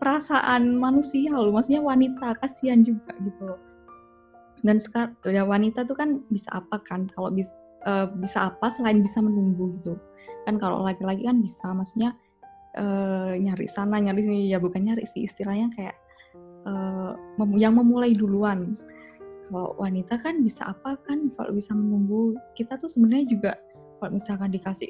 perasaan 0.00 0.80
manusia 0.80 1.30
loh. 1.30 1.52
Maksudnya 1.52 1.84
wanita 1.84 2.40
kasihan 2.40 2.82
juga 2.82 3.12
gitu 3.20 3.54
loh. 3.54 3.60
Dan 4.64 4.80
sekarang 4.80 5.12
ya 5.28 5.44
wanita 5.44 5.84
tuh 5.84 5.94
kan 5.94 6.24
bisa 6.32 6.48
apa 6.56 6.80
kan? 6.88 7.12
Kalau 7.12 7.28
bisa 7.28 7.52
uh, 7.84 8.08
bisa 8.08 8.50
apa 8.50 8.72
selain 8.72 9.04
bisa 9.04 9.20
menunggu 9.20 9.76
gitu. 9.84 9.94
Kan 10.48 10.56
kalau 10.56 10.82
laki-laki 10.82 11.28
kan 11.28 11.44
bisa 11.44 11.70
maksudnya 11.76 12.16
uh, 12.80 13.36
nyari 13.36 13.68
sana 13.68 14.00
nyari 14.00 14.24
sini. 14.24 14.48
Ya 14.48 14.56
bukan 14.56 14.88
nyari 14.88 15.04
sih 15.04 15.28
istilahnya 15.28 15.68
kayak 15.76 15.96
uh, 16.64 17.14
yang 17.58 17.76
memulai 17.76 18.16
duluan 18.16 18.74
kalau 19.52 19.76
wanita 19.76 20.16
kan 20.24 20.40
bisa 20.40 20.72
apa 20.72 20.96
kan 21.04 21.28
kalau 21.36 21.52
bisa 21.52 21.76
menunggu 21.76 22.40
kita 22.56 22.80
tuh 22.80 22.88
sebenarnya 22.88 23.28
juga 23.28 23.52
kalau 24.00 24.16
misalkan 24.16 24.48
dikasih 24.48 24.88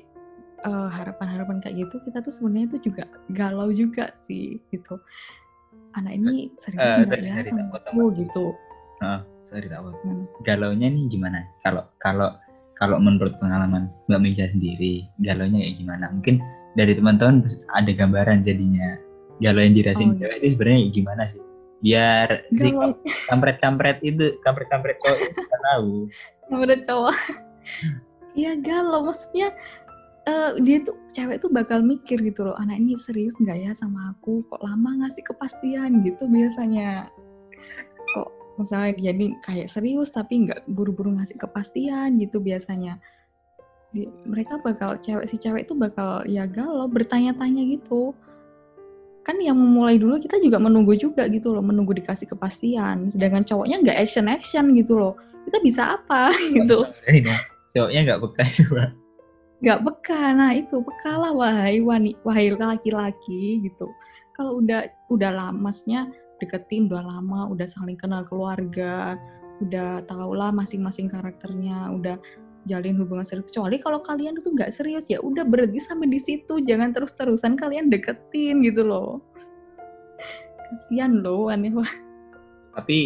harapan 0.63 0.95
harapan-harapan 0.95 1.59
kayak 1.59 1.75
gitu 1.83 1.99
kita 2.07 2.23
tuh 2.23 2.31
sebenarnya 2.31 2.71
itu 2.71 2.79
juga 2.87 3.05
galau 3.35 3.75
juga 3.75 4.15
sih 4.23 4.63
gitu. 4.71 5.03
Anak 5.99 6.15
ini 6.15 6.55
sering 6.57 6.79
uh, 6.79 7.03
ya 7.03 7.43
oh 7.99 8.09
gitu. 8.15 8.55
oh, 9.03 9.21
sorry 9.43 9.67
tak 9.67 9.83
hmm. 9.83 10.25
galaunya 10.47 10.87
nih 10.87 11.11
gimana? 11.11 11.43
Kalau 11.67 11.91
kalau 11.99 12.39
kalau 12.79 13.03
menurut 13.03 13.35
pengalaman 13.43 13.91
Mbak 14.07 14.21
Mega 14.23 14.47
sendiri 14.55 15.11
galaunya 15.21 15.67
kayak 15.67 15.77
gimana? 15.83 16.05
Mungkin 16.15 16.39
dari 16.79 16.95
teman-teman 16.95 17.51
ada 17.75 17.91
gambaran 17.91 18.47
jadinya 18.47 18.97
galau 19.43 19.61
yang 19.61 19.75
dirasain 19.75 20.15
oh, 20.15 20.17
iya. 20.17 20.39
itu 20.39 20.55
sebenarnya 20.55 20.95
gimana 20.95 21.23
sih 21.27 21.43
biar 21.83 22.47
si 22.55 22.71
kampret-kampret 23.27 23.99
itu 24.07 24.39
kampret-kampret 24.47 24.97
cowok 25.03 25.19
itu 25.19 25.35
kita 25.35 25.59
tahu. 25.75 25.93
Kampret 26.49 26.81
cowok. 26.87 27.17
Iya 28.39 28.57
galau. 28.63 29.11
Maksudnya 29.11 29.53
uh, 30.31 30.57
dia 30.63 30.81
tuh 30.87 30.97
cewek 31.11 31.43
tuh 31.43 31.51
bakal 31.51 31.83
mikir 31.83 32.23
gitu 32.23 32.47
loh 32.49 32.57
anak 32.57 32.79
ini 32.79 32.95
serius 32.95 33.35
nggak 33.43 33.59
ya 33.59 33.73
sama 33.75 34.15
aku? 34.15 34.41
Kok 34.47 34.63
lama 34.63 35.05
ngasih 35.05 35.27
kepastian? 35.27 36.07
Gitu 36.07 36.25
biasanya. 36.31 37.11
Kok 38.15 38.31
misalnya 38.63 39.13
jadi 39.13 39.27
kayak 39.43 39.69
serius 39.69 40.15
tapi 40.15 40.47
nggak 40.47 40.65
buru-buru 40.71 41.19
ngasih 41.19 41.37
kepastian 41.37 42.17
gitu 42.23 42.39
biasanya. 42.39 42.97
Di, 43.93 44.09
mereka 44.25 44.57
bakal 44.63 44.97
cewek 45.05 45.29
si 45.29 45.37
cewek 45.37 45.69
itu 45.69 45.77
bakal 45.77 46.25
ya 46.25 46.49
galau 46.49 46.89
bertanya-tanya 46.89 47.77
gitu 47.77 48.17
kan 49.23 49.39
yang 49.39 49.55
memulai 49.55 50.03
dulu 50.03 50.19
kita 50.19 50.43
juga 50.43 50.59
menunggu 50.59 50.99
juga 50.99 51.31
gitu 51.31 51.55
loh 51.55 51.63
menunggu 51.63 51.95
dikasih 51.95 52.27
kepastian. 52.31 53.11
Sedangkan 53.11 53.47
cowoknya 53.47 53.83
nggak 53.83 53.99
action 53.99 54.27
action 54.27 54.75
gitu 54.75 54.99
loh. 54.99 55.15
Kita 55.47 55.59
bisa 55.63 55.83
apa 55.99 56.35
gitu? 56.57 56.87
cowoknya 57.73 58.01
nggak 58.05 58.21
peka 58.21 58.45
juga. 58.51 58.85
Nggak 59.63 59.81
peka 59.87 60.23
nah 60.35 60.51
itu 60.53 60.77
peka 60.83 61.13
lah 61.17 61.33
wahai 61.33 61.79
wani 61.79 62.19
wahai 62.27 62.51
laki-laki 62.53 63.63
gitu. 63.63 63.87
Kalau 64.35 64.59
udah 64.59 64.91
udah 65.13 65.31
lamasnya 65.31 66.11
deketin 66.43 66.91
udah 66.91 67.07
lama 67.07 67.47
udah 67.55 67.67
saling 67.71 67.95
kenal 67.95 68.27
keluarga 68.27 69.15
udah 69.63 70.03
tau 70.11 70.35
lah 70.35 70.51
masing-masing 70.51 71.07
karakternya 71.07 71.95
udah 71.95 72.19
jalin 72.71 72.95
hubungan 72.95 73.27
serius 73.27 73.51
kecuali 73.51 73.83
kalau 73.83 73.99
kalian 74.03 74.39
itu 74.39 74.55
nggak 74.55 74.71
serius 74.71 75.03
ya 75.11 75.19
udah 75.19 75.43
berhenti 75.43 75.83
sampai 75.83 76.11
di 76.11 76.21
situ. 76.23 76.63
Jangan 76.63 76.95
terus-terusan 76.95 77.59
kalian 77.59 77.91
deketin 77.91 78.63
gitu 78.63 78.87
loh. 78.87 79.19
Kasian 80.71 81.21
loh 81.21 81.51
aneh 81.51 81.75
banget. 81.75 81.99
Tapi 82.73 82.99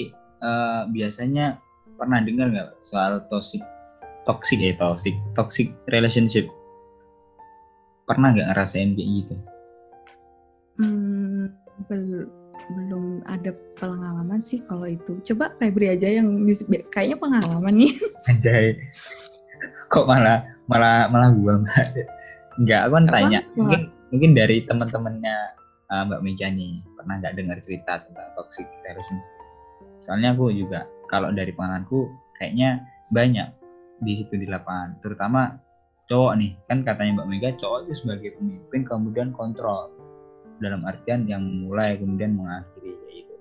uh, 0.45 0.87
biasanya 0.93 1.59
pernah 1.97 2.21
dengar 2.23 2.53
nggak 2.53 2.71
soal 2.85 3.25
toxic 3.33 3.65
toxic 4.29 4.61
ya 4.61 4.77
toxic 4.77 5.17
toxic 5.33 5.73
relationship? 5.91 6.47
Pernah 8.07 8.37
nggak 8.37 8.49
ngerasain 8.55 8.95
kayak 8.95 9.11
gitu? 9.25 9.35
Hmm, 10.77 11.51
belum 11.89 12.29
belum 12.67 13.23
ada 13.31 13.55
pengalaman 13.79 14.43
sih 14.43 14.61
kalau 14.67 14.91
itu. 14.91 15.19
Coba 15.33 15.55
Febri 15.57 15.91
aja 15.91 16.11
yang 16.21 16.45
kayaknya 16.91 17.17
pengalaman 17.19 17.75
nih. 17.79 17.93
Anjay 18.31 18.75
kok 19.93 20.05
malah 20.09 20.43
malah 20.67 21.07
malah 21.11 21.31
gua 21.35 21.63
nggak 22.57 22.81
aku 22.89 22.93
kan 22.97 23.05
tanya. 23.13 23.41
Mungkin 23.55 23.81
mungkin 24.11 24.31
dari 24.33 24.65
teman-temannya 24.65 25.37
uh, 25.93 26.03
mbak 26.09 26.21
Mega 26.25 26.49
nih 26.49 26.81
pernah 26.97 27.21
nggak 27.21 27.35
dengar 27.37 27.59
cerita 27.61 28.01
tentang 28.07 28.29
toxic 28.39 28.65
relationship 28.87 29.37
soalnya 30.07 30.39
aku 30.39 30.55
juga 30.55 30.87
kalau 31.11 31.35
dari 31.35 31.51
pengalamanku 31.51 32.07
kayaknya 32.39 32.87
banyak 33.11 33.51
di 34.03 34.13
situ 34.19 34.39
di 34.39 34.47
lapangan. 34.47 34.99
Terutama 35.01 35.57
cowok 36.07 36.33
nih. 36.39 36.53
Kan 36.71 36.87
katanya 36.87 37.23
mbak 37.23 37.29
Mega 37.31 37.51
cowok 37.59 37.89
itu 37.89 37.95
sebagai 38.05 38.31
pemimpin 38.39 38.83
kemudian 38.87 39.29
kontrol. 39.33 39.91
Dalam 40.63 40.87
artian 40.89 41.29
yang 41.29 41.45
memulai 41.45 42.01
kemudian 42.01 42.33
mengakhiri 42.33 42.97
kayak 42.97 43.15
gitu. 43.25 43.35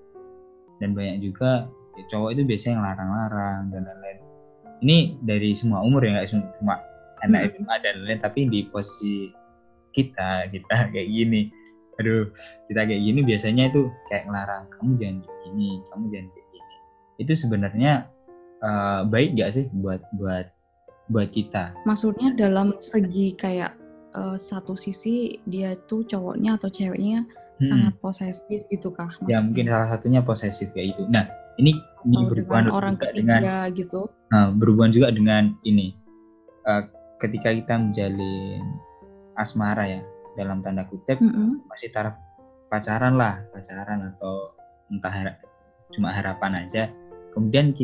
Dan 0.82 0.92
banyak 0.92 1.16
juga 1.24 1.70
ya, 1.96 2.02
cowok 2.12 2.30
itu 2.36 2.42
biasanya 2.44 2.72
yang 2.76 2.84
larang-larang 2.84 3.62
dan 3.72 3.80
lain-lain 3.88 4.05
ini 4.84 5.16
dari 5.24 5.56
semua 5.56 5.80
umur 5.80 6.04
ya 6.04 6.20
nggak 6.20 6.28
cuma 6.60 6.80
anak 7.24 7.48
hmm. 7.48 7.50
SMA 7.56 7.74
dan 7.80 7.94
lain 8.04 8.20
tapi 8.20 8.48
di 8.48 8.68
posisi 8.68 9.32
kita 9.96 10.50
kita 10.52 10.76
kayak 10.92 11.08
gini 11.08 11.48
aduh 11.96 12.28
kita 12.68 12.84
kayak 12.84 13.02
gini 13.02 13.20
biasanya 13.24 13.72
itu 13.72 13.88
kayak 14.12 14.28
ngelarang 14.28 14.64
kamu 14.76 14.90
jangan 15.00 15.16
kayak 15.24 15.40
gini 15.48 15.70
kamu 15.88 16.04
jangan 16.12 16.28
kayak 16.28 16.48
gini 16.52 16.74
itu 17.16 17.32
sebenarnya 17.32 17.92
uh, 18.60 19.00
baik 19.08 19.32
gak 19.40 19.56
sih 19.56 19.64
buat 19.80 20.04
buat 20.20 20.52
buat 21.08 21.28
kita 21.32 21.72
maksudnya 21.88 22.36
dalam 22.36 22.76
segi 22.84 23.32
kayak 23.40 23.72
uh, 24.12 24.36
satu 24.36 24.76
sisi 24.76 25.40
dia 25.48 25.72
tuh 25.88 26.04
cowoknya 26.04 26.60
atau 26.60 26.68
ceweknya 26.68 27.24
hmm. 27.24 27.64
sangat 27.64 27.94
posesif 28.04 28.60
gitu 28.68 28.92
kah 28.92 29.08
maksudnya? 29.08 29.32
ya 29.32 29.38
mungkin 29.40 29.64
salah 29.72 29.88
satunya 29.96 30.20
posesif 30.20 30.68
kayak 30.76 30.96
itu 30.96 31.02
nah 31.08 31.24
ini 31.56 31.72
ini 32.06 32.16
berhubungan 32.28 32.66
orang 32.70 32.94
juga 32.96 33.06
ketiga 33.10 33.16
dengan 33.18 33.40
gitu. 33.74 34.00
nah, 34.30 34.46
berhubungan 34.54 34.92
juga 34.94 35.08
dengan 35.10 35.42
ini 35.66 35.96
uh, 36.68 36.86
ketika 37.18 37.52
kita 37.52 37.74
menjalin 37.80 38.62
asmara 39.36 39.84
ya 39.88 40.00
dalam 40.36 40.60
tanda 40.60 40.84
kutip 40.88 41.16
mm 41.18 41.32
-hmm. 41.32 41.50
masih 41.68 41.88
taraf 41.92 42.16
pacaran 42.68 43.16
lah 43.16 43.40
pacaran 43.52 44.12
atau 44.14 44.52
entah 44.92 45.10
har 45.10 45.28
cuma 45.94 46.10
harapan 46.14 46.66
aja. 46.66 46.90
Kemudian 47.34 47.76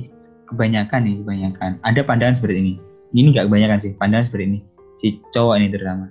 kebanyakan 0.48 1.00
nih 1.06 1.16
kebanyakan. 1.22 1.70
Ada 1.84 2.00
pandangan 2.02 2.36
seperti 2.38 2.58
ini. 2.60 2.74
Ini 3.12 3.28
nggak 3.36 3.46
kebanyakan 3.48 3.78
sih 3.78 3.92
pandangan 3.96 4.26
seperti 4.28 4.44
ini. 4.48 4.60
Si 4.98 5.06
cowok 5.32 5.54
ini 5.60 5.68
terutama. 5.72 6.08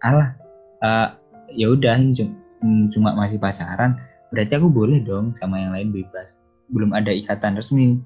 Allah 0.00 0.34
uh, 0.80 1.08
ya 1.52 1.68
udah 1.70 1.98
ini 2.00 2.16
cuma, 2.16 2.32
hmm, 2.64 2.84
cuma 2.92 3.08
masih 3.16 3.36
pacaran 3.36 4.00
berarti 4.30 4.52
aku 4.56 4.70
boleh 4.70 5.02
dong 5.02 5.36
sama 5.36 5.60
yang 5.60 5.74
lain 5.74 5.92
bebas 5.92 6.39
belum 6.70 6.94
ada 6.94 7.10
ikatan 7.10 7.58
resmi. 7.58 7.98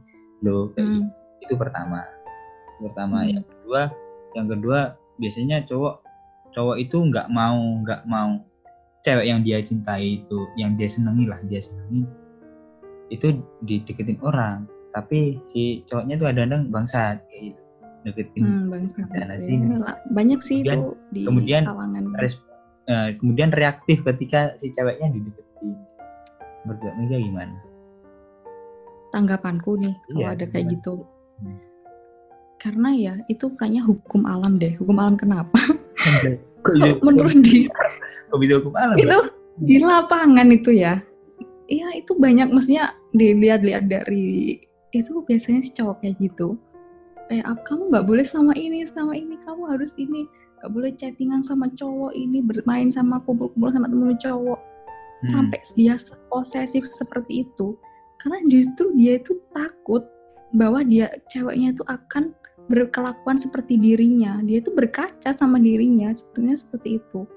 Loh 0.44 0.72
mm. 0.76 1.08
itu 1.44 1.54
pertama. 1.54 2.04
Pertama. 2.80 3.24
Mm. 3.24 3.38
yang 3.38 3.44
kedua 3.46 3.82
yang 4.34 4.46
kedua 4.50 4.78
biasanya 5.20 5.62
cowok 5.70 6.02
cowok 6.52 6.76
itu 6.80 6.96
nggak 6.98 7.28
mau 7.30 7.60
nggak 7.84 8.02
mau. 8.08 8.40
Cewek 9.04 9.28
yang 9.28 9.44
dia 9.44 9.60
cintai 9.60 10.24
itu 10.24 10.48
yang 10.56 10.80
dia 10.80 10.88
senangi 10.88 11.28
lah 11.28 11.36
dia 11.44 11.60
senangi 11.60 12.08
itu 13.12 13.36
dideketin 13.68 14.16
orang. 14.24 14.64
Tapi 14.96 15.36
si 15.52 15.84
cowoknya 15.90 16.16
tuh 16.16 16.26
kadang-kadang 16.32 16.62
bangsat 16.72 17.20
kayak 17.28 17.52
gitu. 17.52 17.60
Deketin 18.04 18.42
hmm, 18.44 18.64
bangsat. 18.68 19.08
sana 19.16 19.36
sini 19.40 19.80
banyak 20.12 20.40
sih 20.44 20.60
kemudian, 20.60 20.76
itu 20.76 20.92
di 21.08 21.22
kemudian 21.24 21.62
kalangan. 21.64 22.04
uh, 22.84 23.08
kemudian 23.16 23.48
reaktif 23.48 24.04
ketika 24.04 24.52
si 24.60 24.68
ceweknya 24.72 25.08
dideketin. 25.08 25.72
Menurut 26.64 26.96
Mega 26.96 27.16
gimana 27.20 27.56
tanggapanku 29.14 29.78
nih 29.78 29.94
iya, 29.94 30.10
kalau 30.10 30.28
ada 30.34 30.44
kayak 30.50 30.66
gitu. 30.74 30.94
Hmm. 31.34 31.58
karena 32.62 32.88
ya 32.96 33.14
itu 33.28 33.52
kayaknya 33.60 33.84
hukum 33.84 34.24
alam 34.24 34.56
deh. 34.56 34.72
Hukum 34.80 34.96
alam 34.96 35.20
kenapa? 35.20 35.58
Kok 36.64 36.74
bisa, 36.80 36.96
menurut 37.04 37.36
dia? 37.44 37.68
kok 38.32 38.40
bisa 38.40 38.56
hukum 38.56 38.72
alam 38.72 38.96
itu 38.96 39.04
ya? 39.04 39.20
di 39.60 39.76
lapangan 39.84 40.48
itu 40.48 40.70
ya. 40.72 40.94
Iya 41.68 42.00
itu 42.00 42.16
banyak. 42.16 42.48
Mestinya 42.48 42.96
dilihat-lihat 43.12 43.92
dari 43.92 44.56
itu 44.96 45.12
biasanya 45.28 45.60
si 45.60 45.76
cowok 45.76 46.00
kayak 46.00 46.16
gitu. 46.24 46.56
Kayak 47.28 47.52
eh, 47.52 47.58
kamu 47.68 47.92
nggak 47.92 48.06
boleh 48.08 48.24
sama 48.24 48.56
ini 48.56 48.80
sama 48.88 49.12
ini. 49.12 49.36
Kamu 49.44 49.68
harus 49.68 49.92
ini. 50.00 50.24
Nggak 50.62 50.70
boleh 50.72 50.90
chattingan 50.96 51.44
sama 51.44 51.68
cowok 51.76 52.16
ini 52.16 52.40
bermain 52.40 52.88
sama 52.88 53.20
kumpul-kumpul 53.28 53.68
sama 53.68 53.92
temen 53.92 54.16
cowok. 54.16 54.60
Hmm. 55.24 55.48
sampai 55.48 55.60
dia 55.72 55.96
posesif 56.28 56.84
seperti 56.92 57.48
itu 57.48 57.80
karena 58.24 58.40
justru 58.48 58.96
dia 58.96 59.20
itu 59.20 59.36
takut 59.52 60.08
bahwa 60.56 60.80
dia 60.80 61.12
ceweknya 61.28 61.76
itu 61.76 61.84
akan 61.92 62.32
berkelakuan 62.72 63.36
seperti 63.36 63.76
dirinya. 63.76 64.40
Dia 64.48 64.64
itu 64.64 64.72
berkaca 64.72 65.36
sama 65.36 65.60
dirinya 65.60 66.08
sebenarnya 66.16 66.56
seperti 66.64 66.96
itu. 67.04 67.28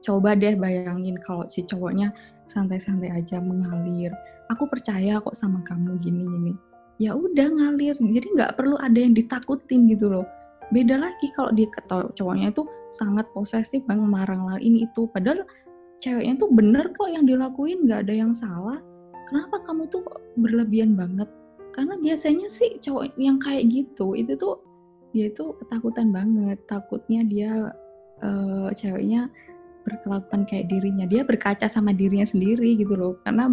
Coba 0.00 0.32
deh 0.32 0.56
bayangin 0.56 1.20
kalau 1.20 1.44
si 1.52 1.68
cowoknya 1.68 2.08
santai-santai 2.48 3.12
aja 3.12 3.44
mengalir. 3.44 4.08
Aku 4.48 4.64
percaya 4.64 5.20
kok 5.20 5.36
sama 5.36 5.60
kamu 5.68 6.00
gini 6.00 6.24
gini 6.24 6.54
ya 7.02 7.10
udah 7.14 7.50
ngalir 7.50 7.98
jadi 7.98 8.26
nggak 8.38 8.52
perlu 8.54 8.78
ada 8.78 8.98
yang 8.98 9.14
ditakutin 9.14 9.90
gitu 9.90 10.10
loh. 10.10 10.26
Beda 10.72 10.96
lagi 10.96 11.28
kalau 11.36 11.52
dia 11.52 11.68
cowoknya 11.90 12.54
itu 12.54 12.64
sangat 12.94 13.26
posesif 13.34 13.82
bang 13.84 14.00
marang 14.00 14.46
lah 14.46 14.58
ini 14.62 14.86
itu. 14.86 15.10
Padahal 15.10 15.44
ceweknya 16.00 16.40
tuh 16.40 16.50
bener 16.54 16.88
kok 16.94 17.10
yang 17.10 17.26
dilakuin 17.26 17.84
nggak 17.84 18.08
ada 18.08 18.14
yang 18.14 18.32
salah 18.32 18.78
kenapa 19.34 19.66
kamu 19.66 19.90
tuh 19.90 20.06
berlebihan 20.38 20.94
banget? 20.94 21.26
Karena 21.74 21.98
biasanya 21.98 22.46
sih 22.46 22.78
cowok 22.78 23.18
yang 23.18 23.42
kayak 23.42 23.66
gitu 23.66 24.14
itu 24.14 24.38
tuh 24.38 24.62
dia 25.10 25.26
itu 25.26 25.58
ketakutan 25.58 26.14
banget. 26.14 26.62
Takutnya 26.70 27.26
dia 27.26 27.74
uh, 28.22 28.70
ceweknya 28.70 29.26
berkelakuan 29.82 30.46
kayak 30.46 30.70
dirinya. 30.70 31.02
Dia 31.10 31.26
berkaca 31.26 31.66
sama 31.66 31.90
dirinya 31.90 32.22
sendiri 32.22 32.78
gitu 32.78 32.94
loh. 32.94 33.18
Karena 33.26 33.50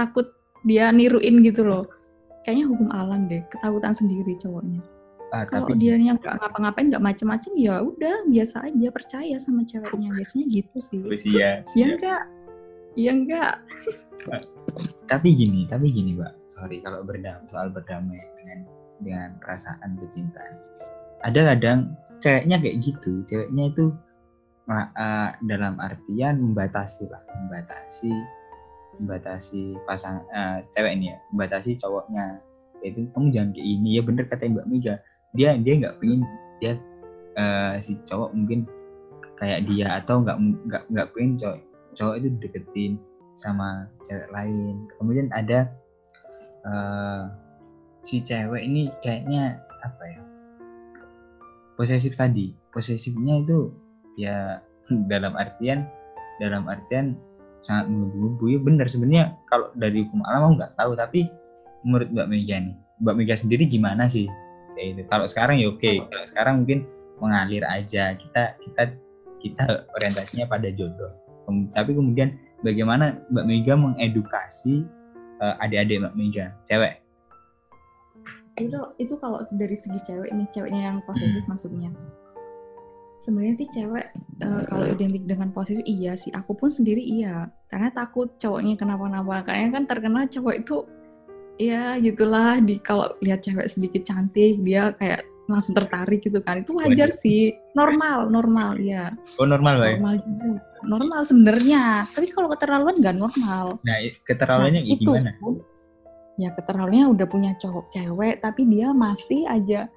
takut 0.00 0.32
dia 0.64 0.88
niruin 0.88 1.44
gitu 1.44 1.60
loh. 1.60 1.84
Kayaknya 2.48 2.64
hukum 2.72 2.88
alam 2.88 3.28
deh 3.28 3.44
ketakutan 3.52 3.92
sendiri 3.92 4.32
cowoknya. 4.40 4.80
Ah, 5.36 5.44
kalau 5.44 5.76
tapi... 5.76 5.84
dia 5.84 6.00
yang 6.00 6.16
nggak 6.16 6.40
ngapa-ngapain 6.40 6.88
nggak 6.88 7.04
macem-macem 7.04 7.52
ya 7.60 7.84
udah 7.84 8.24
biasa 8.32 8.64
aja 8.64 8.88
percaya 8.88 9.36
sama 9.36 9.60
ceweknya. 9.68 10.08
Biasanya 10.16 10.44
gitu 10.48 10.80
sih. 10.80 11.04
Iya 11.36 11.68
ya 11.76 11.84
enggak 11.84 12.37
ya 12.98 13.14
enggak. 13.14 13.54
Tapi 15.06 15.28
gini 15.38 15.64
tapi 15.70 15.94
gini 15.94 16.18
mbak. 16.18 16.34
Sorry 16.50 16.82
kalau 16.82 17.06
berdamai 17.06 17.46
soal 17.54 17.70
berdamai 17.70 18.18
dengan 18.42 18.66
dengan 18.98 19.28
perasaan 19.38 19.94
kecintaan. 19.94 20.54
Ada 21.22 21.54
kadang 21.54 21.94
ceweknya 22.18 22.58
kayak 22.58 22.76
gitu. 22.82 23.22
Ceweknya 23.30 23.70
itu 23.70 23.94
uh, 24.66 25.30
dalam 25.46 25.78
artian 25.78 26.42
membatasi 26.42 27.06
lah. 27.06 27.22
Membatasi 27.46 28.12
membatasi 28.98 29.78
pasang 29.86 30.26
uh, 30.34 30.58
cewek 30.74 30.98
ini 30.98 31.14
ya. 31.14 31.18
Membatasi 31.30 31.78
cowoknya. 31.78 32.42
Itu 32.82 33.06
kamu 33.14 33.34
jangan 33.34 33.50
kayak 33.54 33.68
ini 33.70 33.88
ya 33.98 34.02
bener 34.02 34.24
kata 34.26 34.50
Mbak 34.50 34.66
Mega. 34.66 34.94
Dia 35.38 35.54
dia 35.58 35.74
nggak 35.78 36.02
pengen 36.02 36.26
dia 36.58 36.74
uh, 37.38 37.78
si 37.78 37.94
cowok 38.10 38.34
mungkin 38.34 38.66
kayak 39.38 39.70
dia 39.70 39.86
atau 40.02 40.22
nggak 40.26 40.38
nggak 40.66 40.82
nggak 40.90 41.08
pengen 41.14 41.38
cowok 41.38 41.58
cowok 41.98 42.14
itu 42.22 42.28
deketin 42.38 42.92
sama 43.34 43.90
cewek 44.06 44.30
lain. 44.30 44.86
Kemudian 44.96 45.26
ada 45.34 45.66
uh, 46.62 47.26
si 48.02 48.22
cewek 48.22 48.62
ini 48.62 48.94
kayaknya 49.02 49.58
apa 49.82 50.02
ya 50.06 50.22
posesif 51.74 52.14
tadi. 52.14 52.54
Posesifnya 52.70 53.42
itu 53.42 53.74
ya 54.14 54.62
dalam 55.12 55.34
artian 55.34 55.90
dalam 56.38 56.70
artian 56.70 57.18
sangat 57.58 57.90
menggebu-gebu. 57.90 58.44
Ya 58.54 58.58
benar 58.62 58.86
sebenarnya 58.86 59.24
kalau 59.50 59.74
dari 59.74 60.06
hukum 60.06 60.22
alam 60.30 60.54
aku 60.54 60.62
nggak 60.62 60.74
tahu 60.78 60.92
tapi 60.94 61.26
menurut 61.82 62.10
Mbak 62.14 62.28
Mega 62.30 62.56
nih 62.62 62.76
Mbak 63.02 63.14
Mega 63.18 63.34
sendiri 63.34 63.66
gimana 63.66 64.06
sih? 64.06 64.30
Kayak 64.78 64.88
itu 64.94 65.02
kalau 65.10 65.26
sekarang 65.26 65.58
ya 65.58 65.66
oke. 65.70 65.82
Okay. 65.82 65.98
kalau 66.06 66.26
sekarang 66.30 66.54
mungkin 66.62 66.86
mengalir 67.18 67.66
aja. 67.66 68.14
Kita 68.14 68.54
kita 68.62 68.82
kita 69.38 69.86
orientasinya 69.94 70.50
pada 70.50 70.70
jodoh 70.74 71.27
tapi 71.72 71.96
kemudian 71.96 72.36
bagaimana 72.62 73.18
Mbak 73.32 73.46
Mega 73.48 73.74
mengedukasi 73.74 74.84
uh, 75.40 75.56
adik-adik 75.62 76.02
Mbak 76.04 76.14
Mega, 76.14 76.46
cewek? 76.68 77.00
Itu 78.58 78.80
itu 78.98 79.14
kalau 79.22 79.42
dari 79.54 79.76
segi 79.78 80.00
cewek 80.02 80.30
nih, 80.34 80.48
ceweknya 80.50 80.80
yang 80.92 80.98
posesif 81.06 81.42
hmm. 81.46 81.50
maksudnya. 81.50 81.90
Sebenarnya 83.22 83.54
sih 83.60 83.68
cewek 83.70 84.06
uh, 84.42 84.62
kalau 84.66 84.86
identik 84.88 85.24
dengan 85.28 85.52
posesif 85.54 85.84
iya 85.84 86.16
sih, 86.18 86.32
aku 86.34 86.56
pun 86.56 86.70
sendiri 86.70 87.00
iya. 87.00 87.46
Karena 87.70 87.92
takut 87.94 88.34
cowoknya 88.40 88.74
kenapa-napa. 88.80 89.46
Kayaknya 89.46 89.70
kan 89.74 89.84
terkenal 89.86 90.24
cowok 90.26 90.54
itu 90.58 90.76
ya 91.58 91.98
gitulah 91.98 92.62
di 92.62 92.78
kalau 92.78 93.10
lihat 93.18 93.42
cewek 93.42 93.66
sedikit 93.66 94.06
cantik 94.06 94.62
dia 94.62 94.94
kayak 94.94 95.26
langsung 95.50 95.74
tertarik 95.74 96.22
gitu 96.22 96.38
kan 96.44 96.62
itu 96.62 96.76
wajar 96.76 97.10
Waduh. 97.10 97.18
sih 97.18 97.50
normal 97.74 98.30
normal 98.30 98.78
ya 98.78 99.10
oh 99.42 99.48
normal 99.48 99.80
lah 99.80 99.98
normal 99.98 100.14
juga 100.22 100.62
normal 100.84 101.22
sebenarnya. 101.24 102.06
Tapi 102.10 102.30
kalau 102.30 102.52
keterlaluan 102.52 102.98
nggak 102.98 103.16
normal. 103.16 103.78
Nah 103.82 103.96
keterlaluannya 104.26 104.82
nah, 104.84 104.94
itu, 104.94 105.10
gimana? 105.10 105.32
ya 106.38 106.54
keterlaluannya 106.54 107.06
udah 107.18 107.26
punya 107.26 107.52
cowok 107.58 107.90
cewek 107.90 108.38
tapi 108.38 108.62
dia 108.70 108.94
masih 108.94 109.42
aja 109.50 109.90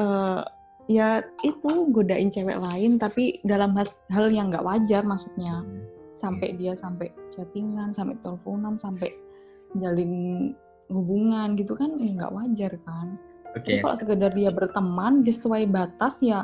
uh, 0.00 0.40
ya 0.88 1.20
itu 1.44 1.92
godain 1.92 2.32
cewek 2.32 2.56
lain 2.56 2.96
tapi 2.96 3.36
dalam 3.44 3.76
hal, 3.76 3.84
hal 4.08 4.32
yang 4.32 4.48
nggak 4.48 4.64
wajar 4.64 5.04
maksudnya. 5.04 5.62
Hmm. 5.62 5.84
sampai 6.18 6.50
dia 6.58 6.74
sampai 6.74 7.14
chattingan 7.30 7.94
sampai 7.94 8.18
teleponan 8.26 8.74
sampai 8.74 9.06
jalin 9.78 10.50
hubungan 10.90 11.54
gitu 11.54 11.78
kan 11.78 11.94
ya 12.02 12.10
nggak 12.10 12.34
wajar 12.34 12.72
kan. 12.82 13.14
Okay. 13.54 13.78
Jadi 13.78 13.86
kalau 13.86 13.96
sekedar 13.96 14.30
dia 14.34 14.50
berteman 14.50 15.22
sesuai 15.22 15.70
batas 15.70 16.18
ya 16.18 16.42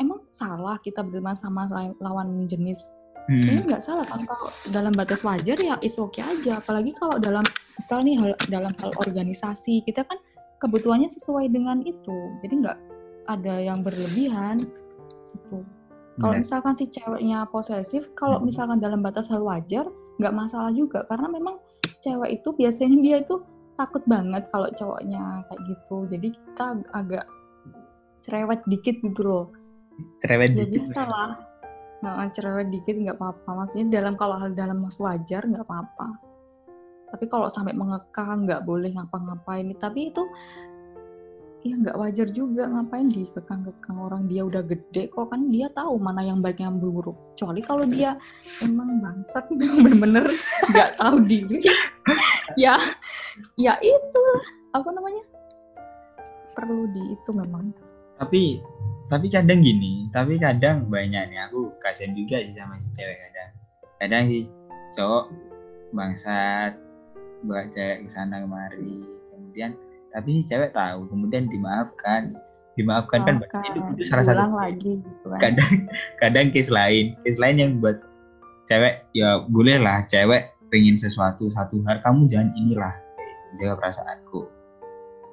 emang 0.00 0.24
salah 0.32 0.80
kita 0.82 1.04
berteman 1.04 1.36
sama 1.36 1.68
lawan 2.00 2.48
jenis. 2.48 2.80
Hmm. 3.28 3.44
Ini 3.44 3.68
nggak 3.68 3.84
salah 3.84 4.02
kan 4.08 4.26
kalau 4.26 4.48
dalam 4.72 4.90
batas 4.96 5.22
wajar 5.22 5.54
ya 5.60 5.76
itu 5.84 6.02
oke 6.02 6.18
okay 6.18 6.24
aja. 6.24 6.58
Apalagi 6.58 6.96
kalau 6.96 7.20
dalam 7.20 7.44
misal 7.78 8.00
nih 8.02 8.16
hal, 8.16 8.32
dalam 8.48 8.72
hal 8.80 8.90
organisasi 8.98 9.84
kita 9.86 10.02
kan 10.08 10.18
kebutuhannya 10.58 11.12
sesuai 11.12 11.52
dengan 11.52 11.84
itu. 11.84 12.18
Jadi 12.42 12.66
nggak 12.66 12.78
ada 13.28 13.54
yang 13.60 13.84
berlebihan. 13.84 14.58
Itu. 15.36 15.62
Kalau 16.20 16.36
misalkan 16.36 16.76
si 16.76 16.84
ceweknya 16.90 17.48
posesif, 17.48 18.08
kalau 18.18 18.40
hmm. 18.40 18.50
misalkan 18.50 18.82
dalam 18.82 19.00
batas 19.00 19.30
hal 19.30 19.40
wajar, 19.40 19.86
nggak 20.20 20.34
masalah 20.36 20.72
juga 20.74 21.06
karena 21.08 21.32
memang 21.32 21.56
cewek 22.04 22.40
itu 22.40 22.48
biasanya 22.56 22.96
dia 23.00 23.16
itu 23.24 23.40
takut 23.80 24.04
banget 24.04 24.44
kalau 24.52 24.68
cowoknya 24.76 25.44
kayak 25.48 25.60
gitu. 25.64 25.96
Jadi 26.12 26.28
kita 26.34 26.66
agak 26.92 27.24
cerewet 28.20 28.60
dikit 28.68 28.96
gitu 29.00 29.22
loh. 29.24 29.46
Cerewet 30.20 30.50
ya, 30.54 30.64
dikit. 30.66 30.88
Biasa 30.88 31.02
lah. 31.06 31.30
Nah, 32.00 32.26
cerewet 32.32 32.68
dikit 32.72 32.96
nggak 32.96 33.16
apa-apa. 33.20 33.50
Maksudnya 33.64 34.00
dalam 34.00 34.14
kalau 34.16 34.36
hal 34.40 34.56
dalam 34.56 34.80
mas 34.80 34.96
wajar 34.96 35.44
nggak 35.44 35.64
apa-apa. 35.64 36.08
Tapi 37.10 37.24
kalau 37.26 37.50
sampai 37.50 37.74
mengekang 37.74 38.48
nggak 38.48 38.64
boleh 38.64 38.94
ngapa-ngapain. 38.94 39.66
Tapi 39.76 40.14
itu 40.14 40.22
ya 41.60 41.76
nggak 41.76 41.96
wajar 42.00 42.28
juga 42.32 42.72
ngapain 42.72 43.12
dikekang-kekang 43.12 43.98
orang 44.00 44.24
dia 44.24 44.48
udah 44.48 44.64
gede 44.64 45.12
kok 45.12 45.28
kan 45.28 45.52
dia 45.52 45.68
tahu 45.76 46.00
mana 46.00 46.24
yang 46.24 46.40
baik 46.40 46.56
yang 46.56 46.80
buruk 46.80 47.12
kecuali 47.32 47.60
kalau 47.60 47.84
dia 47.84 48.16
emang 48.64 49.04
bangsat 49.04 49.44
bener-bener 49.60 50.24
nggak 50.72 50.96
tahu 50.96 51.20
diri 51.20 51.60
ya 52.64 52.80
ya 53.60 53.76
itu 53.84 54.24
apa 54.72 54.88
namanya 54.88 55.24
perlu 56.56 56.88
di 56.96 57.12
itu 57.12 57.30
memang 57.36 57.76
tapi 58.16 58.64
tapi 59.10 59.26
kadang 59.26 59.58
gini 59.58 60.06
tapi 60.14 60.38
kadang 60.38 60.86
banyak 60.86 61.34
nih 61.34 61.40
aku 61.50 61.74
kasian 61.82 62.14
juga 62.14 62.38
sih 62.46 62.54
sama 62.54 62.78
si 62.78 62.94
cewek 62.94 63.18
kadang. 63.18 63.50
Kadang 63.98 64.22
si 64.30 64.38
cowok 64.94 65.24
bangsat 65.90 66.72
buat 67.42 67.66
cewek 67.74 68.06
ke 68.06 68.08
sana 68.08 68.38
kemari 68.38 69.02
kemudian 69.34 69.74
tapi 70.14 70.38
si 70.38 70.54
cewek 70.54 70.70
tahu 70.70 71.10
kemudian 71.10 71.50
dimaafkan. 71.50 72.30
Dimaafkan 72.78 73.26
kan 73.26 73.34
itu, 73.66 73.78
itu 73.98 74.06
salah 74.06 74.24
satu 74.24 74.54
lagi 74.54 75.02
gitu 75.02 75.26
kan. 75.26 75.40
kadang 75.42 75.72
kadang 76.22 76.46
case 76.54 76.70
lain. 76.70 77.18
Case 77.26 77.42
lain 77.42 77.56
yang 77.58 77.72
buat 77.82 77.98
cewek 78.70 79.10
ya 79.10 79.42
boleh 79.50 79.82
lah 79.82 80.06
cewek 80.06 80.54
pengen 80.70 80.94
sesuatu 80.94 81.50
satu 81.50 81.82
hal 81.90 81.98
kamu 82.06 82.30
jangan 82.30 82.54
inilah. 82.54 82.94
Jaga 83.58 83.74
perasaanku. 83.74 84.46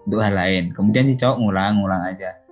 Untuk 0.10 0.20
hal 0.26 0.34
lain. 0.34 0.74
Kemudian 0.74 1.06
si 1.06 1.14
cowok 1.14 1.38
ngulang 1.38 1.78
ngulang 1.78 2.02
aja 2.10 2.47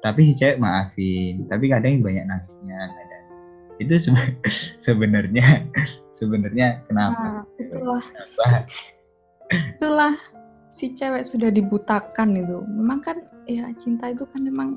tapi 0.00 0.32
si 0.32 0.32
cewek 0.36 0.60
maafin 0.60 1.44
tapi 1.48 1.68
kadang 1.68 2.00
banyak 2.00 2.24
nangisnya 2.24 2.78
kadang 2.88 3.20
itu 3.80 3.96
sebenarnya 4.84 5.64
sebenarnya 6.12 6.84
kenapa? 6.84 7.24
Nah, 7.40 7.44
itulah. 7.56 8.04
Kenapa? 8.04 8.48
itulah 9.50 10.14
si 10.70 10.94
cewek 10.94 11.24
sudah 11.26 11.50
dibutakan 11.50 12.36
itu. 12.36 12.60
Memang 12.68 13.00
kan 13.02 13.16
ya 13.48 13.66
cinta 13.80 14.12
itu 14.12 14.28
kan 14.28 14.40
memang 14.44 14.76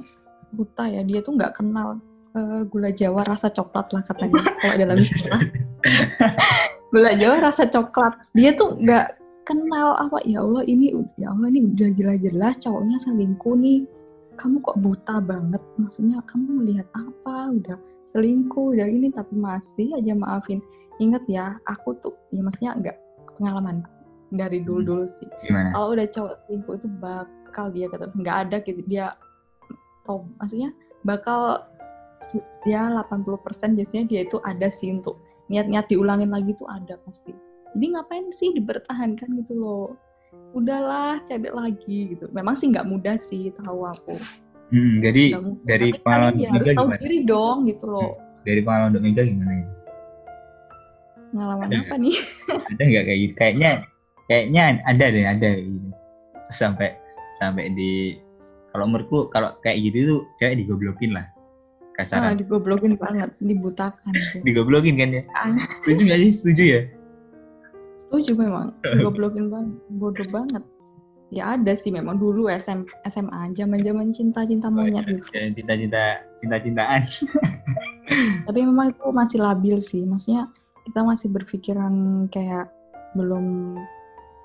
buta 0.56 0.88
ya. 0.88 1.04
Dia 1.04 1.20
tuh 1.22 1.36
nggak 1.36 1.60
kenal 1.60 2.00
uh, 2.34 2.64
gula 2.72 2.90
jawa 2.96 3.28
rasa 3.28 3.52
coklat 3.52 3.92
lah 3.92 4.02
katanya 4.08 4.40
kalau 4.64 4.76
dalam 4.80 4.98
istilah. 4.98 5.44
Gula 6.90 7.12
jawa 7.20 7.52
rasa 7.52 7.68
coklat. 7.68 8.16
Dia 8.34 8.56
tuh 8.56 8.80
nggak 8.80 9.20
kenal 9.44 10.00
apa 10.00 10.24
ya 10.24 10.40
Allah 10.40 10.64
ini 10.64 10.96
ya 11.20 11.36
Allah 11.36 11.52
ini 11.52 11.68
udah 11.76 11.92
jelas-jelas 12.00 12.64
cowoknya 12.64 12.96
selingkuh 13.04 13.60
nih 13.60 13.84
kamu 14.38 14.62
kok 14.62 14.78
buta 14.82 15.22
banget 15.24 15.62
maksudnya 15.78 16.20
kamu 16.30 16.64
melihat 16.64 16.88
apa 16.96 17.54
udah 17.54 17.78
selingkuh 18.14 18.78
udah 18.78 18.88
ini 18.88 19.10
tapi 19.14 19.34
masih 19.34 19.94
aja 19.98 20.14
maafin 20.14 20.62
inget 21.02 21.24
ya 21.26 21.58
aku 21.66 21.98
tuh 22.02 22.14
ya 22.30 22.46
maksudnya 22.46 22.78
enggak 22.78 22.98
pengalaman 23.38 23.82
dari 24.34 24.60
hmm. 24.62 24.66
dulu-dulu 24.66 25.06
sih. 25.06 25.30
Kalau 25.74 25.88
udah 25.94 26.08
cowok 26.10 26.34
selingkuh 26.46 26.76
itu 26.82 26.88
bakal 27.02 27.66
dia 27.70 27.86
kata 27.90 28.10
nggak 28.18 28.38
ada 28.50 28.58
gitu 28.66 28.82
dia 28.90 29.14
top 30.04 30.26
maksudnya 30.42 30.74
bakal 31.06 31.64
ya 32.66 32.88
80% 32.90 33.78
biasanya 33.78 34.04
dia 34.08 34.22
itu 34.26 34.40
ada 34.48 34.72
sih 34.72 34.90
untuk 34.96 35.20
niat-niat 35.52 35.86
diulangin 35.92 36.32
lagi 36.34 36.56
tuh 36.58 36.68
ada 36.72 36.98
pasti. 37.06 37.32
Jadi 37.74 37.86
ngapain 37.94 38.26
sih 38.34 38.54
dipertahankan 38.54 39.30
gitu 39.44 39.54
loh. 39.58 39.88
Udahlah 40.54 41.22
cari 41.26 41.50
lagi 41.50 41.98
gitu. 42.14 42.30
Memang 42.30 42.54
sih 42.58 42.70
nggak 42.70 42.86
mudah 42.86 43.18
sih 43.18 43.50
tahu 43.64 43.90
aku. 43.90 44.16
Hmm, 44.74 45.02
jadi 45.06 45.38
dari 45.66 45.94
pengalaman 46.02 46.42
ya, 46.42 46.50
harus 46.50 46.68
tahu 46.74 46.88
diri 46.98 47.20
dong 47.26 47.70
gitu 47.70 47.86
loh. 47.86 48.10
Hmm, 48.10 48.42
dari 48.46 48.62
pengalaman 48.66 48.92
Dok 48.94 49.04
gimana 49.06 49.52
ini? 49.54 49.68
Pengalaman 51.34 51.66
ada 51.70 51.78
apa 51.82 51.96
nih? 51.98 52.16
Ada 52.74 52.84
nggak 52.86 53.04
kayak 53.06 53.20
gitu? 53.22 53.34
Kayaknya 53.38 53.72
kayaknya 54.30 54.64
ada 54.88 55.06
deh 55.12 55.26
ada 55.28 55.50
gitu 55.60 55.90
sampai 56.54 56.90
sampai 57.38 57.74
di 57.74 58.18
kalau 58.74 58.90
menurutku 58.90 59.30
kalau 59.30 59.54
kayak 59.62 59.82
gitu 59.90 59.98
tuh 60.10 60.22
cewek 60.42 60.66
digoblokin 60.66 61.14
lah 61.14 61.26
kasaran. 61.94 62.34
Ah, 62.34 62.36
digoblokin 62.38 62.98
banget, 62.98 63.30
dibutakan. 63.38 64.14
digoblokin 64.48 64.98
kan 64.98 65.10
ya? 65.14 65.24
Ah. 65.38 65.54
Setuju 65.86 66.02
gak 66.10 66.20
sih? 66.20 66.32
Setuju 66.34 66.64
ya? 66.66 66.82
Setuju 68.14 68.46
memang, 68.46 68.78
digoblokin 68.94 69.50
banget, 69.50 69.74
bodoh 69.98 70.30
banget. 70.30 70.62
Ya 71.34 71.58
ada 71.58 71.74
sih 71.74 71.90
memang 71.90 72.22
dulu 72.22 72.46
SM, 72.46 72.86
SMA, 73.10 73.58
zaman-zaman 73.58 74.14
cinta-cinta 74.14 74.70
monyet 74.70 75.10
gitu. 75.10 75.26
Cinta-cinta, 75.34 76.22
cinta-cintaan. 76.38 77.02
Tapi 78.46 78.60
memang 78.62 78.94
itu 78.94 79.10
masih 79.10 79.42
labil 79.42 79.82
sih, 79.82 80.06
maksudnya 80.06 80.54
kita 80.86 81.02
masih 81.02 81.34
berpikiran 81.34 82.30
kayak 82.30 82.70
belum 83.18 83.74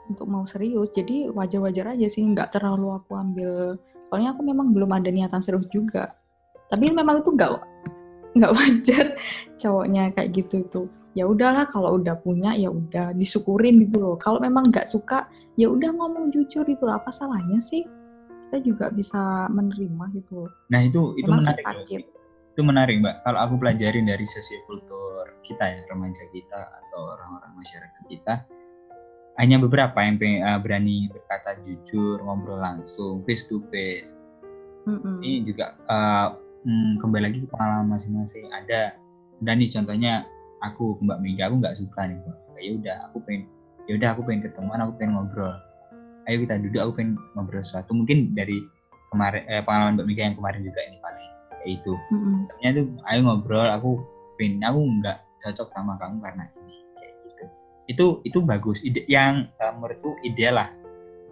untuk 0.09 0.25
mau 0.25 0.49
serius 0.49 0.89
jadi 0.97 1.29
wajar-wajar 1.29 1.93
aja 1.93 2.09
sih 2.09 2.25
nggak 2.25 2.57
terlalu 2.57 2.97
aku 2.97 3.13
ambil 3.13 3.77
soalnya 4.09 4.33
aku 4.33 4.41
memang 4.41 4.73
belum 4.73 4.89
ada 4.89 5.13
niatan 5.13 5.45
serius 5.45 5.69
juga 5.69 6.17
tapi 6.73 6.89
memang 6.89 7.21
itu 7.21 7.37
nggak 7.37 7.61
nggak 8.41 8.53
wajar 8.57 9.07
cowoknya 9.61 10.13
kayak 10.17 10.33
gitu 10.33 10.65
tuh 10.73 10.89
ya 11.19 11.27
udahlah 11.27 11.67
kalau 11.67 11.99
udah 11.99 12.15
punya 12.23 12.55
ya 12.55 12.71
udah 12.71 13.11
disyukurin 13.19 13.83
gitu 13.83 13.99
loh 13.99 14.15
kalau 14.23 14.39
memang 14.39 14.71
nggak 14.71 14.87
suka 14.87 15.27
ya 15.59 15.67
udah 15.67 15.91
ngomong 15.91 16.31
jujur 16.31 16.63
itu 16.71 16.87
apa 16.87 17.11
salahnya 17.11 17.59
sih 17.59 17.83
kita 18.49 18.63
juga 18.63 18.95
bisa 18.95 19.51
menerima 19.51 20.15
gitu 20.15 20.47
loh 20.47 20.51
nah 20.71 20.79
itu 20.79 21.19
itu 21.19 21.27
memang 21.27 21.43
menarik 21.43 21.67
sakit. 21.67 22.03
itu 22.55 22.61
menarik 22.63 22.97
mbak 23.03 23.19
kalau 23.27 23.39
aku 23.43 23.55
pelajarin 23.59 24.07
dari 24.07 24.23
sosiokultur 24.23 25.27
kita 25.43 25.65
ya 25.67 25.83
remaja 25.91 26.23
kita 26.31 26.61
atau 26.87 27.19
orang-orang 27.19 27.53
masyarakat 27.59 28.03
kita 28.07 28.35
hanya 29.39 29.57
beberapa 29.63 29.95
yang 30.03 30.19
uh, 30.43 30.59
berani 30.59 31.07
berkata 31.15 31.63
jujur, 31.63 32.19
ngobrol 32.27 32.59
langsung, 32.59 33.23
face 33.23 33.47
to 33.47 33.63
face. 33.71 34.19
Mm-hmm. 34.91 35.17
Ini 35.23 35.37
juga 35.47 35.79
uh, 35.87 36.35
hmm, 36.67 36.99
kembali 36.99 37.23
lagi 37.23 37.39
ke 37.47 37.49
pengalaman 37.55 37.87
masing-masing. 37.95 38.51
Ada 38.51 38.99
dan 39.39 39.63
nih 39.63 39.71
contohnya 39.71 40.27
aku 40.65 40.99
Mbak 41.03 41.19
Mega, 41.23 41.43
aku 41.51 41.57
nggak 41.63 41.77
suka 41.79 42.01
nih 42.09 42.19
Mbak. 42.19 42.37
Ya 42.59 42.71
udah, 42.75 42.97
aku 43.11 43.17
pengen 43.23 43.43
ya 43.87 43.93
udah 43.97 44.09
aku 44.13 44.21
pengen 44.27 44.41
ketemuan, 44.47 44.79
aku 44.83 44.93
pengen 44.99 45.13
ngobrol. 45.17 45.55
Ayo 46.29 46.37
kita 46.45 46.55
duduk, 46.61 46.81
aku 46.85 46.93
pengen 46.99 47.13
ngobrol 47.39 47.63
sesuatu. 47.65 47.91
Mungkin 47.97 48.37
dari 48.37 48.61
kemarin 49.15 49.43
eh, 49.49 49.63
pengalaman 49.65 50.01
Mbak 50.01 50.07
Mega 50.07 50.23
yang 50.29 50.37
kemarin 50.37 50.61
juga 50.67 50.81
ini 50.85 50.97
paling 51.01 51.27
kayak 51.49 51.69
itu. 51.81 51.93
Mm-hmm. 51.95 52.27
Sebenarnya 52.29 52.73
tuh 52.77 52.87
ayo 53.09 53.21
ngobrol, 53.25 53.69
aku 53.71 53.91
pengen 54.37 54.63
aku 54.63 54.81
nggak 55.03 55.19
cocok 55.39 55.69
sama 55.71 55.95
kamu 55.99 56.19
karena 56.23 56.45
itu 57.89 58.21
itu 58.23 58.39
bagus 58.45 58.85
ide 58.85 59.03
yang 59.09 59.49
uh, 59.59 59.73
menurutku 59.73 60.21
ideal 60.21 60.61
lah 60.61 60.69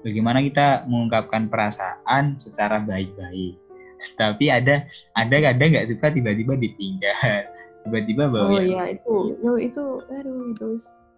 bagaimana 0.01 0.41
kita 0.41 0.89
mengungkapkan 0.89 1.53
perasaan 1.53 2.41
secara 2.41 2.81
baik-baik 2.81 3.61
tapi 4.17 4.49
ada 4.49 4.89
ada 5.13 5.37
kadang 5.37 5.69
nggak 5.77 5.89
suka 5.93 6.09
tiba-tiba 6.09 6.57
ditinggal 6.57 7.45
tiba-tiba 7.87 8.25
bawa 8.27 8.59
oh 8.59 8.61
iya 8.61 8.99
itu. 8.99 9.15
Itu 9.39 9.53
itu 9.63 9.85
aduh 10.11 10.39
itu 10.53 10.69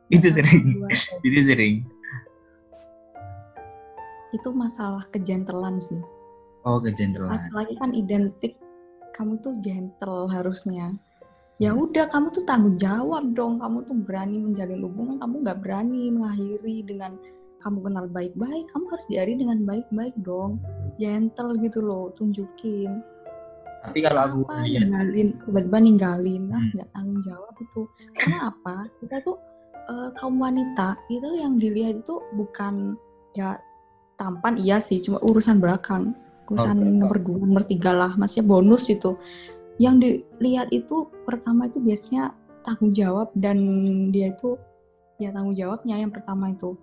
itu 0.09 0.29
sering. 0.33 0.65
Itu 1.27 1.41
sering. 1.45 1.75
Itu 4.33 4.49
masalah 4.53 5.05
kejentelan 5.13 5.81
sih. 5.81 6.01
Oh 6.69 6.81
kejentelan 6.81 7.49
lagi 7.53 7.75
kan 7.81 7.93
identik 7.97 8.61
kamu 9.17 9.41
tuh 9.43 9.57
gentle 9.65 10.31
harusnya. 10.31 10.95
Ya 11.59 11.75
udah 11.75 12.07
kamu 12.15 12.31
tuh 12.31 12.47
tanggung 12.47 12.79
jawab 12.79 13.35
dong. 13.35 13.59
Kamu 13.59 13.83
tuh 13.91 13.99
berani 14.07 14.39
menjalin 14.39 14.87
hubungan. 14.87 15.19
Kamu 15.19 15.35
nggak 15.43 15.59
berani 15.67 16.15
mengakhiri 16.15 16.87
dengan 16.87 17.19
kamu 17.67 17.83
kenal 17.83 18.07
baik-baik. 18.07 18.65
Kamu 18.71 18.85
harus 18.95 19.07
diari 19.11 19.35
dengan 19.35 19.67
baik-baik 19.67 20.15
dong. 20.23 20.63
Gentle 21.03 21.59
gitu 21.59 21.83
loh 21.83 22.15
tunjukin 22.15 23.03
tapi 23.85 23.99
kalau 24.03 24.21
aku 24.27 24.39
lihat 24.67 24.91
ninggalin? 24.91 25.29
Tiba-tiba 25.47 25.79
ninggalin. 25.79 26.43
Nah 26.51 26.63
hmm. 26.63 26.73
nggak 26.75 26.89
tanggung 26.95 27.21
jawab 27.23 27.55
itu. 27.63 27.83
Karena 28.19 28.39
apa? 28.51 28.77
Kita 28.99 29.17
tuh 29.23 29.37
uh, 29.87 30.09
kaum 30.19 30.37
wanita 30.43 30.99
itu 31.09 31.29
yang 31.39 31.57
dilihat 31.63 32.03
itu 32.03 32.15
bukan 32.35 32.99
ya 33.39 33.59
tampan 34.19 34.59
iya 34.59 34.83
sih. 34.83 34.99
Cuma 34.99 35.23
urusan 35.23 35.63
belakang. 35.63 36.13
Urusan 36.51 36.81
okay. 36.81 36.91
nomor 36.99 37.19
dua 37.23 37.39
nomor 37.39 37.63
tiga 37.71 37.95
lah. 37.95 38.13
Maksudnya 38.19 38.47
bonus 38.51 38.91
itu. 38.91 39.15
Yang 39.79 39.95
dilihat 40.03 40.69
itu 40.75 41.07
pertama 41.23 41.71
itu 41.71 41.79
biasanya 41.79 42.35
tanggung 42.67 42.91
jawab 42.93 43.31
dan 43.39 43.59
dia 44.11 44.35
itu 44.35 44.59
ya 45.23 45.31
tanggung 45.31 45.55
jawabnya 45.55 46.03
yang 46.03 46.11
pertama 46.11 46.51
itu. 46.53 46.75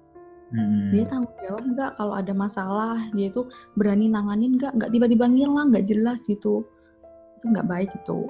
Hmm. 0.45 0.93
dia 0.93 1.09
tanggung 1.09 1.33
jawab 1.41 1.63
nggak 1.73 1.91
kalau 1.97 2.13
ada 2.15 2.31
masalah? 2.31 2.97
Dia 3.17 3.33
itu 3.33 3.49
berani 3.75 4.07
nanganin 4.07 4.55
nggak? 4.55 4.77
Nggak 4.77 4.91
tiba-tiba 4.93 5.25
ngilang 5.25 5.73
nggak 5.73 5.89
jelas 5.89 6.21
gitu 6.23 6.63
itu 7.38 7.45
nggak 7.51 7.67
baik 7.67 7.91
itu 7.93 8.25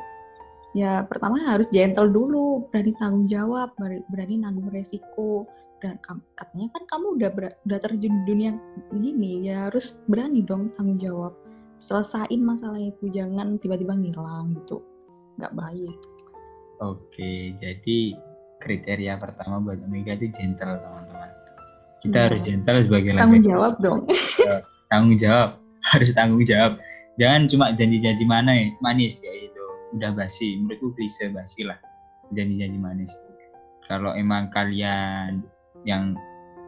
ya 0.76 1.08
pertama 1.08 1.40
harus 1.40 1.72
gentle 1.72 2.12
dulu 2.12 2.68
berani 2.70 2.92
tanggung 3.00 3.26
jawab 3.32 3.72
berani 4.12 4.36
nanggung 4.44 4.70
resiko. 4.70 5.48
Dan 5.84 6.00
katanya 6.40 6.72
kan 6.72 6.84
kamu 6.88 7.20
udah 7.20 7.30
ber, 7.36 7.46
udah 7.68 7.80
terjun 7.84 8.10
di 8.10 8.22
dunia 8.26 8.52
ini 8.96 9.46
ya 9.46 9.70
harus 9.70 10.02
berani 10.08 10.44
dong 10.44 10.72
tanggung 10.76 11.00
jawab. 11.00 11.34
Selesain 11.78 12.42
masalah 12.42 12.80
itu 12.80 13.12
jangan 13.12 13.60
tiba-tiba 13.60 13.94
ngilang 13.94 14.56
gitu. 14.56 14.84
Nggak 15.40 15.54
baik. 15.56 15.98
Oke 16.84 17.56
jadi 17.60 17.98
kriteria 18.60 19.20
pertama 19.20 19.62
buat 19.62 19.80
Omega 19.84 20.16
itu 20.16 20.32
gentle 20.32 20.80
teman-teman. 20.80 21.32
Kita 22.02 22.18
ya. 22.18 22.24
harus 22.32 22.40
gentle 22.44 22.80
sebagai 22.84 23.10
tanggung 23.16 23.46
jawab 23.46 23.74
dong. 23.80 24.00
Tanggung 24.92 25.18
jawab. 25.20 25.50
Harus 25.86 26.10
tanggung 26.18 26.42
jawab 26.42 26.82
jangan 27.16 27.48
cuma 27.48 27.66
janji-janji 27.76 28.24
mana 28.28 28.52
ya 28.52 28.68
manis 28.84 29.20
ya 29.24 29.32
itu 29.32 29.64
udah 29.96 30.12
basi 30.16 30.60
menurutku 30.60 30.96
bisa 30.96 31.32
basi 31.32 31.64
lah. 31.64 31.80
Janji-janji 32.34 32.78
manis. 32.80 33.12
Kalau 33.86 34.18
emang 34.18 34.50
kalian 34.50 35.46
yang 35.86 36.18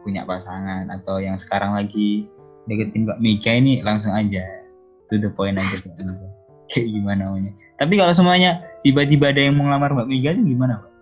punya 0.06 0.22
pasangan 0.22 0.86
atau 0.88 1.18
yang 1.18 1.34
sekarang 1.34 1.74
lagi 1.74 2.30
deketin 2.70 3.04
Mbak 3.04 3.18
Mika 3.18 3.52
ini 3.52 3.82
langsung 3.82 4.14
aja. 4.14 4.44
To 5.08 5.16
the 5.16 5.32
point 5.32 5.56
aja 5.56 5.80
kayak 6.68 6.88
gimana 6.92 7.32
namanya 7.32 7.52
tapi 7.80 7.96
kalau 7.96 8.12
semuanya 8.12 8.60
tiba-tiba 8.84 9.32
ada 9.32 9.40
yang 9.40 9.56
mau 9.56 9.72
ngelamar 9.72 9.96
Mbak 9.96 10.08
Mika 10.12 10.28
itu 10.36 10.42
gimana 10.52 10.84
Pak? 10.84 10.92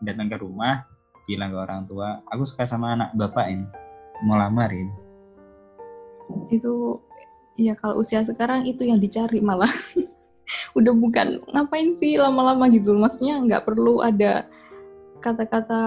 datang 0.00 0.32
ke 0.32 0.36
rumah 0.40 0.88
bilang 1.28 1.52
ke 1.52 1.58
orang 1.60 1.84
tua 1.86 2.24
aku 2.32 2.42
suka 2.48 2.64
sama 2.64 2.96
anak 2.96 3.12
bapak 3.14 3.52
ini. 3.52 3.66
Mau 4.24 4.36
lamar 4.36 4.68
ini. 4.72 4.92
Itu 6.52 7.04
ya 7.60 7.76
kalau 7.76 8.00
usia 8.00 8.24
sekarang 8.24 8.64
itu 8.64 8.88
yang 8.88 8.96
dicari 8.96 9.44
malah. 9.44 9.70
Udah 10.78 10.90
bukan 10.96 11.44
ngapain 11.52 11.94
sih 11.94 12.16
lama-lama 12.16 12.66
gitu? 12.72 12.96
Maksudnya 12.96 13.38
nggak 13.44 13.68
perlu 13.68 14.02
ada 14.02 14.48
kata-kata 15.20 15.82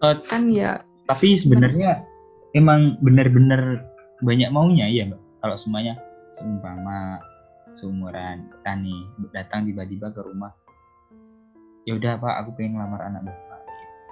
uh, 0.00 0.16
kan 0.30 0.46
ya. 0.48 0.80
tapi 1.10 1.34
sebenarnya 1.34 2.06
emang 2.54 2.96
benar-benar 3.02 3.82
banyak 4.22 4.48
maunya 4.54 4.86
ya 4.88 5.10
mbak. 5.10 5.20
Kalau 5.44 5.56
semuanya 5.60 5.98
seumpama 6.32 7.20
seumuran 7.74 8.48
tani 8.62 8.94
datang 9.34 9.66
tiba-tiba 9.66 10.14
ke 10.14 10.22
rumah 10.22 10.54
ya 11.84 11.98
udah 11.98 12.16
pak 12.16 12.34
aku 12.40 12.50
pengen 12.56 12.80
ngelamar 12.80 13.12
anak 13.12 13.22
bapak. 13.28 13.60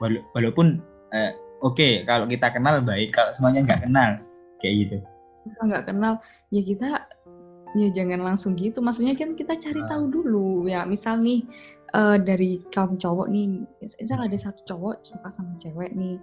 Wala 0.03 0.18
walaupun 0.36 0.82
uh, 1.14 1.32
oke 1.64 1.78
okay, 1.78 2.05
kalau 2.05 2.28
kita 2.28 2.53
kenal 2.53 2.84
baik 2.84 3.16
kalau 3.16 3.32
semuanya 3.32 3.64
nggak 3.64 3.88
kenal 3.88 4.11
kayak 4.61 4.74
gitu 4.84 4.97
kita 5.43 5.61
nggak 5.62 5.84
kenal 5.90 6.22
ya 6.55 6.62
kita 6.62 7.07
ya 7.72 7.88
jangan 7.93 8.20
langsung 8.20 8.53
gitu. 8.57 8.84
Maksudnya 8.84 9.16
kan 9.16 9.32
kita 9.32 9.57
cari 9.57 9.80
uh. 9.80 9.88
tahu 9.88 10.05
dulu. 10.12 10.68
Ya 10.68 10.84
misal 10.84 11.20
nih 11.20 11.45
uh, 11.97 12.20
dari 12.20 12.61
kaum 12.72 13.01
cowok 13.01 13.32
nih 13.32 13.64
misal 13.80 14.20
ada 14.20 14.36
satu 14.36 14.61
cowok 14.68 15.05
suka 15.05 15.28
sama 15.32 15.57
cewek 15.61 15.93
nih 15.97 16.20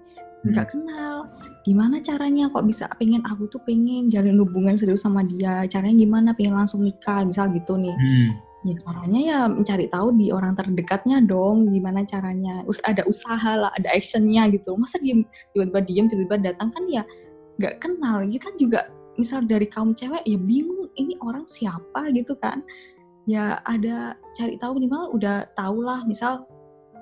nggak 0.47 0.65
hmm. 0.72 0.74
kenal. 0.74 1.15
Gimana 1.67 1.99
caranya 1.99 2.47
kok 2.47 2.63
bisa 2.63 2.88
pengen 2.95 3.26
aku 3.28 3.49
tuh 3.51 3.59
pengen 3.67 4.07
jalin 4.07 4.39
hubungan 4.39 4.80
serius 4.80 5.03
sama 5.03 5.26
dia? 5.26 5.67
Caranya 5.67 5.99
gimana 5.99 6.30
pengen 6.38 6.55
langsung 6.55 6.86
nikah? 6.86 7.26
Misal 7.26 7.51
gitu 7.53 7.76
nih. 7.76 7.95
Hmm. 7.95 8.32
ya 8.59 8.76
caranya 8.84 9.20
ya 9.24 9.39
mencari 9.47 9.88
tahu 9.88 10.20
di 10.20 10.36
orang 10.36 10.51
terdekatnya 10.55 11.24
dong. 11.24 11.72
Gimana 11.72 12.03
caranya? 12.03 12.63
Us 12.67 12.80
ada 12.84 13.07
usaha 13.07 13.55
lah 13.55 13.72
ada 13.76 13.88
actionnya 13.91 14.51
gitu. 14.51 14.76
Masa 14.76 14.99
diem 14.99 15.24
tiba-tiba 15.55 15.80
diem 15.88 16.05
tiba-tiba 16.11 16.51
datang 16.51 16.72
kan 16.76 16.84
ya 16.91 17.03
nggak 17.59 17.80
kenal. 17.80 18.24
Kita 18.28 18.51
juga 18.59 18.91
misal 19.20 19.43
dari 19.43 19.67
kaum 19.67 19.91
cewek 19.91 20.24
ya 20.24 20.39
bingung 20.39 20.88
ini 20.95 21.20
orang 21.20 21.43
siapa 21.43 22.07
gitu 22.15 22.39
kan. 22.39 22.63
Ya 23.28 23.59
ada 23.67 24.15
cari 24.34 24.55
tahu 24.57 24.80
minimal 24.80 25.13
udah 25.13 25.45
tau 25.53 25.78
lah 25.84 26.01
misal 26.07 26.47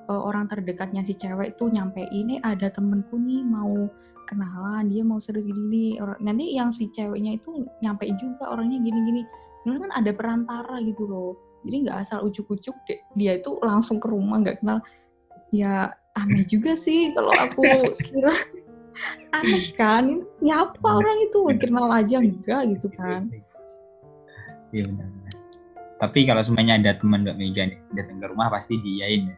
uh, 0.09 0.21
orang 0.25 0.49
terdekatnya 0.49 1.05
si 1.05 1.13
cewek 1.13 1.55
itu 1.55 1.69
nyampe 1.69 2.03
ini 2.09 2.41
ada 2.41 2.73
temenku 2.73 3.15
nih 3.15 3.45
mau 3.45 3.87
kenalan 4.27 4.91
dia 4.91 5.07
mau 5.07 5.23
serius 5.23 5.47
gini 5.47 5.95
nanti 6.19 6.51
yang 6.51 6.75
si 6.75 6.91
ceweknya 6.91 7.39
itu 7.39 7.63
nyampe 7.79 8.09
juga 8.19 8.51
orangnya 8.51 8.81
gini-gini. 8.83 9.23
Ini 9.63 9.79
kan 9.83 9.91
ada 9.95 10.11
perantara 10.11 10.79
gitu 10.83 11.07
loh. 11.07 11.31
Jadi 11.63 11.87
nggak 11.87 11.97
asal 12.07 12.23
ujuk-ujuk 12.27 12.75
dia 13.15 13.39
itu 13.39 13.59
langsung 13.63 13.99
ke 13.99 14.07
rumah 14.11 14.43
nggak 14.43 14.59
kenal. 14.63 14.79
Ya 15.55 15.95
aneh 16.17 16.43
juga 16.43 16.75
sih 16.75 17.15
kalau 17.15 17.31
aku 17.35 17.63
kira 18.07 18.35
aneh 19.33 19.65
kan? 19.75 20.03
Ini 20.07 20.23
siapa 20.41 20.87
orang 20.87 21.17
itu? 21.25 21.39
Kenal 21.57 21.87
aja 21.91 22.17
enggak 22.21 22.61
gitu 22.75 22.87
kan? 22.95 23.29
Iya 24.75 24.89
benar 24.91 25.17
tapi 25.97 26.29
kalau 26.29 26.41
semuanya 26.45 26.77
ada 26.77 26.91
teman 26.97 27.25
Mbak 27.25 27.37
Mega 27.37 27.63
nih 27.73 27.79
datang 27.97 28.17
ke 28.21 28.27
rumah 28.29 28.47
pasti 28.53 28.77
diain 28.81 29.33
ya. 29.33 29.37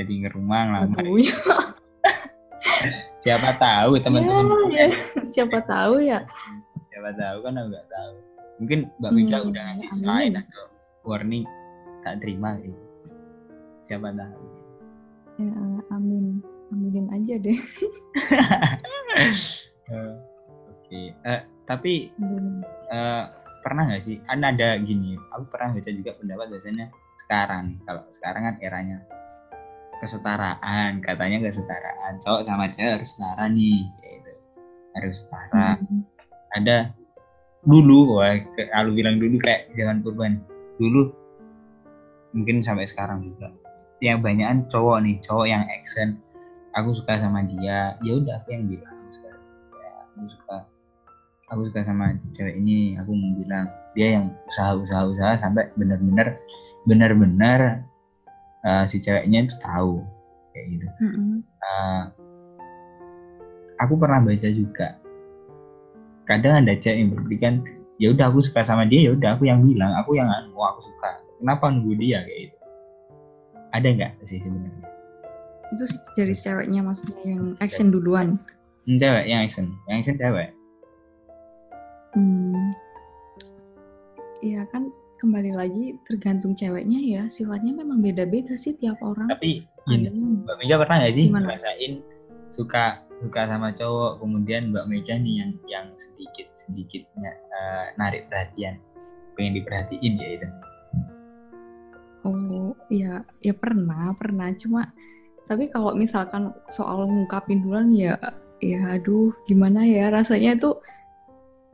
Jadi 0.00 0.12
ke 0.26 0.28
rumah 0.32 0.60
ngelamar. 0.66 1.04
Ya. 1.20 1.36
siapa 3.22 3.56
tahu 3.60 4.00
teman-teman 4.00 4.72
ya, 4.72 4.88
ya. 4.88 4.96
siapa 5.30 5.60
tahu 5.68 6.00
ya. 6.00 6.24
Siapa 6.88 7.10
tahu 7.14 7.36
kan 7.44 7.52
aku 7.60 7.68
nggak 7.68 7.88
tahu. 7.92 8.14
Mungkin 8.64 8.78
Mbak 8.98 9.12
Mega 9.12 9.38
hmm, 9.44 9.48
udah 9.52 9.62
ngasih 9.70 9.88
amin. 9.92 10.00
sign 10.00 10.32
atau 10.40 10.64
warning 11.04 11.44
tak 12.00 12.24
terima 12.24 12.56
gitu. 12.64 12.80
Siapa 13.84 14.08
tahu. 14.16 14.44
Ya 15.36 15.60
amin 15.92 16.53
aminin 16.72 17.08
aja 17.12 17.34
deh. 17.40 17.58
Uh, 19.90 20.16
oke. 20.70 20.80
Okay. 20.84 21.12
uh, 21.26 21.42
tapi 21.64 22.12
uh, 22.92 23.24
pernah 23.64 23.88
nggak 23.88 24.04
sih? 24.04 24.20
Kan 24.28 24.44
ada 24.44 24.76
gini 24.80 25.16
aku 25.32 25.48
pernah 25.48 25.72
baca 25.72 25.90
juga 25.90 26.12
pendapat 26.16 26.46
biasanya 26.52 26.86
sekarang. 27.24 27.80
Kalau 27.88 28.02
sekarang 28.12 28.42
kan 28.44 28.56
eranya 28.60 28.98
kesetaraan 29.98 31.00
katanya 31.00 31.38
kesetaraan. 31.48 32.12
Cowok 32.20 32.42
sama 32.44 32.68
cewek 32.68 33.00
harus 33.00 33.10
setara 33.16 33.44
nih 33.48 33.88
gitu. 34.04 34.32
Harus 34.96 35.16
setara. 35.24 35.80
Hmm. 35.80 36.04
ada 36.54 36.94
dulu 37.66 38.22
wah 38.22 38.38
kalau 38.70 38.94
bilang 38.94 39.18
dulu 39.18 39.42
kayak 39.42 39.74
zaman 39.74 40.06
purban 40.06 40.38
dulu 40.78 41.10
mungkin 42.36 42.60
sampai 42.60 42.84
sekarang 42.86 43.24
juga. 43.24 43.50
Yang 44.04 44.18
banyakan 44.20 44.58
cowok 44.68 44.98
nih 45.02 45.16
cowok 45.24 45.46
yang 45.48 45.64
action 45.70 46.20
aku 46.74 46.90
suka 46.92 47.16
sama 47.16 47.46
dia. 47.46 47.96
Ya 48.02 48.12
udah 48.18 48.42
aku 48.42 48.48
yang 48.52 48.66
bilang 48.66 48.94
suka 49.08 49.30
ya, 49.78 49.90
aku 50.10 50.26
suka. 50.28 50.56
Aku 51.54 51.60
suka 51.70 51.80
sama 51.86 52.04
cewek 52.34 52.58
ini. 52.58 52.98
Aku 52.98 53.14
mau 53.14 53.32
bilang 53.38 53.70
dia 53.94 54.18
yang 54.18 54.34
usaha 54.50 54.74
usaha 54.74 55.06
usaha 55.06 55.32
sampai 55.38 55.70
benar-benar 55.78 56.34
benar-benar 56.84 57.86
uh, 58.66 58.84
si 58.84 58.98
ceweknya 58.98 59.46
itu 59.46 59.54
tahu. 59.62 60.02
Kayak 60.54 60.66
gitu. 60.78 60.86
Mm-hmm. 61.02 61.36
uh, 61.62 62.02
aku 63.82 63.94
pernah 63.98 64.22
baca 64.22 64.48
juga. 64.50 64.88
Kadang 66.24 66.64
ada 66.66 66.72
cewek 66.74 66.98
yang 66.98 67.10
berpikiran 67.14 67.56
ya 68.02 68.10
udah 68.10 68.26
aku 68.26 68.42
suka 68.42 68.66
sama 68.66 68.90
dia 68.90 69.06
ya 69.06 69.14
udah 69.14 69.38
aku 69.38 69.46
yang 69.46 69.62
bilang 69.62 69.94
aku 69.94 70.18
yang 70.18 70.26
anu 70.26 70.58
aku 70.58 70.90
suka. 70.90 71.22
Kenapa 71.38 71.70
nunggu 71.70 71.94
dia? 72.00 72.24
Kayak 72.24 72.40
gitu. 72.50 72.58
Ada 73.74 73.88
nggak 73.90 74.12
sih 74.22 74.38
sebenarnya 74.38 74.93
itu 75.72 75.84
dari 76.18 76.34
ceweknya 76.36 76.84
maksudnya 76.84 77.24
yang 77.24 77.44
action 77.64 77.88
duluan? 77.88 78.36
Hmm, 78.84 79.00
cewek 79.00 79.24
yang 79.24 79.40
action. 79.40 79.66
Yang 79.88 79.96
action 80.04 80.16
cewek. 80.20 80.48
Hmm. 82.14 82.64
Ya 84.44 84.68
kan 84.68 84.92
kembali 85.24 85.56
lagi 85.56 85.96
tergantung 86.04 86.52
ceweknya 86.52 87.00
ya. 87.00 87.22
Sifatnya 87.32 87.72
memang 87.72 88.04
beda-beda 88.04 88.52
sih 88.60 88.76
tiap 88.76 89.00
orang. 89.00 89.32
Tapi 89.32 89.64
gini, 89.88 90.12
Mbak 90.44 90.56
Mega 90.60 90.76
pernah 90.84 90.96
nggak 91.00 91.14
sih 91.16 91.26
Gimana? 91.32 91.44
ngerasain 91.48 91.92
suka 92.52 93.02
suka 93.24 93.40
sama 93.48 93.72
cowok 93.72 94.20
kemudian 94.20 94.68
Mbak 94.68 94.86
Mega 94.86 95.16
nih 95.16 95.34
yang 95.40 95.50
yang 95.64 95.86
sedikit 95.96 96.52
sedikitnya 96.52 97.32
uh, 97.56 97.86
narik 97.96 98.28
perhatian. 98.28 98.76
Pengen 99.34 99.56
diperhatiin 99.58 100.14
ya 100.20 100.28
itu. 100.38 100.48
Oh 102.24 102.76
ya 102.92 103.24
ya 103.40 103.54
pernah 103.56 104.12
pernah. 104.12 104.52
Cuma 104.54 104.92
tapi 105.44 105.68
kalau 105.68 105.92
misalkan 105.92 106.52
soal 106.72 107.04
ngungkapin 107.04 107.60
duluan 107.60 107.92
ya 107.92 108.16
ya 108.64 108.96
aduh 108.96 109.32
gimana 109.44 109.84
ya? 109.84 110.08
Rasanya 110.08 110.56
itu 110.56 110.72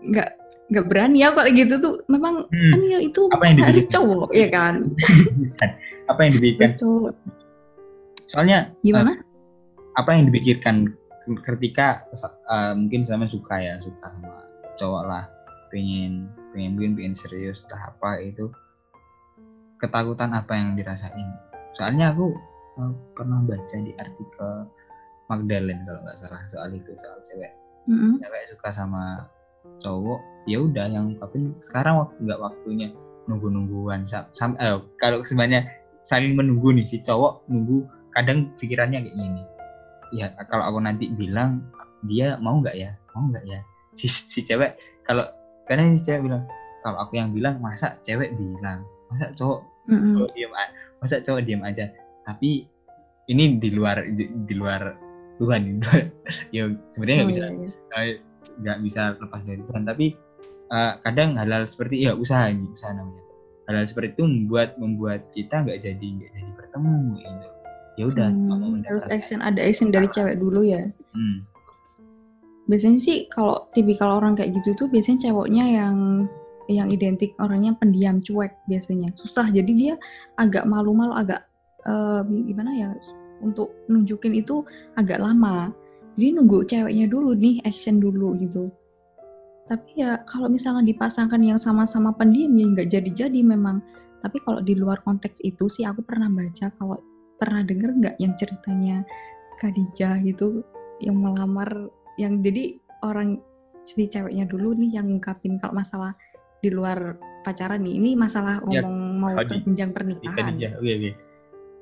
nggak 0.03 0.31
nggak 0.71 0.87
berani 0.91 1.23
ya 1.23 1.31
kalau 1.31 1.51
gitu 1.55 1.75
tuh. 1.79 1.95
Memang 2.11 2.51
hmm. 2.51 2.71
kan 2.75 2.81
ya 2.83 2.99
itu 2.99 3.23
apa 3.31 3.45
yang 3.47 3.59
harus 3.63 3.87
cowok 3.87 4.31
ya 4.35 4.49
kan? 4.51 4.75
Apa 6.11 6.27
yang 6.27 6.33
dipikirkan 6.43 6.75
cowok. 6.75 7.15
Soalnya 8.27 8.75
gimana? 8.83 9.15
uh, 9.15 9.19
apa 9.99 10.11
yang 10.15 10.27
dipikirkan 10.31 10.91
ketika 11.47 12.03
uh, 12.51 12.75
mungkin 12.75 13.07
sama 13.07 13.31
suka 13.31 13.63
ya 13.63 13.79
suka 13.79 14.11
sama 14.11 14.43
cowok 14.75 15.03
lah. 15.07 15.25
Pengen 15.71 16.27
pengen 16.51 16.75
mungkin 16.75 16.99
pengen 16.99 17.15
serius 17.15 17.63
entah 17.63 17.95
apa 17.95 18.19
itu. 18.19 18.51
Ketakutan 19.79 20.35
apa 20.35 20.59
yang 20.59 20.75
dirasain? 20.75 21.31
Soalnya 21.79 22.11
aku 22.11 22.35
pernah 23.15 23.41
baca 23.45 23.77
di 23.81 23.93
artikel 23.99 24.51
Magdalene 25.31 25.83
kalau 25.87 26.01
nggak 26.03 26.19
salah 26.19 26.43
soal 26.51 26.69
itu 26.75 26.91
soal 26.99 27.19
cewek. 27.23 27.53
Mm-hmm. 27.89 28.21
cewek 28.21 28.43
suka 28.53 28.69
sama 28.71 29.25
cowok 29.81 30.21
ya 30.45 30.61
udah 30.61 30.87
yang 30.89 31.17
tapi 31.17 31.49
sekarang 31.65 31.97
waktu 31.97 32.19
nggak 32.29 32.41
waktunya 32.41 32.89
nunggu 33.25 33.49
nungguan 33.49 34.05
sam, 34.11 34.53
eh, 34.61 34.77
kalau 35.01 35.25
sebenarnya 35.25 35.65
saling 36.05 36.37
menunggu 36.37 36.77
nih 36.77 36.85
si 36.85 37.01
cowok 37.01 37.47
nunggu 37.49 37.87
kadang 38.13 38.51
pikirannya 38.59 39.07
kayak 39.07 39.17
gini. 39.17 39.43
Ya 40.11 40.35
kalau 40.51 40.67
aku 40.67 40.79
nanti 40.83 41.07
bilang 41.15 41.63
dia 42.05 42.35
mau 42.43 42.59
nggak 42.59 42.77
ya? 42.77 42.91
Mau 43.15 43.31
nggak 43.31 43.45
ya? 43.47 43.61
Si 43.95 44.11
si 44.11 44.43
cewek 44.43 44.77
kalau 45.07 45.25
kadang 45.71 45.95
si 45.95 46.03
cewek 46.05 46.27
bilang 46.27 46.43
kalau 46.83 46.99
aku 47.07 47.17
yang 47.17 47.31
bilang 47.31 47.63
masa 47.63 47.97
cewek 48.03 48.35
bilang? 48.35 48.83
Masa 49.11 49.31
cowok 49.35 49.61
mm-hmm. 49.87 50.11
cowok 50.11 50.31
diam 50.35 50.53
masa 51.01 51.17
cowok 51.23 51.41
diam 51.47 51.63
aja 51.65 51.89
tapi 52.31 52.71
ini 53.31 53.59
di 53.59 53.71
luar 53.75 54.07
di 54.19 54.55
luar 54.55 55.11
Tuhan 55.41 55.81
ya 56.55 56.69
sebenarnya 56.93 57.17
nggak 57.25 57.27
oh, 57.27 57.33
bisa 57.33 57.43
iya, 57.43 57.53
iya. 57.57 57.71
nggak 58.61 58.77
iya. 58.77 58.85
bisa 58.85 59.03
lepas 59.17 59.41
dari 59.43 59.63
Tuhan. 59.65 59.83
Tapi 59.89 60.07
uh, 60.69 60.93
kadang 61.01 61.41
hal-hal 61.41 61.65
seperti 61.65 62.05
ya 62.05 62.13
usaha 62.13 62.53
ini 62.53 62.69
usaha 62.69 62.93
namanya. 62.93 63.25
Hal-hal 63.65 63.87
seperti 63.89 64.21
itu 64.21 64.25
membuat 64.29 64.77
membuat 64.77 65.25
kita 65.33 65.65
nggak 65.65 65.81
jadi 65.81 66.07
nggak 66.21 66.31
jadi 66.37 66.51
bertemu 66.61 66.97
gitu. 67.17 67.49
Ya 67.99 68.05
udah 68.09 68.29
hmm, 68.33 68.85
harus 68.87 69.05
action 69.09 69.41
ada 69.41 69.61
action 69.61 69.89
dari 69.89 70.07
cewek 70.13 70.37
dulu 70.39 70.63
ya? 70.63 70.85
Hmm. 71.17 71.49
biasanya 72.71 73.03
sih 73.03 73.27
kalau 73.35 73.67
tipikal 73.75 74.23
orang 74.23 74.39
kayak 74.39 74.55
gitu 74.63 74.79
tuh 74.79 74.87
biasanya 74.87 75.27
ceweknya 75.27 75.65
yang 75.75 75.97
yang 76.71 76.87
identik 76.87 77.35
orangnya 77.43 77.75
pendiam 77.75 78.23
cuek 78.23 78.55
biasanya. 78.71 79.11
Susah 79.19 79.51
jadi 79.51 79.73
dia 79.75 79.95
agak 80.39 80.71
malu-malu 80.71 81.11
agak 81.19 81.50
uh, 81.87 82.21
gimana 82.27 82.71
ya 82.77 82.89
untuk 83.41 83.73
nunjukin 83.89 84.37
itu 84.37 84.65
agak 84.97 85.21
lama. 85.21 85.73
Jadi 86.19 86.37
nunggu 86.37 86.67
ceweknya 86.69 87.07
dulu 87.09 87.33
nih 87.33 87.65
action 87.65 88.03
dulu 88.03 88.37
gitu. 88.37 88.69
Tapi 89.71 90.03
ya 90.03 90.21
kalau 90.27 90.51
misalnya 90.51 90.83
dipasangkan 90.83 91.41
yang 91.41 91.57
sama-sama 91.57 92.11
pendiam 92.13 92.53
ya 92.59 92.67
nggak 92.77 92.89
jadi-jadi 92.91 93.41
memang. 93.41 93.81
Tapi 94.21 94.37
kalau 94.45 94.61
di 94.61 94.77
luar 94.77 95.01
konteks 95.07 95.41
itu 95.41 95.71
sih 95.73 95.89
aku 95.89 96.05
pernah 96.05 96.29
baca 96.29 96.69
kalau 96.77 97.01
pernah 97.41 97.65
denger 97.65 97.91
nggak 97.97 98.17
yang 98.21 98.37
ceritanya 98.37 99.01
Khadijah 99.63 100.21
gitu 100.21 100.61
yang 101.01 101.17
melamar 101.17 101.89
yang 102.21 102.45
jadi 102.45 102.77
orang 103.01 103.41
si 103.89 104.05
ceweknya 104.05 104.45
dulu 104.45 104.77
nih 104.77 105.01
yang 105.01 105.09
ngungkapin 105.09 105.57
kalau 105.57 105.81
masalah 105.81 106.13
di 106.61 106.69
luar 106.69 107.17
pacaran 107.49 107.81
nih. 107.81 107.97
Ini 107.97 108.11
masalah 108.21 108.61
ya, 108.69 108.85
ngomong 108.85 108.97
mau 109.17 109.37
ke 109.41 109.57
jenjang 109.65 109.97
pernikahan. 109.97 110.53
Khadijah. 110.53 110.77
Oke 110.77 110.93
oke 111.01 111.30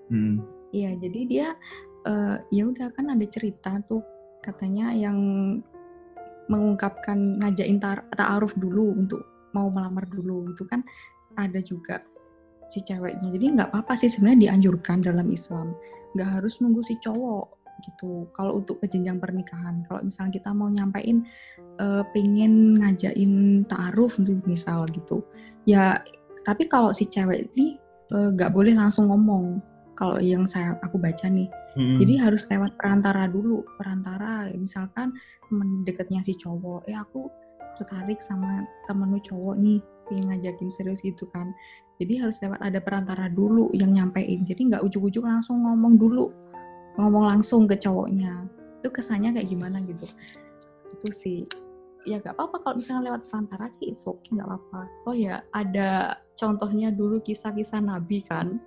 hmm. 0.09 0.36
iya 0.72 0.96
jadi 0.96 1.20
dia 1.28 1.48
uh, 2.09 2.36
ya 2.52 2.68
udah 2.68 2.92
kan 2.96 3.12
ada 3.12 3.26
cerita 3.28 3.80
tuh 3.86 4.02
katanya 4.44 4.92
yang 4.94 5.18
mengungkapkan 6.48 7.36
ngajakin 7.44 7.76
ta'aruf 8.16 8.56
dulu 8.56 8.96
untuk 8.96 9.20
mau 9.52 9.68
melamar 9.68 10.09
dulu 10.09 10.48
itu 10.48 10.64
kan 10.64 10.80
ada 11.36 11.61
juga 11.61 12.00
si 12.72 12.80
ceweknya. 12.80 13.32
Jadi 13.36 13.46
nggak 13.52 13.68
apa-apa 13.68 13.96
sih 14.00 14.09
sebenarnya 14.09 14.48
dianjurkan 14.48 15.04
dalam 15.04 15.28
Islam. 15.28 15.76
Nggak 16.16 16.40
harus 16.40 16.61
nunggu 16.64 16.80
si 16.80 16.96
cowok 17.04 17.52
gitu. 17.84 18.24
Kalau 18.32 18.64
untuk 18.64 18.80
ke 18.80 18.88
jenjang 18.88 19.20
pernikahan 19.20 19.84
kalau 19.84 20.00
misalnya 20.00 20.40
kita 20.40 20.56
mau 20.56 20.72
nyampein 20.72 21.28
uh, 21.78 22.02
pengen 22.12 22.78
ngajain 22.78 23.64
taaruf 23.70 24.18
gitu 24.20 24.38
misal 24.44 24.84
gitu 24.90 25.22
ya 25.64 26.02
tapi 26.42 26.66
kalau 26.66 26.90
si 26.96 27.04
cewek 27.06 27.50
ini 27.54 27.76
eh, 28.14 28.28
nggak 28.32 28.50
uh, 28.50 28.54
boleh 28.54 28.72
langsung 28.72 29.12
ngomong 29.12 29.61
kalau 29.99 30.22
yang 30.22 30.46
saya 30.46 30.78
aku 30.86 30.94
baca 30.94 31.26
nih. 31.26 31.51
Hmm. 31.74 31.99
jadi 31.99 32.30
harus 32.30 32.46
lewat 32.46 32.78
perantara 32.78 33.26
dulu. 33.26 33.66
Perantara 33.74 34.46
misalkan 34.55 35.11
temen 35.51 35.82
deketnya 35.82 36.22
si 36.22 36.38
cowok 36.38 36.86
eh 36.86 36.94
aku 36.94 37.26
tertarik 37.78 38.22
sama 38.22 38.66
temen 38.86 39.14
lu 39.14 39.18
cowok 39.22 39.59
nih 39.59 39.78
pengen 40.07 40.30
ngajakin 40.30 40.70
serius 40.70 41.03
gitu 41.03 41.26
kan. 41.34 41.51
Jadi 41.99 42.22
harus 42.22 42.38
lewat 42.38 42.62
ada 42.62 42.78
perantara 42.78 43.26
dulu 43.26 43.74
yang 43.74 43.90
nyampein. 43.94 44.46
Jadi 44.46 44.70
nggak 44.70 44.86
ujuk-ujuk 44.86 45.26
langsung 45.26 45.66
ngomong 45.66 45.99
dulu. 45.99 46.30
Ngomong 46.99 47.34
langsung 47.34 47.66
ke 47.66 47.74
cowoknya. 47.74 48.46
Itu 48.78 48.94
kesannya 48.94 49.34
kayak 49.34 49.51
gimana 49.51 49.82
gitu? 49.82 50.07
Itu 50.94 51.11
sih 51.11 51.42
ya 52.09 52.16
nggak 52.24 52.34
apa-apa. 52.34 52.56
Kalau 52.64 52.74
misalnya 52.80 53.02
lewat 53.12 53.22
perantara 53.28 53.68
sih 53.76 53.92
it's 53.92 54.09
okay 54.09 54.32
nggak 54.32 54.48
apa-apa. 54.48 54.80
Oh 55.04 55.14
ya 55.16 55.44
ada 55.52 56.16
contohnya 56.40 56.88
dulu 56.88 57.20
kisah-kisah 57.20 57.84
nabi 57.84 58.24
kan? 58.24 58.56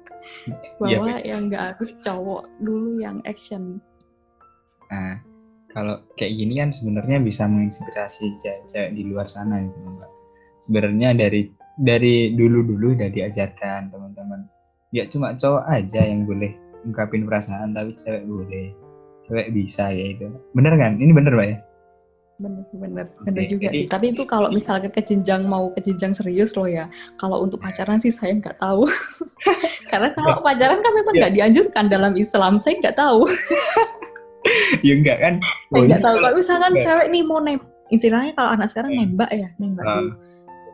Iya, 0.85 1.01
bahwa 1.01 1.17
ya, 1.17 1.33
yang 1.33 1.49
nggak 1.49 1.63
harus 1.73 1.97
cowok 2.05 2.45
dulu 2.61 3.01
yang 3.01 3.25
action. 3.25 3.81
Nah 4.93 5.17
kalau 5.73 6.05
kayak 6.13 6.37
gini 6.37 6.61
kan 6.61 6.69
sebenarnya 6.69 7.17
bisa 7.17 7.49
menginspirasi 7.49 8.37
cewek-cewek 8.37 8.93
di 8.93 9.01
luar 9.09 9.25
sana 9.25 9.65
gitu 9.65 9.77
mbak. 9.81 10.11
Sebenarnya 10.61 11.17
dari 11.17 11.49
dari 11.81 12.37
dulu-dulu 12.37 12.93
udah 12.93 13.09
diajarkan 13.09 13.89
teman-teman. 13.89 14.45
Ya 14.93 15.09
cuma 15.09 15.33
cowok 15.33 15.65
aja 15.65 16.05
yang 16.05 16.29
boleh 16.29 16.53
ungkapin 16.85 17.25
perasaan 17.25 17.73
tapi 17.73 17.97
cewek 17.97 18.21
boleh. 18.29 18.77
Cewek 19.25 19.49
bisa 19.57 19.89
ya 19.89 20.05
itu. 20.13 20.29
Bener 20.53 20.77
kan? 20.77 21.01
Ini 21.01 21.09
bener 21.17 21.33
pak 21.33 21.47
ya 21.49 21.57
bener 22.41 22.65
bener. 22.73 23.05
Juga 23.45 23.69
jadi, 23.69 23.85
sih. 23.85 23.85
Tapi 23.87 24.05
itu 24.17 24.23
kalau 24.25 24.49
misalnya 24.49 24.89
ke 24.89 25.01
jenjang 25.05 25.45
mau 25.45 25.69
ke 25.77 25.85
jenjang 25.85 26.17
serius 26.17 26.57
loh 26.57 26.65
ya 26.65 26.89
kalau 27.21 27.45
untuk 27.45 27.61
pacaran 27.61 28.01
sih 28.01 28.09
saya 28.09 28.33
nggak 28.35 28.57
tahu. 28.57 28.89
Karena 29.93 30.09
kalau 30.17 30.41
pacaran 30.41 30.81
kan 30.81 30.91
memang 30.97 31.13
ya. 31.15 31.19
nggak 31.21 31.31
ya. 31.31 31.37
dianjurkan 31.37 31.85
dalam 31.87 32.13
Islam 32.17 32.57
saya 32.57 32.81
nggak 32.81 32.97
tahu. 32.97 33.29
Ya 34.81 34.97
enggak 34.97 35.21
kan? 35.21 35.37
Saya 35.69 35.81
nggak 35.85 36.01
tahu. 36.01 36.15
Kalau 36.17 36.33
misalkan 36.33 36.73
cewek 36.73 37.07
nih 37.13 37.23
mau 37.23 37.39
nembak 37.39 37.69
istilahnya 37.93 38.33
kalau 38.33 38.49
anak 38.57 38.67
sekarang 38.73 38.97
nembak 38.97 39.29
ya 39.29 39.53
nembak 39.61 39.85
uh 39.85 40.11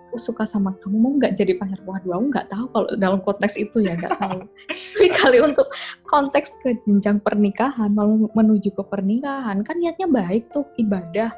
aku 0.08 0.34
suka 0.34 0.50
sama 0.50 0.74
kamu 0.82 0.98
mau 0.98 1.12
nggak 1.20 1.38
jadi 1.38 1.54
pacar? 1.62 1.78
Waduh 1.86 2.18
aku 2.18 2.26
nggak 2.34 2.48
tahu 2.50 2.66
kalau 2.74 2.88
dalam 2.98 3.20
konteks 3.22 3.54
itu 3.54 3.86
ya 3.86 3.94
nggak 4.00 4.18
tahu. 4.18 4.40
Tapi 4.98 5.08
kali 5.14 5.38
untuk 5.46 5.70
konteks 6.10 6.58
ke 6.66 6.74
jenjang 6.88 7.22
pernikahan 7.22 7.94
mau 7.94 8.10
menuju 8.34 8.74
ke 8.74 8.84
pernikahan 8.88 9.62
kan 9.62 9.76
niatnya 9.78 10.10
baik 10.10 10.50
tuh 10.50 10.66
ibadah 10.82 11.30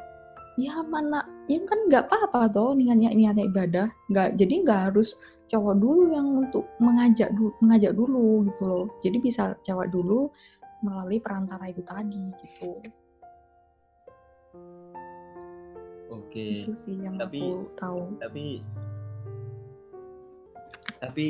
ya 0.60 0.84
mana 0.84 1.24
ya 1.47 1.64
kan 1.64 1.88
nggak 1.88 2.12
apa-apa 2.12 2.51
tuh 2.51 2.76
niatnya 2.76 3.16
niatnya 3.16 3.47
ibadah 3.47 3.88
nggak 4.12 4.36
jadi 4.36 4.53
nggak 4.68 4.82
harus 4.91 5.16
cowok 5.47 5.76
dulu 5.80 6.12
yang 6.12 6.28
untuk 6.45 6.68
mengajak 6.84 7.32
dulu 7.32 7.55
mengajak 7.64 7.95
dulu 7.95 8.43
gitu 8.43 8.64
loh 8.68 8.86
jadi 8.99 9.18
bisa 9.24 9.55
cewek 9.64 9.88
dulu 9.95 10.28
melalui 10.84 11.24
perantara 11.24 11.72
itu 11.72 11.82
tadi 11.88 12.36
gitu 12.43 12.76
Oke. 16.10 16.66
Itu 16.66 16.74
sih 16.74 16.97
yang 17.05 17.22
tapi, 17.22 17.38
aku 17.38 17.70
tahu. 17.78 18.01
Tapi 18.18 18.45
tapi 20.99 21.28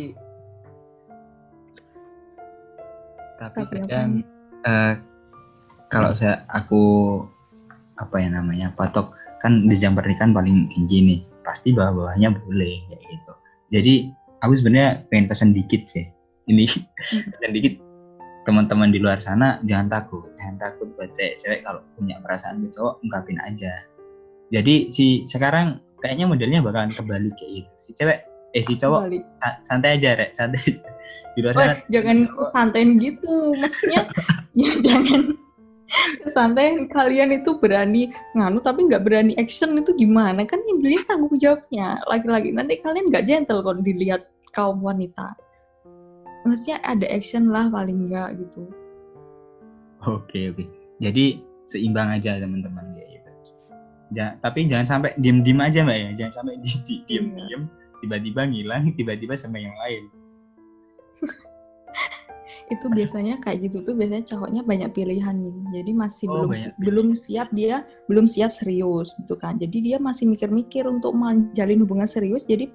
tapi, 3.37 3.59
tapi 3.59 3.75
kadang 3.83 4.11
uh, 4.65 4.95
kalau 5.87 6.11
saya 6.15 6.43
aku 6.49 6.83
apa 7.99 8.15
ya 8.23 8.31
namanya 8.31 8.71
patok 8.73 9.13
kan 9.39 9.67
di 9.67 9.75
jam 9.75 9.95
pernikahan 9.95 10.35
paling 10.35 10.67
tinggi 10.71 10.97
nih 11.03 11.19
pasti 11.43 11.71
bawah-bawahnya 11.71 12.35
boleh 12.35 12.75
kayak 12.91 13.03
gitu. 13.07 13.33
Jadi 13.71 13.93
aku 14.43 14.53
sebenarnya 14.59 15.07
pengen 15.07 15.25
pesan 15.31 15.55
dikit 15.55 15.87
sih. 15.87 16.05
Ini 16.51 16.63
hmm. 16.67 17.31
pesan 17.35 17.51
dikit. 17.55 17.73
Teman-teman 18.47 18.89
di 18.89 18.97
luar 18.97 19.21
sana 19.21 19.61
jangan 19.63 19.87
takut. 19.91 20.25
Jangan 20.39 20.57
takut 20.57 20.87
buat 20.97 21.11
cewek-cewek 21.13 21.61
kalau 21.63 21.85
punya 21.95 22.17
perasaan 22.23 22.65
ke 22.65 22.71
cowok 22.73 23.03
ungkapin 23.05 23.37
aja. 23.45 23.71
Jadi 24.49 24.89
si 24.89 25.23
sekarang 25.29 25.77
kayaknya 26.01 26.25
modelnya 26.25 26.59
bakalan 26.63 26.91
kebalik 26.95 27.35
kayak 27.37 27.63
gitu. 27.63 27.71
Si 27.77 27.91
cewek 27.93 28.25
eh 28.57 28.63
si 28.65 28.73
cowok 28.79 29.11
santai 29.63 29.99
aja 30.01 30.17
rek. 30.17 30.33
Santai 30.33 30.61
di 31.37 31.39
luar 31.45 31.53
sana 31.53 31.75
jangan 31.93 32.17
santai 32.51 32.83
gitu. 32.97 33.53
Maksudnya 33.53 34.01
ya 34.61 34.71
jangan 34.81 35.21
santai 36.35 36.85
kalian 36.93 37.41
itu 37.41 37.57
berani 37.57 38.13
nganu 38.37 38.61
tapi 38.61 38.85
nggak 38.85 39.03
berani 39.03 39.33
action 39.37 39.75
itu 39.77 39.91
gimana? 39.97 40.45
Kan 40.45 40.61
yang 40.69 40.79
dilihat 40.83 41.09
tanggung 41.09 41.35
jawabnya. 41.35 41.99
Lagi-lagi 42.05 42.49
nanti 42.53 42.77
kalian 42.79 43.09
nggak 43.09 43.25
gentle 43.25 43.61
kalau 43.65 43.81
dilihat 43.81 44.29
kaum 44.53 44.79
wanita. 44.81 45.33
Maksudnya 46.47 46.79
ada 46.87 47.05
action 47.09 47.51
lah 47.51 47.67
paling 47.67 48.09
enggak 48.09 48.39
gitu. 48.39 48.69
Oke 50.07 50.55
oke. 50.55 50.63
Jadi 51.03 51.43
seimbang 51.67 52.13
aja 52.15 52.39
teman-teman. 52.39 52.95
Ya 52.95 53.05
ja, 54.09 54.27
tapi 54.41 54.65
jangan 54.65 54.89
sampai 54.89 55.13
diem-diem 55.21 55.61
aja 55.61 55.85
mbak 55.85 55.97
ya. 55.97 56.09
Jangan 56.17 56.33
sampai 56.41 56.53
di, 56.65 56.71
di, 56.87 56.95
diem-diem 57.05 57.69
tiba-tiba 57.99 58.47
ngilang 58.47 58.95
tiba-tiba 58.95 59.35
sama 59.35 59.59
yang 59.59 59.75
lain 59.75 60.03
itu 62.69 62.85
biasanya 62.85 63.41
kayak 63.41 63.65
gitu 63.65 63.81
tuh 63.81 63.97
biasanya 63.97 64.25
cowoknya 64.29 64.61
banyak 64.61 64.89
pilihan 64.93 65.35
nih. 65.41 65.55
Jadi 65.81 65.91
masih 65.97 66.25
oh, 66.29 66.45
belum 66.45 66.73
belum 66.77 67.07
siap 67.17 67.49
dia 67.49 67.81
belum 68.05 68.29
siap 68.29 68.53
serius 68.53 69.17
gitu 69.25 69.33
kan. 69.41 69.57
Jadi 69.57 69.81
dia 69.81 69.97
masih 69.97 70.29
mikir-mikir 70.29 70.85
untuk 70.85 71.17
menjalin 71.17 71.81
hubungan 71.81 72.05
serius. 72.05 72.45
Jadi 72.45 72.69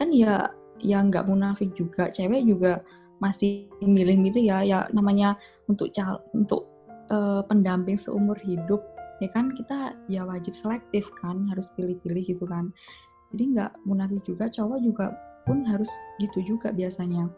kan 0.00 0.08
ya 0.10 0.48
ya 0.80 1.04
nggak 1.04 1.28
munafik 1.28 1.68
juga. 1.76 2.08
Cewek 2.08 2.48
juga 2.48 2.80
masih 3.20 3.68
milih-milih 3.84 4.44
ya. 4.48 4.64
Ya 4.64 4.78
namanya 4.96 5.36
untuk 5.68 5.92
cal 5.92 6.24
untuk 6.32 6.64
uh, 7.12 7.44
pendamping 7.44 8.00
seumur 8.00 8.40
hidup 8.40 8.80
ya 9.20 9.28
kan 9.34 9.50
kita 9.52 9.98
ya 10.06 10.22
wajib 10.24 10.56
selektif 10.56 11.04
kan 11.20 11.44
harus 11.52 11.68
pilih-pilih 11.76 12.24
gitu 12.24 12.48
kan. 12.48 12.72
Jadi 13.36 13.60
nggak 13.60 13.76
munafik 13.84 14.24
juga. 14.24 14.48
Cowok 14.48 14.80
juga 14.80 15.12
pun 15.44 15.68
harus 15.68 15.88
gitu 16.16 16.40
juga 16.44 16.72
biasanya 16.72 17.28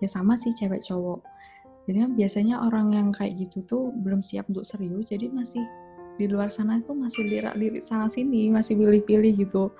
ya 0.00 0.08
sama 0.08 0.36
sih 0.36 0.52
cewek 0.52 0.84
cowok. 0.84 1.22
Jadi 1.86 2.02
biasanya 2.18 2.66
orang 2.66 2.90
yang 2.90 3.08
kayak 3.14 3.38
gitu 3.38 3.62
tuh 3.70 3.94
belum 4.02 4.20
siap 4.26 4.50
untuk 4.50 4.66
serius 4.66 5.06
jadi 5.06 5.30
masih 5.30 5.62
di 6.16 6.26
luar 6.26 6.50
sana 6.50 6.80
itu 6.80 6.96
masih 6.96 7.28
lirik-lirik 7.28 7.84
sana 7.84 8.10
sini 8.10 8.50
masih 8.50 8.74
pilih-pilih 8.74 9.36
gitu. 9.38 9.70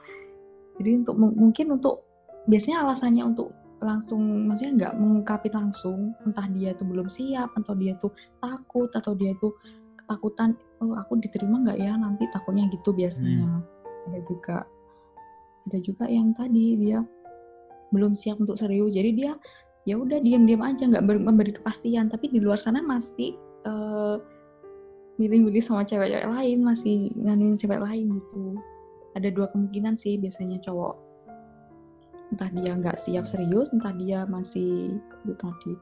Jadi 0.79 1.03
untuk 1.03 1.17
mungkin 1.19 1.67
untuk 1.81 2.07
biasanya 2.47 2.87
alasannya 2.87 3.25
untuk 3.27 3.51
langsung 3.85 4.49
maksudnya 4.49 4.73
nggak 4.89 4.95
mengungkapin 4.97 5.53
langsung 5.53 6.17
entah 6.25 6.49
dia 6.53 6.73
tuh 6.79 6.89
belum 6.89 7.13
siap 7.13 7.53
atau 7.61 7.77
dia 7.77 7.93
tuh 8.01 8.13
takut 8.41 8.89
atau 8.97 9.13
dia 9.13 9.37
tuh 9.37 9.53
ketakutan 10.01 10.57
oh 10.81 10.97
aku 10.97 11.21
diterima 11.21 11.61
nggak 11.67 11.79
ya 11.81 11.93
nanti 11.97 12.25
takutnya? 12.33 12.69
gitu 12.73 12.93
biasanya. 12.97 13.45
Hmm. 13.45 13.63
ada 14.07 14.21
juga 14.25 14.57
ada 15.67 15.79
juga 15.83 16.05
yang 16.07 16.31
tadi 16.39 16.79
dia 16.79 17.03
belum 17.91 18.15
siap 18.15 18.39
untuk 18.39 18.57
serius 18.57 18.95
jadi 18.95 19.11
dia 19.13 19.33
ya 19.87 19.95
udah 19.97 20.19
diam-diam 20.21 20.61
aja 20.67 20.85
nggak 20.91 21.07
memberi 21.07 21.55
kepastian. 21.55 22.11
Tapi 22.11 22.29
di 22.29 22.43
luar 22.43 22.59
sana 22.59 22.83
masih 22.83 23.39
uh, 23.65 24.19
milih-milih 25.17 25.63
sama 25.63 25.87
cewek-cewek 25.87 26.29
lain 26.29 26.59
masih 26.61 27.15
nganuin 27.17 27.57
cewek 27.57 27.81
lain 27.81 28.21
gitu. 28.21 28.59
Ada 29.17 29.33
dua 29.33 29.49
kemungkinan 29.55 29.97
sih 29.97 30.21
biasanya 30.21 30.61
cowok. 30.61 30.99
Entah 32.35 32.51
dia 32.53 32.75
nggak 32.75 32.99
siap 32.99 33.25
serius 33.25 33.71
entah 33.71 33.95
dia 33.95 34.27
masih 34.27 34.99
itu 35.25 35.33
tadi 35.39 35.79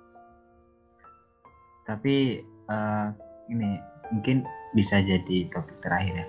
tapi 1.84 2.40
uh, 2.72 3.12
ini 3.52 3.76
mungkin 4.12 4.44
bisa 4.72 5.00
jadi 5.04 5.48
topik 5.52 5.78
terakhir 5.84 6.24
ya. 6.24 6.26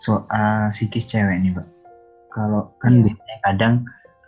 Soal 0.00 0.72
psikis 0.72 1.08
cewek 1.08 1.40
nih 1.40 1.52
mbak. 1.52 1.68
Kalau 2.32 2.72
kan 2.80 3.00
yeah. 3.00 3.04
biasanya 3.10 3.36
kadang 3.44 3.74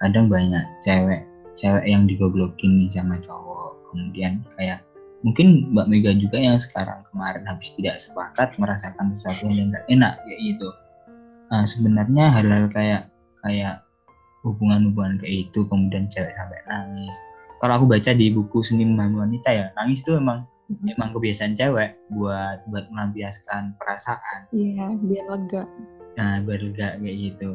kadang 0.03 0.27
banyak 0.27 0.65
cewek 0.83 1.23
cewek 1.59 1.85
yang 1.87 2.09
digoblokin 2.09 2.83
nih 2.83 2.91
sama 2.93 3.17
cowok. 3.23 3.93
Kemudian 3.93 4.41
kayak 4.57 4.81
mungkin 5.23 5.71
Mbak 5.71 5.87
Mega 5.87 6.13
juga 6.19 6.37
yang 6.39 6.59
sekarang 6.59 7.07
kemarin 7.15 7.47
habis 7.47 7.71
tidak 7.79 8.03
sepakat 8.03 8.55
merasakan 8.59 9.17
sesuatu 9.17 9.47
yang 9.49 9.71
nggak 9.71 9.87
enak 9.87 10.19
ya 10.27 10.37
itu 10.43 10.69
nah, 11.53 11.69
sebenarnya 11.69 12.25
hal-hal 12.33 12.65
kayak 12.73 13.03
kayak 13.45 13.85
hubungan-hubungan 14.43 15.21
kayak 15.23 15.47
itu 15.47 15.63
kemudian 15.69 16.11
cewek 16.11 16.35
sampai 16.35 16.59
nangis. 16.67 17.15
Kalau 17.63 17.79
aku 17.79 17.87
baca 17.87 18.11
di 18.11 18.27
buku 18.35 18.59
seni 18.67 18.83
memahami 18.83 19.31
wanita 19.31 19.49
ya 19.55 19.67
nangis 19.79 20.03
itu 20.03 20.19
memang 20.19 20.43
memang 20.83 21.15
kebiasaan 21.15 21.55
cewek 21.55 21.95
buat 22.11 22.67
buat 22.73 22.91
melampiaskan 22.91 23.79
perasaan. 23.79 24.51
Iya 24.51 24.99
biar 24.99 25.25
lega. 25.31 25.63
Nah 26.19 26.43
biar 26.43 26.59
lega 26.59 26.99
kayak 26.99 27.17
gitu. 27.23 27.55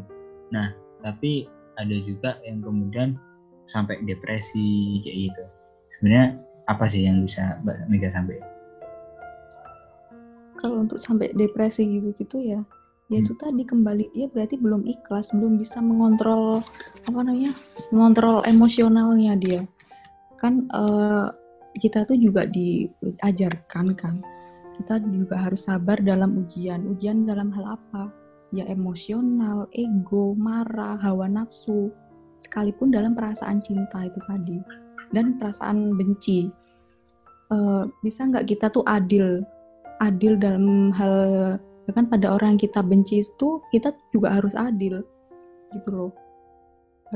Nah 0.56 0.72
tapi 1.04 1.52
ada 1.76 1.98
juga 2.08 2.40
yang 2.48 2.64
kemudian 2.64 3.20
sampai 3.68 4.00
depresi 4.08 5.00
kayak 5.04 5.18
gitu. 5.32 5.44
Sebenarnya 5.98 6.40
apa 6.68 6.86
sih 6.92 7.08
yang 7.08 7.24
bisa 7.24 7.60
Mbak 7.64 7.88
Mega 7.88 8.12
sampai 8.12 8.40
kalau 10.58 10.84
untuk 10.84 10.98
sampai 10.98 11.32
depresi 11.38 11.86
gitu 11.86 12.12
gitu 12.18 12.38
ya 12.42 12.60
ya 13.08 13.24
itu 13.24 13.32
hmm. 13.32 13.40
tadi 13.40 13.64
kembali 13.64 14.06
dia 14.12 14.28
berarti 14.28 14.60
belum 14.60 14.84
ikhlas 14.84 15.32
belum 15.32 15.62
bisa 15.62 15.80
mengontrol 15.80 16.60
apa 17.08 17.20
namanya 17.24 17.56
mengontrol 17.96 18.44
emosionalnya 18.44 19.34
dia. 19.40 19.62
Kan 20.38 20.68
uh, 20.76 21.32
kita 21.80 22.04
tuh 22.04 22.20
juga 22.20 22.44
diajarkan 22.52 23.96
kan 23.96 24.20
kita 24.78 25.02
juga 25.08 25.40
harus 25.40 25.66
sabar 25.66 25.98
dalam 26.04 26.38
ujian. 26.46 26.86
Ujian 26.86 27.26
dalam 27.26 27.50
hal 27.56 27.80
apa? 27.80 28.12
Ya 28.54 28.64
emosional, 28.70 29.66
ego, 29.74 30.38
marah, 30.38 31.00
hawa 31.02 31.26
nafsu, 31.26 31.90
sekalipun 32.38 32.94
dalam 32.94 33.18
perasaan 33.18 33.60
cinta 33.66 34.06
itu 34.06 34.20
tadi 34.26 34.58
dan 35.12 35.38
perasaan 35.42 35.98
benci. 35.98 36.50
Uh, 37.48 37.88
bisa 38.04 38.28
nggak 38.28 38.52
kita 38.52 38.68
tuh 38.72 38.84
adil, 38.86 39.40
adil 40.04 40.36
dalam 40.36 40.92
hal 40.92 41.56
kan 41.96 42.04
pada 42.12 42.36
orang 42.36 42.60
yang 42.60 42.68
kita 42.68 42.84
benci 42.84 43.24
itu 43.24 43.64
kita 43.72 43.96
juga 44.12 44.36
harus 44.36 44.52
adil, 44.60 45.00
gitu 45.72 45.90
loh. 45.90 46.12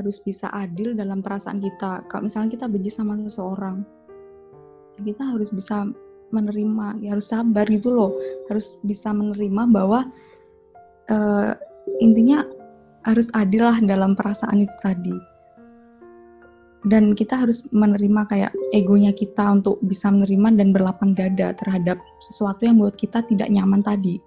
Harus 0.00 0.24
bisa 0.24 0.48
adil 0.48 0.96
dalam 0.96 1.20
perasaan 1.20 1.60
kita. 1.60 2.08
Kalau 2.08 2.24
misalnya 2.24 2.56
kita 2.56 2.66
benci 2.72 2.88
sama 2.88 3.20
seseorang, 3.20 3.84
kita 5.04 5.20
harus 5.20 5.52
bisa 5.52 5.92
menerima, 6.32 7.04
ya 7.04 7.12
harus 7.12 7.28
sabar 7.28 7.68
gitu 7.68 7.92
loh. 7.92 8.16
Harus 8.48 8.80
bisa 8.80 9.12
menerima 9.12 9.68
bahwa 9.68 10.08
uh, 11.12 11.52
intinya 12.00 12.48
harus 13.04 13.28
adil 13.34 13.66
lah 13.66 13.78
dalam 13.82 14.14
perasaan 14.14 14.62
itu 14.62 14.76
tadi 14.82 15.16
dan 16.82 17.14
kita 17.14 17.46
harus 17.46 17.62
menerima 17.70 18.26
kayak 18.26 18.52
egonya 18.74 19.14
kita 19.14 19.62
untuk 19.62 19.78
bisa 19.86 20.10
menerima 20.10 20.58
dan 20.58 20.68
berlapang 20.74 21.14
dada 21.14 21.54
terhadap 21.54 21.98
sesuatu 22.18 22.66
yang 22.66 22.82
buat 22.82 22.98
kita 22.98 23.22
tidak 23.30 23.46
nyaman 23.54 23.86
tadi 23.86 24.18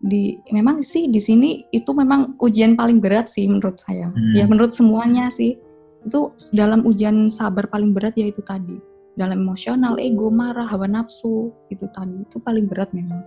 di 0.00 0.40
memang 0.54 0.80
sih 0.80 1.10
di 1.10 1.20
sini 1.20 1.66
itu 1.76 1.90
memang 1.92 2.38
ujian 2.40 2.78
paling 2.78 3.02
berat 3.02 3.28
sih 3.28 3.44
menurut 3.44 3.76
saya 3.82 4.08
hmm. 4.08 4.32
ya 4.38 4.48
menurut 4.48 4.72
semuanya 4.72 5.28
sih 5.28 5.58
itu 6.06 6.32
dalam 6.56 6.86
ujian 6.88 7.28
sabar 7.28 7.68
paling 7.68 7.92
berat 7.92 8.16
ya 8.16 8.32
itu 8.32 8.40
tadi 8.40 8.80
dalam 9.18 9.44
emosional, 9.44 10.00
ego, 10.00 10.32
marah, 10.32 10.64
hawa 10.64 10.88
nafsu 10.88 11.52
itu 11.68 11.84
tadi 11.92 12.24
itu 12.24 12.40
paling 12.40 12.64
berat 12.70 12.88
memang. 12.96 13.20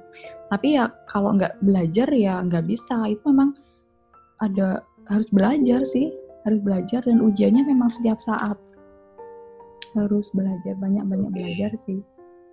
Tapi 0.50 0.80
ya 0.80 0.90
kalau 1.06 1.38
nggak 1.38 1.62
belajar 1.62 2.10
ya 2.10 2.42
nggak 2.42 2.66
bisa. 2.66 2.98
Itu 3.06 3.30
memang 3.30 3.54
ada 4.44 4.84
harus 5.08 5.28
belajar 5.32 5.88
sih, 5.88 6.12
harus 6.44 6.60
belajar 6.60 7.00
dan 7.08 7.24
ujiannya 7.24 7.64
memang 7.64 7.88
setiap 7.88 8.20
saat. 8.20 8.60
Harus 9.96 10.34
belajar 10.36 10.76
banyak-banyak 10.76 11.30
belajar 11.32 11.72
sih. 11.88 12.04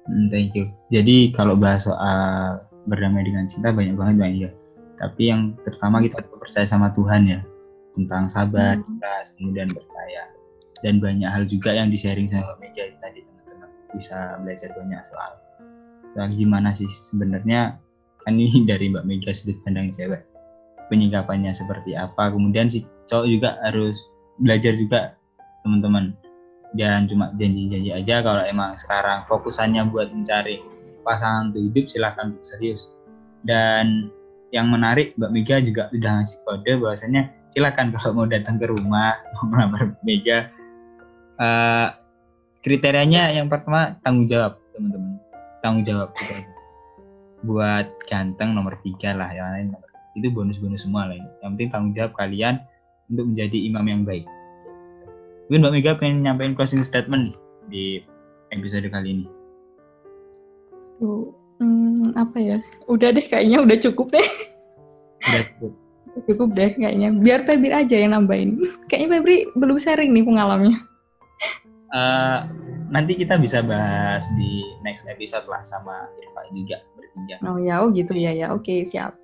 Hmm, 0.07 0.29
thank 0.31 0.55
you. 0.55 0.71
Jadi 0.95 1.35
kalau 1.35 1.59
bahas 1.59 1.89
soal 1.89 2.63
berdamai 2.87 3.27
dengan 3.27 3.51
cinta 3.51 3.75
banyak 3.75 3.99
banget 3.99 4.15
bang 4.17 4.35
ya. 4.39 4.51
Tapi 5.01 5.33
yang 5.33 5.57
terutama 5.65 6.05
kita 6.05 6.21
percaya 6.37 6.67
sama 6.69 6.93
Tuhan 6.95 7.27
ya. 7.27 7.41
Tentang 7.91 8.31
sabar, 8.31 8.79
hmm. 8.79 9.03
kemudian 9.37 9.67
percaya 9.67 10.31
dan 10.81 10.97
banyak 11.03 11.29
hal 11.29 11.45
juga 11.45 11.77
yang 11.77 11.93
di-sharing 11.93 12.31
sama 12.31 12.57
Meja 12.63 12.87
tadi 13.03 13.21
teman-teman. 13.21 13.69
Bisa 13.93 14.39
belajar 14.41 14.71
banyak 14.73 15.03
soal. 15.11 15.33
Soal 16.15 16.29
gimana 16.33 16.71
sih 16.73 16.89
sebenarnya? 16.89 17.77
Kan 18.23 18.37
ini 18.37 18.65
dari 18.71 18.93
Mbak 18.93 19.05
Mega 19.09 19.33
sudut 19.35 19.59
pandang 19.65 19.91
cewek 19.91 20.30
penyikapannya 20.91 21.55
seperti 21.55 21.95
apa. 21.95 22.29
Kemudian 22.29 22.67
si 22.67 22.85
cowok 23.07 23.27
juga 23.31 23.51
harus 23.63 24.11
belajar 24.37 24.75
juga 24.75 25.01
teman-teman. 25.63 26.13
Jangan 26.75 27.03
cuma 27.07 27.27
janji-janji 27.35 27.91
aja 27.95 28.23
kalau 28.23 28.43
emang 28.43 28.75
sekarang 28.75 29.27
fokusannya 29.27 29.87
buat 29.91 30.11
mencari 30.11 30.63
pasangan 31.07 31.55
untuk 31.55 31.71
hidup 31.71 31.85
silahkan 31.87 32.35
serius. 32.43 32.91
Dan 33.47 34.11
yang 34.51 34.67
menarik 34.67 35.15
Mbak 35.15 35.31
Mega 35.31 35.57
juga 35.63 35.83
sudah 35.95 36.11
ngasih 36.21 36.39
kode 36.43 36.73
bahwasanya 36.83 37.23
silakan 37.55 37.87
kalau 37.95 38.11
mau 38.23 38.27
datang 38.27 38.59
ke 38.59 38.67
rumah 38.67 39.15
mau 39.39 39.45
melamar 39.47 39.95
Mega. 40.03 40.51
Uh, 41.41 41.89
kriterianya 42.61 43.33
yang 43.33 43.49
pertama 43.49 43.97
tanggung 44.03 44.29
jawab 44.29 44.59
teman-teman. 44.75 45.17
Tanggung 45.63 45.85
jawab 45.87 46.11
gitu 46.19 46.61
buat 47.41 47.89
ganteng 48.05 48.53
nomor 48.53 48.77
tiga 48.85 49.17
lah 49.17 49.33
yang 49.33 49.49
lain 49.57 49.67
itu 50.19 50.27
bonus-bonus 50.33 50.83
semua 50.83 51.07
lah 51.11 51.19
yang 51.43 51.55
penting 51.55 51.69
tanggung 51.71 51.95
jawab 51.95 52.13
kalian 52.19 52.59
untuk 53.11 53.35
menjadi 53.35 53.59
imam 53.67 53.85
yang 53.87 54.03
baik. 54.07 54.25
Mungkin 55.51 55.61
Mbak 55.67 55.73
Mega 55.75 55.93
pengen 55.99 56.19
nyampein 56.23 56.55
closing 56.55 56.87
statement 56.87 57.35
di 57.67 58.07
episode 58.55 58.87
kali 58.87 59.19
ini. 59.19 59.27
Oh, 61.03 61.35
hmm, 61.59 62.15
apa 62.15 62.39
ya? 62.39 62.59
Udah 62.87 63.11
deh 63.11 63.27
kayaknya 63.27 63.59
udah 63.67 63.77
cukup 63.83 64.15
deh. 64.15 64.27
Udah 65.27 65.43
cukup. 65.51 65.73
Cukup 66.31 66.49
deh 66.55 66.71
kayaknya. 66.79 67.11
Biar 67.19 67.43
Febri 67.51 67.75
aja 67.75 67.97
yang 67.99 68.15
nambahin. 68.15 68.63
Kayaknya 68.87 69.09
Febri 69.19 69.37
belum 69.59 69.77
sharing 69.83 70.15
nih 70.15 70.23
pengalamannya. 70.23 70.79
Uh, 71.91 72.47
nanti 72.95 73.19
kita 73.19 73.35
bisa 73.35 73.59
bahas 73.67 74.23
di 74.39 74.63
next 74.87 75.11
episode 75.11 75.47
lah 75.51 75.63
sama 75.67 76.07
Irfa 76.23 76.43
juga 76.55 76.79
bertiga. 76.95 77.37
Oh 77.43 77.59
ya, 77.59 77.83
oh 77.83 77.91
gitu 77.91 78.15
ya 78.15 78.31
ya. 78.31 78.55
Oke, 78.55 78.87
siap. 78.87 79.19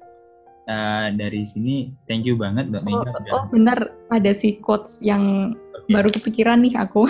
Uh, 0.66 1.14
dari 1.14 1.46
sini 1.46 1.94
thank 2.10 2.26
you 2.26 2.34
banget 2.34 2.66
Mbak 2.66 2.82
Mega. 2.82 3.10
Oh, 3.30 3.38
oh 3.38 3.44
benar 3.54 3.78
ada 4.10 4.34
si 4.34 4.58
quotes 4.58 4.98
yang 4.98 5.54
okay. 5.54 5.94
baru 5.94 6.10
kepikiran 6.10 6.66
nih 6.66 6.74
aku. 6.74 7.06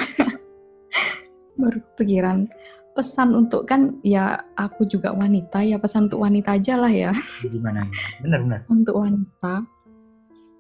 baru 1.61 1.81
kepikiran. 1.97 2.53
Pesan 2.97 3.33
untuk 3.37 3.69
kan 3.69 3.97
ya 4.05 4.41
aku 4.57 4.85
juga 4.89 5.13
wanita 5.13 5.65
ya 5.65 5.77
pesan 5.81 6.13
untuk 6.13 6.25
wanita 6.25 6.57
aja 6.57 6.77
lah 6.77 6.93
ya. 6.93 7.13
Gimana? 7.45 7.89
Benar 8.21 8.41
benar. 8.45 8.61
untuk 8.69 8.97
wanita 8.97 9.65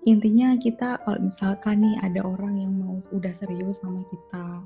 intinya 0.06 0.55
kita 0.55 1.02
kalau 1.02 1.18
misalkan 1.18 1.82
nih 1.82 1.98
ada 1.98 2.23
orang 2.23 2.62
yang 2.62 2.73
mau 2.78 2.94
udah 3.10 3.35
serius 3.35 3.82
sama 3.82 4.06
kita 4.06 4.62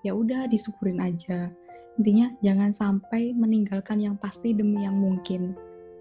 ya 0.00 0.16
udah 0.16 0.48
disyukurin 0.48 0.96
aja 1.04 1.52
intinya 2.00 2.32
jangan 2.40 2.72
sampai 2.72 3.36
meninggalkan 3.36 4.00
yang 4.00 4.16
pasti 4.16 4.56
demi 4.56 4.88
yang 4.88 4.96
mungkin 4.96 5.52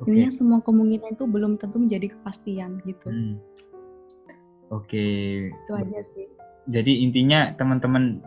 okay. 0.01 0.09
intinya 0.13 0.31
semua 0.33 0.59
kemungkinan 0.63 1.15
itu 1.17 1.25
belum 1.25 1.51
tentu 1.61 1.77
menjadi 1.81 2.07
kepastian 2.13 2.81
gitu. 2.85 3.07
Hmm. 3.07 3.35
oke. 4.69 4.87
Okay. 4.87 5.51
itu 5.51 5.71
aja 5.73 6.01
sih. 6.13 6.27
Jadi 6.67 7.07
intinya 7.07 7.55
teman-teman 7.55 8.19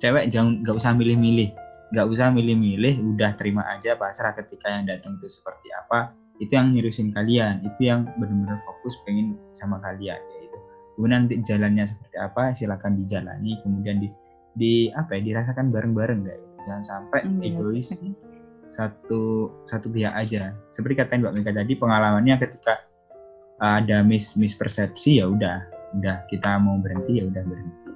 cewek 0.00 0.32
jangan 0.32 0.64
nggak 0.64 0.76
usah 0.76 0.92
milih-milih. 0.96 1.52
Nggak 1.92 2.06
usah 2.08 2.32
milih-milih 2.32 2.94
udah 3.16 3.36
terima 3.36 3.62
aja 3.68 3.94
pasrah 4.00 4.32
ketika 4.32 4.72
yang 4.72 4.88
datang 4.88 5.20
itu 5.20 5.28
seperti 5.28 5.68
apa. 5.76 6.16
Itu 6.40 6.56
yang 6.56 6.72
nyirusin 6.72 7.12
kalian. 7.12 7.60
Itu 7.68 7.80
yang 7.84 8.08
benar-benar 8.16 8.64
fokus 8.64 8.96
pengen 9.04 9.36
sama 9.52 9.78
kalian 9.84 10.18
ya 10.18 10.38
itu 10.48 10.58
kemudian 10.92 11.24
nanti 11.24 11.40
jalannya 11.40 11.84
seperti 11.88 12.16
apa 12.20 12.52
silakan 12.56 13.00
dijalani. 13.04 13.60
Kemudian 13.60 14.00
di 14.00 14.08
di 14.52 14.72
apa 14.92 15.16
ya 15.16 15.20
dirasakan 15.24 15.72
bareng-bareng 15.72 16.20
guys 16.28 16.52
jangan 16.66 16.84
sampai 16.84 17.20
hmm, 17.26 17.40
egois 17.42 17.88
satu 18.72 19.52
satu 19.68 19.92
pihak 19.92 20.16
aja. 20.16 20.56
Seperti 20.72 21.04
kata 21.04 21.20
Mbak 21.20 21.32
Mega 21.36 21.52
tadi 21.52 21.76
pengalamannya 21.76 22.40
ketika 22.40 22.80
ada 23.60 24.00
mis 24.00 24.32
mispersepsi 24.34 25.20
ya 25.20 25.28
udah 25.28 25.60
udah 26.00 26.24
kita 26.32 26.56
mau 26.56 26.80
berhenti 26.80 27.20
ya 27.20 27.28
udah 27.28 27.44
berhenti. 27.44 27.92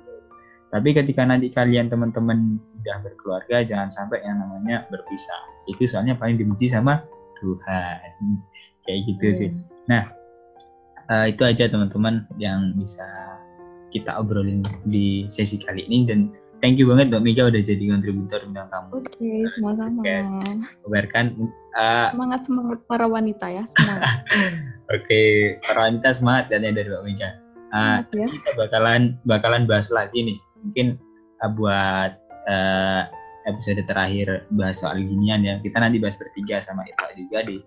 Tapi 0.68 0.88
ketika 0.92 1.24
nanti 1.24 1.48
kalian 1.48 1.88
teman-teman 1.88 2.60
udah 2.84 2.96
berkeluarga 3.00 3.64
jangan 3.64 3.88
sampai 3.88 4.20
yang 4.20 4.36
namanya 4.36 4.84
berpisah. 4.92 5.40
Itu 5.64 5.88
soalnya 5.88 6.20
paling 6.20 6.36
dibenci 6.36 6.68
sama 6.68 7.00
Tuhan. 7.40 7.98
Kayak 8.84 9.00
gitu 9.08 9.26
hmm. 9.26 9.36
sih. 9.40 9.50
Nah 9.88 10.12
uh, 11.08 11.26
itu 11.26 11.42
aja 11.42 11.72
teman-teman 11.72 12.28
yang 12.36 12.76
bisa 12.76 13.06
kita 13.94 14.12
obrolin 14.20 14.60
di 14.84 15.24
sesi 15.32 15.56
kali 15.56 15.88
ini. 15.88 16.04
Dan 16.04 16.36
thank 16.60 16.76
you 16.80 16.86
banget 16.88 17.12
Mbak 17.12 17.22
Mega 17.22 17.42
udah 17.48 17.62
jadi 17.62 17.84
kontributor 17.90 18.40
bintang 18.44 18.68
tamu. 18.72 19.00
Oke, 19.00 19.12
okay, 19.12 19.38
sama-sama. 19.56 20.02
Kabarkan 20.84 21.26
uh, 21.76 22.08
semangat 22.12 22.40
semangat 22.48 22.78
para 22.88 23.06
wanita 23.08 23.46
ya, 23.48 23.64
semangat. 23.76 24.02
Oke, 24.94 25.02
okay, 25.02 25.30
para 25.66 25.78
wanita 25.90 26.08
semangat 26.14 26.44
dan 26.52 26.64
ya 26.64 26.72
dari 26.72 26.88
Mbak 26.88 27.04
Mega. 27.04 27.30
Uh, 27.74 27.98
ya. 28.14 28.26
Kita 28.30 28.50
bakalan 28.56 29.18
bakalan 29.26 29.62
bahas 29.66 29.88
lagi 29.92 30.18
nih. 30.22 30.38
Mungkin 30.64 30.86
uh, 31.44 31.50
buat 31.52 32.12
uh, 32.48 33.02
episode 33.46 33.82
terakhir 33.86 34.46
bahas 34.54 34.80
soal 34.80 34.98
ginian 34.98 35.42
ya. 35.42 35.58
Kita 35.60 35.78
nanti 35.82 36.00
bahas 36.00 36.16
bertiga 36.18 36.62
sama 36.62 36.86
Ita 36.86 37.14
juga 37.18 37.44
di 37.44 37.60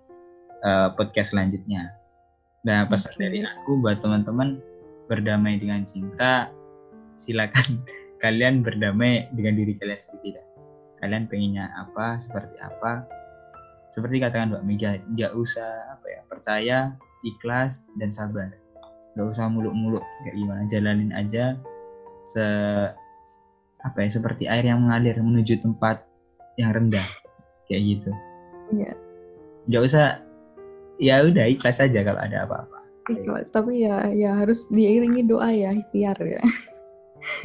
uh, 0.63 0.91
podcast 0.95 1.35
selanjutnya. 1.35 1.93
Nah, 2.67 2.83
pesan 2.91 3.15
okay. 3.15 3.21
dari 3.23 3.39
aku 3.47 3.79
buat 3.79 4.03
teman-teman 4.03 4.59
berdamai 5.07 5.55
dengan 5.57 5.87
cinta, 5.87 6.51
silakan 7.15 7.79
kalian 8.19 8.61
berdamai 8.61 9.31
dengan 9.33 9.55
diri 9.55 9.73
kalian 9.79 9.99
sendiri 9.99 10.49
kalian 10.99 11.25
pengennya 11.31 11.71
apa 11.79 12.19
seperti 12.19 12.59
apa? 12.59 13.07
Seperti 13.89 14.21
katakan 14.21 14.53
Mbak 14.53 14.63
Mega 14.67 14.91
nggak 15.01 15.33
usah 15.33 15.97
apa 15.97 16.05
ya 16.05 16.21
percaya 16.29 16.77
ikhlas 17.25 17.89
dan 17.97 18.13
sabar. 18.13 18.53
Nggak 19.15 19.27
usah 19.33 19.49
muluk-muluk 19.49 20.03
kayak 20.23 20.35
gimana 20.37 20.61
jalanin 20.69 21.11
aja 21.15 21.57
se 22.29 22.45
apa 23.79 23.97
ya 24.03 24.09
seperti 24.11 24.45
air 24.45 24.67
yang 24.67 24.83
mengalir 24.85 25.15
menuju 25.17 25.63
tempat 25.63 26.03
yang 26.59 26.75
rendah 26.75 27.07
kayak 27.65 27.97
gitu. 27.97 28.11
Iya. 28.75 28.93
Nggak 29.71 29.83
usah 29.87 30.05
ya 30.99 31.23
udah 31.25 31.47
ikhlas 31.49 31.81
aja 31.81 31.99
kalau 32.05 32.19
ada 32.21 32.45
apa-apa. 32.45 32.77
Ikhlas 33.09 33.49
tapi 33.49 33.87
ya 33.87 34.05
ya 34.13 34.37
harus 34.37 34.69
diiringi 34.69 35.25
doa 35.25 35.49
ya 35.49 35.73
ikhtiar 35.73 36.19
ya 36.21 36.43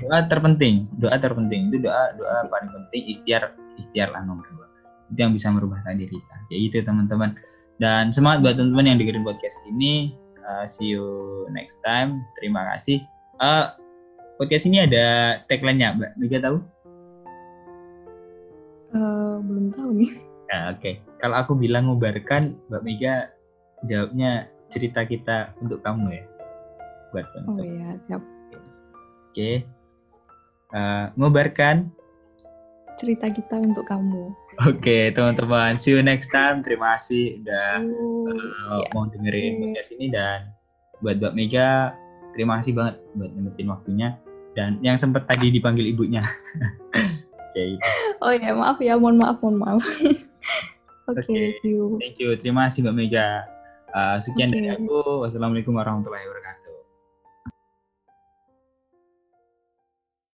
doa 0.02 0.18
terpenting 0.26 0.88
doa 0.98 1.16
terpenting. 1.18 1.70
Itu 1.70 1.84
doa 1.84 2.14
doa 2.16 2.48
paling 2.48 2.70
penting 2.72 3.02
ikhtiar 3.18 3.54
ikhtiar 3.78 4.10
lah 4.14 4.22
nomor 4.24 4.46
dua. 4.50 4.66
Itu 5.12 5.18
yang 5.24 5.32
bisa 5.36 5.52
merubah 5.52 5.82
takdir 5.84 6.10
kita. 6.10 6.34
Ya 6.50 6.58
itu 6.58 6.76
teman-teman. 6.82 7.36
Dan 7.78 8.14
semangat 8.14 8.42
buat 8.46 8.54
teman-teman 8.56 8.94
yang 8.94 8.98
dengerin 9.02 9.26
podcast 9.26 9.58
ini. 9.66 10.14
Uh, 10.44 10.64
see 10.68 10.92
you 10.92 11.04
next 11.50 11.80
time. 11.82 12.22
Terima 12.38 12.68
kasih. 12.74 13.00
Uh, 13.40 13.72
podcast 14.36 14.68
ini 14.68 14.84
ada 14.84 15.38
tagline-nya 15.48 15.96
mbak. 15.96 16.12
Mega 16.20 16.38
tahu? 16.44 16.56
Uh, 18.94 19.42
belum 19.42 19.74
tahu 19.74 19.90
nih. 19.98 20.12
Nah, 20.52 20.76
oke. 20.76 20.80
Okay. 20.80 20.94
kalau 21.18 21.40
aku 21.40 21.52
bilang 21.56 21.88
ngobarkan 21.88 22.60
mbak 22.68 22.82
Mega 22.84 23.14
jawabnya 23.88 24.52
cerita 24.68 25.02
kita 25.08 25.56
untuk 25.58 25.80
kamu 25.82 26.14
ya. 26.14 26.24
Buat 27.10 27.26
teman-teman. 27.32 27.58
Oh 27.58 27.64
iya 27.64 27.90
siap. 28.06 28.22
Oke. 29.34 29.66
Uh, 30.74 31.06
ngobarkan 31.14 31.88
cerita 32.98 33.30
kita 33.30 33.62
untuk 33.62 33.86
kamu. 33.86 34.30
Oke, 34.66 34.78
okay, 34.78 35.04
teman-teman. 35.10 35.74
See 35.74 35.94
you 35.94 36.02
next 36.02 36.30
time. 36.30 36.62
Terima 36.62 36.98
kasih 36.98 37.42
udah 37.42 37.82
uh, 37.82 38.80
yeah. 38.82 38.90
mau 38.94 39.06
dengerin 39.10 39.62
podcast 39.62 39.90
ini 39.98 40.10
dan 40.14 40.50
buat 41.02 41.18
Mbak 41.18 41.34
Mega, 41.34 41.94
terima 42.32 42.62
kasih 42.62 42.72
banget 42.74 42.94
buat 43.18 43.30
nyempetin 43.34 43.68
waktunya 43.68 44.08
dan 44.54 44.78
yang 44.80 44.94
sempat 44.96 45.26
tadi 45.26 45.50
dipanggil 45.50 45.90
ibunya. 45.90 46.22
Oke. 47.50 47.54
okay. 47.54 47.70
Oh 48.22 48.32
ya, 48.32 48.50
maaf 48.54 48.78
ya, 48.78 48.94
mohon 48.94 49.18
maaf, 49.18 49.42
mohon 49.42 49.58
maaf. 49.58 49.82
Oke, 51.10 51.20
okay, 51.20 51.20
okay, 51.20 51.44
see 51.60 51.74
you. 51.76 51.98
Thank 52.00 52.18
you. 52.22 52.32
Terima 52.38 52.70
kasih 52.70 52.86
Mbak 52.86 52.96
Mega. 52.96 53.44
Uh, 53.94 54.16
sekian 54.22 54.50
okay. 54.50 54.64
dari 54.64 54.68
aku. 54.74 55.26
Wassalamualaikum 55.26 55.76
warahmatullahi 55.76 56.24
wabarakatuh. 56.24 56.63